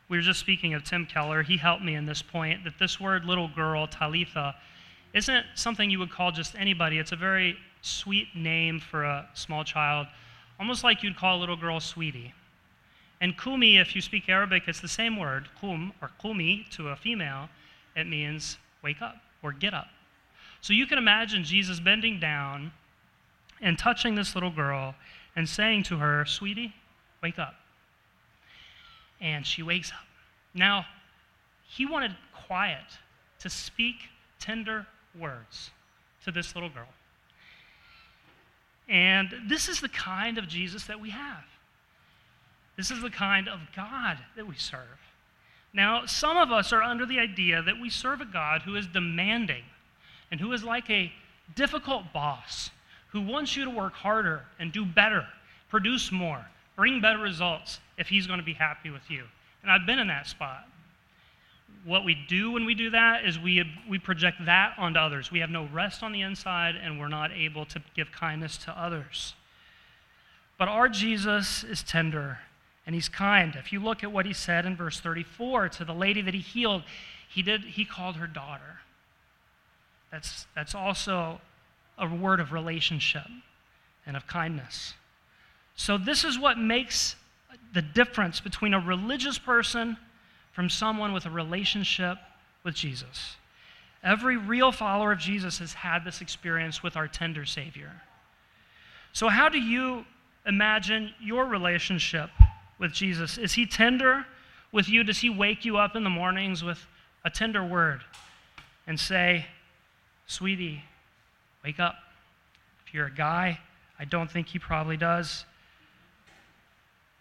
we 0.09 0.17
were 0.17 0.23
just 0.23 0.41
speaking 0.41 0.75
of 0.75 0.85
Tim 0.85 1.07
Keller. 1.07 1.43
He 1.43 1.57
helped 1.57 1.83
me 1.83 1.95
in 1.95 2.07
this 2.07 2.23
point 2.23 2.65
that 2.65 2.79
this 2.79 3.01
word 3.01 3.25
little 3.25 3.49
girl, 3.49 3.87
Talitha, 3.87 4.55
isn't 5.15 5.47
something 5.55 5.91
you 5.91 5.99
would 5.99 6.11
call 6.11 6.31
just 6.31 6.55
anybody. 6.57 6.99
It's 6.99 7.13
a 7.13 7.17
very 7.17 7.57
sweet 7.83 8.29
name 8.35 8.79
for 8.79 9.05
a 9.05 9.29
small 9.35 9.65
child, 9.65 10.07
almost 10.59 10.85
like 10.85 11.03
you'd 11.03 11.17
call 11.17 11.39
a 11.39 11.41
little 11.41 11.57
girl 11.57 11.81
sweetie. 11.81 12.35
And 13.21 13.37
kumi, 13.37 13.79
if 13.79 13.95
you 13.95 14.01
speak 14.01 14.29
Arabic, 14.29 14.65
it's 14.67 14.81
the 14.81 14.89
same 14.89 15.17
word, 15.19 15.49
kum 15.61 15.93
or 16.01 16.11
kumi 16.21 16.67
to 16.71 16.89
a 16.89 16.97
female. 16.97 17.49
It 17.95 18.07
means 18.07 18.57
wake 18.83 19.03
up 19.03 19.17
or 19.43 19.53
get 19.53 19.75
up. 19.75 19.89
So 20.61 20.73
you 20.73 20.87
can 20.87 20.99
imagine 20.99 21.45
Jesus 21.45 21.81
bending 21.81 22.21
down 22.21 22.73
and 23.61 23.79
touching 23.79 24.15
this 24.15 24.35
little 24.35 24.51
girl 24.51 24.95
and 25.37 25.49
saying 25.49 25.85
to 25.85 25.99
her, 25.99 26.25
Sweetie, 26.25 26.75
wake 27.23 27.39
up. 27.39 27.55
And 29.21 29.47
she 29.47 29.63
wakes 29.63 29.91
up. 29.91 30.07
Now, 30.55 30.87
he 31.69 31.87
wanted 31.87 32.17
quiet 32.47 32.99
to 33.41 33.51
speak 33.51 33.97
tender 34.39 34.87
words 35.19 35.71
to 36.25 36.31
this 36.31 36.55
little 36.55 36.71
girl. 36.71 36.89
And 38.89 39.33
this 39.47 39.69
is 39.69 39.81
the 39.81 39.89
kind 39.89 40.37
of 40.37 40.49
Jesus 40.49 40.85
that 40.85 41.01
we 41.01 41.11
have. 41.11 41.45
This 42.77 42.91
is 42.91 43.03
the 43.03 43.11
kind 43.11 43.49
of 43.49 43.61
God 43.77 44.19
that 44.37 44.47
we 44.47 44.57
serve. 44.57 44.99
Now, 45.73 46.07
some 46.07 46.37
of 46.37 46.51
us 46.51 46.73
are 46.73 46.83
under 46.83 47.07
the 47.07 47.21
idea 47.21 47.63
that 47.63 47.81
we 47.81 47.89
serve 47.89 48.21
a 48.21 48.25
God 48.25 48.63
who 48.63 48.75
is 48.75 48.87
demanding 48.87 49.63
and 50.31 50.41
who 50.41 50.53
is 50.53 50.63
like 50.63 50.89
a 50.91 51.13
difficult 51.55 52.13
boss 52.13 52.71
who 53.09 53.21
wants 53.21 53.57
you 53.57 53.65
to 53.65 53.71
work 53.71 53.93
harder 53.93 54.43
and 54.59 54.73
do 54.73 54.85
better, 54.85 55.27
produce 55.69 56.13
more, 56.13 56.47
bring 56.77 57.01
better 57.01 57.19
results 57.19 57.81
if 57.99 58.09
he's 58.09 58.27
going 58.27 58.39
to 58.39 58.45
be 58.45 58.55
happy 58.55 58.91
with 58.91 59.11
you. 59.11 59.25
And 59.63 59.71
I've 59.71 59.87
been 59.87 59.99
in 59.99 60.07
that 60.09 60.27
spot 60.27 60.67
what 61.85 62.05
we 62.05 62.15
do 62.29 62.53
when 62.53 62.65
we 62.67 62.75
do 62.75 62.91
that 62.91 63.25
is 63.25 63.39
we, 63.39 63.65
we 63.89 63.99
project 63.99 64.45
that 64.45 64.75
onto 64.79 64.99
others. 64.99 65.31
We 65.31 65.41
have 65.41 65.51
no 65.51 65.69
rest 65.73 66.03
on 66.03 66.13
the 66.13 66.21
inside, 66.21 66.77
and 66.77 67.01
we're 67.01 67.09
not 67.09 67.33
able 67.33 67.65
to 67.67 67.83
give 67.95 68.13
kindness 68.13 68.59
to 68.59 68.79
others. 68.79 69.35
But 70.59 70.69
our 70.69 70.89
Jesus 70.89 71.65
is 71.65 71.83
tender 71.83 72.39
and 72.87 72.95
he's 72.95 73.09
kind. 73.09 73.57
If 73.57 73.73
you 73.73 73.81
look 73.81 74.03
at 74.03 74.11
what 74.11 74.27
he 74.27 74.33
said 74.33 74.67
in 74.67 74.77
verse 74.77 75.01
34 75.01 75.69
to 75.71 75.85
the 75.85 75.95
lady 75.95 76.23
that 76.23 76.35
he 76.35 76.41
healed, 76.41 76.83
he, 77.29 77.41
did, 77.41 77.63
he 77.63 77.85
called 77.85 78.17
her 78.17 78.27
daughter. 78.27 78.81
That's, 80.11 80.47
that's 80.55 80.75
also 80.75 81.41
a 81.99 82.07
word 82.09 82.41
of 82.41 82.53
relationship 82.53 83.27
and 84.07 84.17
of 84.17 84.27
kindness. 84.27 84.95
So, 85.77 85.97
this 85.97 86.25
is 86.25 86.39
what 86.39 86.59
makes 86.59 87.17
the 87.73 87.83
difference 87.83 88.41
between 88.41 88.75
a 88.75 88.81
religious 88.81 89.39
person 89.39 89.97
from 90.53 90.69
someone 90.69 91.13
with 91.13 91.27
a 91.27 91.31
relationship 91.31 92.19
with 92.65 92.75
Jesus. 92.75 93.37
Every 94.03 94.37
real 94.37 94.73
follower 94.73 95.13
of 95.13 95.19
Jesus 95.19 95.59
has 95.59 95.73
had 95.75 96.05
this 96.05 96.21
experience 96.21 96.83
with 96.83 96.97
our 96.97 97.07
tender 97.07 97.45
Savior. 97.45 97.93
So, 99.13 99.29
how 99.29 99.49
do 99.49 99.59
you 99.59 100.05
imagine 100.47 101.13
your 101.21 101.45
relationship 101.45 102.31
with 102.79 102.93
Jesus? 102.93 103.39
Is 103.39 103.53
He 103.53 103.67
tender 103.67 104.27
with 104.73 104.89
you? 104.89 105.05
Does 105.05 105.19
He 105.19 105.31
wake 105.31 105.65
you 105.65 105.77
up 105.77 105.97
in 105.97 106.05
the 106.05 106.11
mornings 106.11 106.65
with 106.65 106.87
a 107.25 107.31
tender 107.31 107.65
word 107.65 108.03
and 108.87 108.99
say, 108.99 109.47
Sweetie, 110.31 110.85
wake 111.65 111.81
up? 111.81 111.97
If 112.87 112.95
you're 112.95 113.09
a 113.09 113.13
guy, 113.13 113.59
I 113.99 114.05
don't 114.05 114.31
think 114.31 114.47
He 114.47 114.61
probably 114.61 114.97
does. 114.97 115.45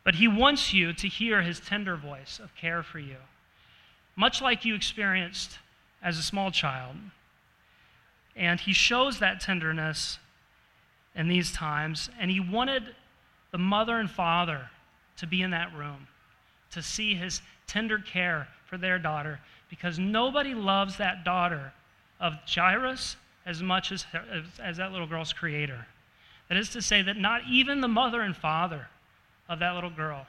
But 0.04 0.14
he 0.14 0.28
wants 0.28 0.74
you 0.74 0.94
to 0.94 1.08
hear 1.08 1.42
his 1.42 1.60
tender 1.60 1.96
voice 1.96 2.40
of 2.42 2.56
care 2.56 2.84
for 2.84 3.00
you, 3.00 3.18
much 4.16 4.44
like 4.44 4.64
you 4.64 4.76
experienced 4.76 5.58
as 6.04 6.20
a 6.20 6.24
small 6.24 6.52
child. 6.52 6.98
And 8.36 8.60
he 8.60 8.74
shows 8.74 9.18
that 9.18 9.42
tenderness 9.42 10.20
in 11.16 11.28
these 11.28 11.52
times, 11.52 12.12
and 12.20 12.30
he 12.30 12.40
wanted 12.40 12.96
the 13.52 13.58
mother 13.58 13.98
and 14.00 14.10
father 14.10 14.70
to 15.18 15.26
be 15.26 15.42
in 15.42 15.50
that 15.50 15.76
room, 15.76 16.08
to 16.72 16.84
see 16.84 17.16
his 17.16 17.42
tender 17.66 17.98
care 17.98 18.48
for 18.66 18.78
their 18.78 19.00
daughter, 19.00 19.40
because 19.68 19.98
nobody 19.98 20.54
loves 20.54 20.98
that 20.98 21.26
daughter 21.26 21.74
of 22.20 22.34
Jairus 22.48 23.16
as 23.46 23.64
much 23.64 23.92
as, 23.92 24.06
as, 24.14 24.44
as 24.62 24.78
that 24.78 24.92
little 24.92 25.08
girl's 25.08 25.34
creator. 25.34 25.88
That 26.50 26.58
is 26.58 26.70
to 26.70 26.82
say, 26.82 27.02
that 27.02 27.18
not 27.18 27.42
even 27.50 27.82
the 27.82 27.88
mother 27.88 28.22
and 28.22 28.36
father 28.36 28.88
of 29.48 29.60
that 29.60 29.76
little 29.76 29.90
girl 29.90 30.26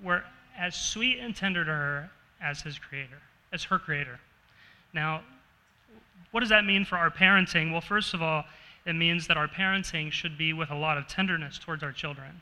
were 0.00 0.22
as 0.56 0.74
sweet 0.74 1.18
and 1.18 1.34
tender 1.34 1.64
to 1.64 1.70
her 1.70 2.10
as 2.40 2.62
his 2.62 2.78
creator, 2.78 3.18
as 3.52 3.64
her 3.64 3.78
creator. 3.78 4.20
Now, 4.92 5.22
what 6.30 6.40
does 6.40 6.48
that 6.50 6.64
mean 6.64 6.84
for 6.84 6.96
our 6.96 7.10
parenting? 7.10 7.72
Well, 7.72 7.80
first 7.80 8.14
of 8.14 8.22
all, 8.22 8.44
it 8.84 8.94
means 8.94 9.26
that 9.26 9.36
our 9.36 9.48
parenting 9.48 10.12
should 10.12 10.38
be 10.38 10.52
with 10.52 10.70
a 10.70 10.74
lot 10.74 10.98
of 10.98 11.08
tenderness 11.08 11.58
towards 11.58 11.82
our 11.82 11.92
children. 11.92 12.40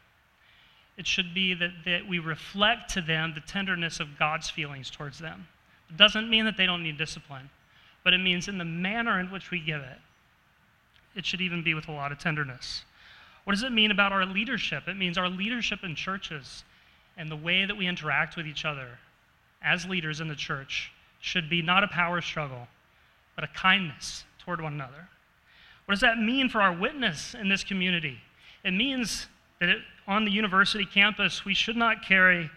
It 0.97 1.07
should 1.07 1.35
be 1.35 1.55
that, 1.55 1.71
that 1.85 2.07
we 2.09 2.19
reflect 2.19 2.91
to 2.95 3.01
them 3.01 3.33
the 3.35 3.41
tenderness 3.41 4.01
of 4.01 4.19
God's 4.19 4.49
feelings 4.49 4.91
towards 4.91 5.19
them. 5.19 5.47
It 5.91 5.97
doesn't 5.97 6.31
mean 6.31 6.45
that 6.47 6.57
they 6.57 6.67
don't 6.67 6.83
need 6.83 6.99
discipline, 6.99 7.51
but 8.07 8.15
it 8.15 8.19
means 8.19 8.47
in 8.47 8.57
the 8.57 8.65
manner 8.65 9.19
in 9.19 9.33
which 9.33 9.51
we 9.51 9.59
give 9.59 9.81
it, 9.81 9.99
it 11.17 11.27
should 11.27 11.41
even 11.41 11.65
be 11.65 11.75
with 11.75 11.89
a 11.89 11.91
lot 11.91 12.13
of 12.13 12.21
tenderness. 12.21 12.85
What 13.43 13.55
does 13.55 13.65
it 13.65 13.73
mean 13.73 13.91
about 13.91 14.13
our 14.13 14.25
leadership? 14.25 14.87
It 14.87 14.97
means 14.97 15.19
our 15.19 15.29
leadership 15.29 15.81
in 15.83 15.97
churches 15.97 16.63
and 17.17 17.29
the 17.29 17.35
way 17.35 17.65
that 17.65 17.77
we 17.77 17.89
interact 17.89 18.37
with 18.37 18.47
each 18.47 18.65
other 18.65 19.01
as 19.61 19.87
leaders 19.87 20.21
in 20.21 20.29
the 20.29 20.37
church 20.37 20.93
should 21.19 21.51
be 21.51 21.63
not 21.63 21.83
a 21.83 21.89
power 21.89 22.21
struggle, 22.21 22.69
but 23.35 23.43
a 23.43 23.49
kindness 23.49 24.23
toward 24.39 24.61
one 24.61 24.75
another. 24.75 25.09
What 25.87 25.95
does 25.95 26.01
that 26.03 26.17
mean 26.17 26.49
for 26.49 26.63
our 26.63 26.73
witness 26.73 27.35
in 27.35 27.49
this 27.49 27.65
community? 27.65 28.21
It 28.63 28.71
means 28.71 29.27
that 29.59 29.69
it, 29.69 29.79
on 30.07 30.25
the 30.25 30.31
university 30.31 30.85
campus, 30.85 31.45
we 31.45 31.55
should 31.55 31.77
not 31.77 32.05
carry 32.05 32.49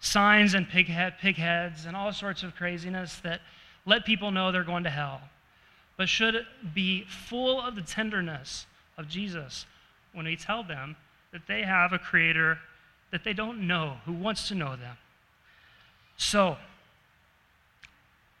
signs 0.00 0.52
and 0.52 0.68
pig, 0.68 0.88
head, 0.88 1.14
pig 1.18 1.36
heads 1.36 1.86
and 1.86 1.96
all 1.96 2.12
sorts 2.12 2.42
of 2.42 2.54
craziness 2.54 3.20
that 3.20 3.40
let 3.90 4.06
people 4.06 4.30
know 4.30 4.52
they're 4.52 4.62
going 4.62 4.84
to 4.84 4.90
hell, 4.90 5.20
but 5.96 6.08
should 6.08 6.46
be 6.72 7.04
full 7.04 7.60
of 7.60 7.74
the 7.74 7.82
tenderness 7.82 8.66
of 8.96 9.08
Jesus, 9.08 9.66
when 10.12 10.26
we 10.26 10.36
tell 10.36 10.62
them 10.62 10.96
that 11.32 11.42
they 11.48 11.62
have 11.62 11.92
a 11.92 11.98
creator 11.98 12.58
that 13.10 13.24
they 13.24 13.32
don't 13.32 13.66
know, 13.66 13.96
who 14.04 14.12
wants 14.12 14.46
to 14.46 14.54
know 14.54 14.76
them. 14.76 14.96
So, 16.16 16.56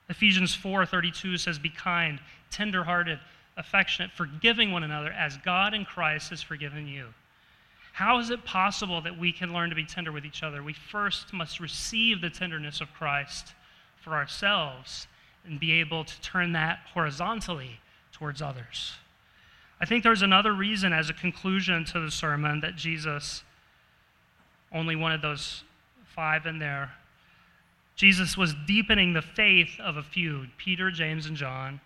Ephesians 0.08 0.56
4:32 0.56 1.40
says 1.40 1.58
be 1.58 1.68
kind, 1.68 2.20
tenderhearted, 2.50 3.18
affectionate, 3.56 4.12
forgiving 4.12 4.70
one 4.70 4.84
another 4.84 5.10
as 5.10 5.36
God 5.38 5.74
in 5.74 5.84
Christ 5.84 6.30
has 6.30 6.42
forgiven 6.42 6.86
you. 6.86 7.12
How 7.92 8.20
is 8.20 8.30
it 8.30 8.44
possible 8.44 9.00
that 9.00 9.18
we 9.18 9.32
can 9.32 9.52
learn 9.52 9.70
to 9.70 9.76
be 9.76 9.84
tender 9.84 10.12
with 10.12 10.24
each 10.24 10.44
other? 10.44 10.62
We 10.62 10.74
first 10.74 11.32
must 11.32 11.58
receive 11.58 12.20
the 12.20 12.30
tenderness 12.30 12.80
of 12.80 12.94
Christ 12.94 13.54
for 13.96 14.14
ourselves 14.14 15.08
and 15.44 15.58
be 15.58 15.72
able 15.72 16.04
to 16.04 16.20
turn 16.20 16.52
that 16.52 16.80
horizontally 16.92 17.80
towards 18.12 18.42
others. 18.42 18.94
I 19.80 19.86
think 19.86 20.04
there's 20.04 20.22
another 20.22 20.52
reason, 20.52 20.92
as 20.92 21.08
a 21.08 21.14
conclusion 21.14 21.84
to 21.86 22.00
the 22.00 22.10
sermon, 22.10 22.60
that 22.60 22.76
Jesus 22.76 23.42
only 24.72 24.94
wanted 24.94 25.22
those 25.22 25.64
five 26.04 26.46
in 26.46 26.58
there. 26.58 26.92
Jesus 27.96 28.36
was 28.36 28.54
deepening 28.66 29.12
the 29.12 29.22
faith 29.22 29.80
of 29.80 29.96
a 29.96 30.02
few 30.02 30.46
Peter, 30.58 30.90
James, 30.90 31.26
and 31.26 31.36
John 31.36 31.80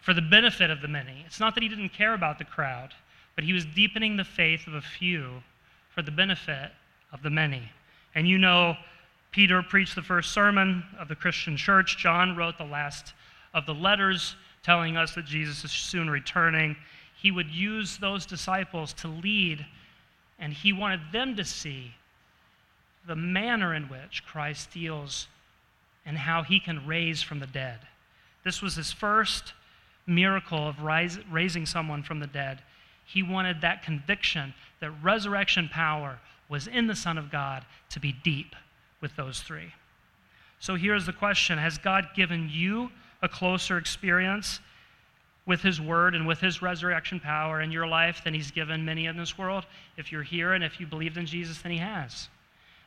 for 0.00 0.14
the 0.14 0.22
benefit 0.22 0.70
of 0.70 0.80
the 0.80 0.88
many. 0.88 1.22
It's 1.26 1.40
not 1.40 1.54
that 1.54 1.62
he 1.62 1.68
didn't 1.68 1.90
care 1.90 2.14
about 2.14 2.38
the 2.38 2.44
crowd, 2.44 2.94
but 3.34 3.44
he 3.44 3.52
was 3.52 3.64
deepening 3.64 4.16
the 4.16 4.24
faith 4.24 4.66
of 4.66 4.74
a 4.74 4.80
few 4.80 5.42
for 5.94 6.02
the 6.02 6.10
benefit 6.10 6.72
of 7.12 7.22
the 7.22 7.30
many. 7.30 7.70
And 8.14 8.28
you 8.28 8.38
know, 8.38 8.76
Peter 9.32 9.62
preached 9.62 9.94
the 9.94 10.02
first 10.02 10.32
sermon 10.32 10.84
of 10.98 11.08
the 11.08 11.16
Christian 11.16 11.56
church, 11.56 11.96
John 11.96 12.36
wrote 12.36 12.58
the 12.58 12.64
last 12.64 13.14
of 13.54 13.64
the 13.64 13.74
letters 13.74 14.36
telling 14.62 14.96
us 14.96 15.14
that 15.14 15.24
Jesus 15.24 15.64
is 15.64 15.72
soon 15.72 16.08
returning. 16.08 16.76
He 17.20 17.30
would 17.30 17.50
use 17.50 17.96
those 17.96 18.26
disciples 18.26 18.92
to 18.94 19.08
lead, 19.08 19.64
and 20.38 20.52
he 20.52 20.72
wanted 20.72 21.00
them 21.12 21.34
to 21.36 21.44
see 21.44 21.94
the 23.06 23.16
manner 23.16 23.74
in 23.74 23.84
which 23.84 24.24
Christ 24.24 24.70
deals 24.70 25.28
and 26.04 26.18
how 26.18 26.42
he 26.42 26.60
can 26.60 26.86
raise 26.86 27.22
from 27.22 27.40
the 27.40 27.46
dead. 27.46 27.80
This 28.44 28.60
was 28.60 28.76
his 28.76 28.92
first 28.92 29.54
miracle 30.06 30.68
of 30.68 30.82
rise, 30.82 31.18
raising 31.30 31.64
someone 31.64 32.02
from 32.02 32.20
the 32.20 32.26
dead. 32.26 32.60
He 33.04 33.22
wanted 33.22 33.60
that 33.60 33.82
conviction 33.82 34.52
that 34.80 34.90
resurrection 35.02 35.68
power 35.68 36.18
was 36.48 36.66
in 36.66 36.86
the 36.86 36.96
Son 36.96 37.16
of 37.16 37.30
God 37.30 37.64
to 37.90 38.00
be 38.00 38.12
deep 38.12 38.54
with 39.02 39.14
those 39.16 39.40
three. 39.40 39.74
So 40.60 40.76
here's 40.76 41.04
the 41.04 41.12
question 41.12 41.58
Has 41.58 41.76
God 41.76 42.08
given 42.16 42.48
you 42.50 42.90
a 43.20 43.28
closer 43.28 43.76
experience 43.76 44.60
with 45.44 45.60
his 45.60 45.80
word 45.80 46.14
and 46.14 46.26
with 46.26 46.38
his 46.38 46.62
resurrection 46.62 47.20
power 47.20 47.60
in 47.60 47.72
your 47.72 47.86
life 47.86 48.22
than 48.24 48.32
he's 48.32 48.50
given 48.50 48.84
many 48.84 49.06
in 49.06 49.18
this 49.18 49.36
world? 49.36 49.66
If 49.98 50.10
you're 50.10 50.22
here 50.22 50.54
and 50.54 50.64
if 50.64 50.80
you 50.80 50.86
believed 50.86 51.18
in 51.18 51.26
Jesus, 51.26 51.60
then 51.60 51.72
he 51.72 51.78
has. 51.78 52.28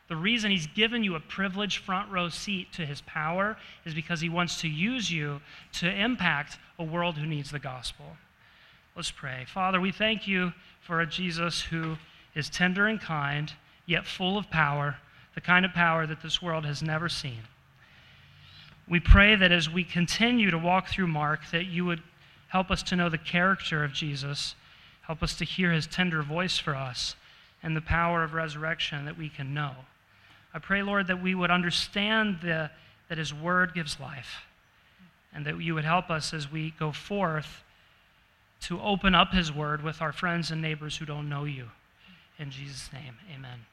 The 0.07 0.16
reason 0.16 0.51
he's 0.51 0.68
given 0.68 1.03
you 1.03 1.16
a 1.16 1.20
privileged 1.20 1.84
front 1.84 2.11
row 2.11 2.30
seat 2.30 2.72
to 2.74 2.86
his 2.86 3.01
power 3.01 3.57
is 3.86 3.93
because 3.93 4.22
he 4.22 4.30
wants 4.30 4.61
to 4.61 4.70
use 4.70 5.11
you 5.11 5.41
to 5.74 5.89
impact 5.89 6.57
a 6.80 6.84
world 6.84 7.18
who 7.18 7.26
needs 7.26 7.51
the 7.51 7.59
gospel. 7.59 8.05
Let's 8.95 9.11
pray. 9.11 9.45
Father, 9.47 9.82
we 9.82 9.91
thank 9.91 10.28
you 10.28 10.53
for 10.80 11.01
a 11.01 11.07
Jesus 11.07 11.61
who 11.61 11.97
is 12.36 12.49
tender 12.49 12.88
and 12.88 13.01
kind 13.01 13.51
yet 13.88 14.05
full 14.05 14.38
of 14.38 14.49
power, 14.49 14.97
the 15.36 15.42
kind 15.42 15.66
of 15.66 15.74
power 15.74 16.08
that 16.08 16.24
this 16.24 16.42
world 16.42 16.66
has 16.66 16.82
never 16.82 17.10
seen. 17.10 17.42
We 18.88 19.00
pray 19.00 19.36
that 19.36 19.52
as 19.52 19.70
we 19.70 19.84
continue 19.84 20.50
to 20.50 20.58
walk 20.58 20.88
through 20.88 21.08
Mark, 21.08 21.42
that 21.52 21.66
you 21.66 21.86
would 21.86 22.02
help 22.48 22.72
us 22.72 22.82
to 22.84 22.96
know 22.96 23.10
the 23.10 23.18
character 23.18 23.84
of 23.84 23.92
Jesus, 23.94 24.56
help 25.02 25.22
us 25.22 25.36
to 25.38 25.46
hear 25.46 25.72
his 25.72 25.88
tender 25.88 26.22
voice 26.22 26.58
for 26.58 26.76
us, 26.76 27.16
and 27.62 27.76
the 27.76 27.82
power 27.82 28.24
of 28.24 28.34
resurrection 28.34 29.06
that 29.06 29.18
we 29.18 29.28
can 29.28 29.54
know. 29.54 29.72
I 30.54 30.60
pray, 30.60 30.82
Lord, 30.84 31.08
that 31.08 31.22
we 31.22 31.36
would 31.36 31.52
understand 31.52 32.38
the, 32.42 32.70
that 33.10 33.18
his 33.18 33.34
word 33.34 33.74
gives 33.74 34.00
life, 34.00 34.46
and 35.34 35.46
that 35.46 35.60
you 35.60 35.76
would 35.76 35.84
help 35.84 36.10
us 36.10 36.34
as 36.34 36.50
we 36.50 36.74
go 36.80 36.92
forth 36.92 37.64
to 38.62 38.80
open 38.80 39.14
up 39.14 39.34
his 39.34 39.52
word 39.52 39.84
with 39.84 40.02
our 40.02 40.14
friends 40.14 40.52
and 40.52 40.62
neighbors 40.62 40.98
who 40.98 41.06
don't 41.06 41.28
know 41.28 41.44
you. 41.44 41.66
In 42.40 42.52
Jesus' 42.52 42.90
name, 42.94 43.16
amen. 43.36 43.66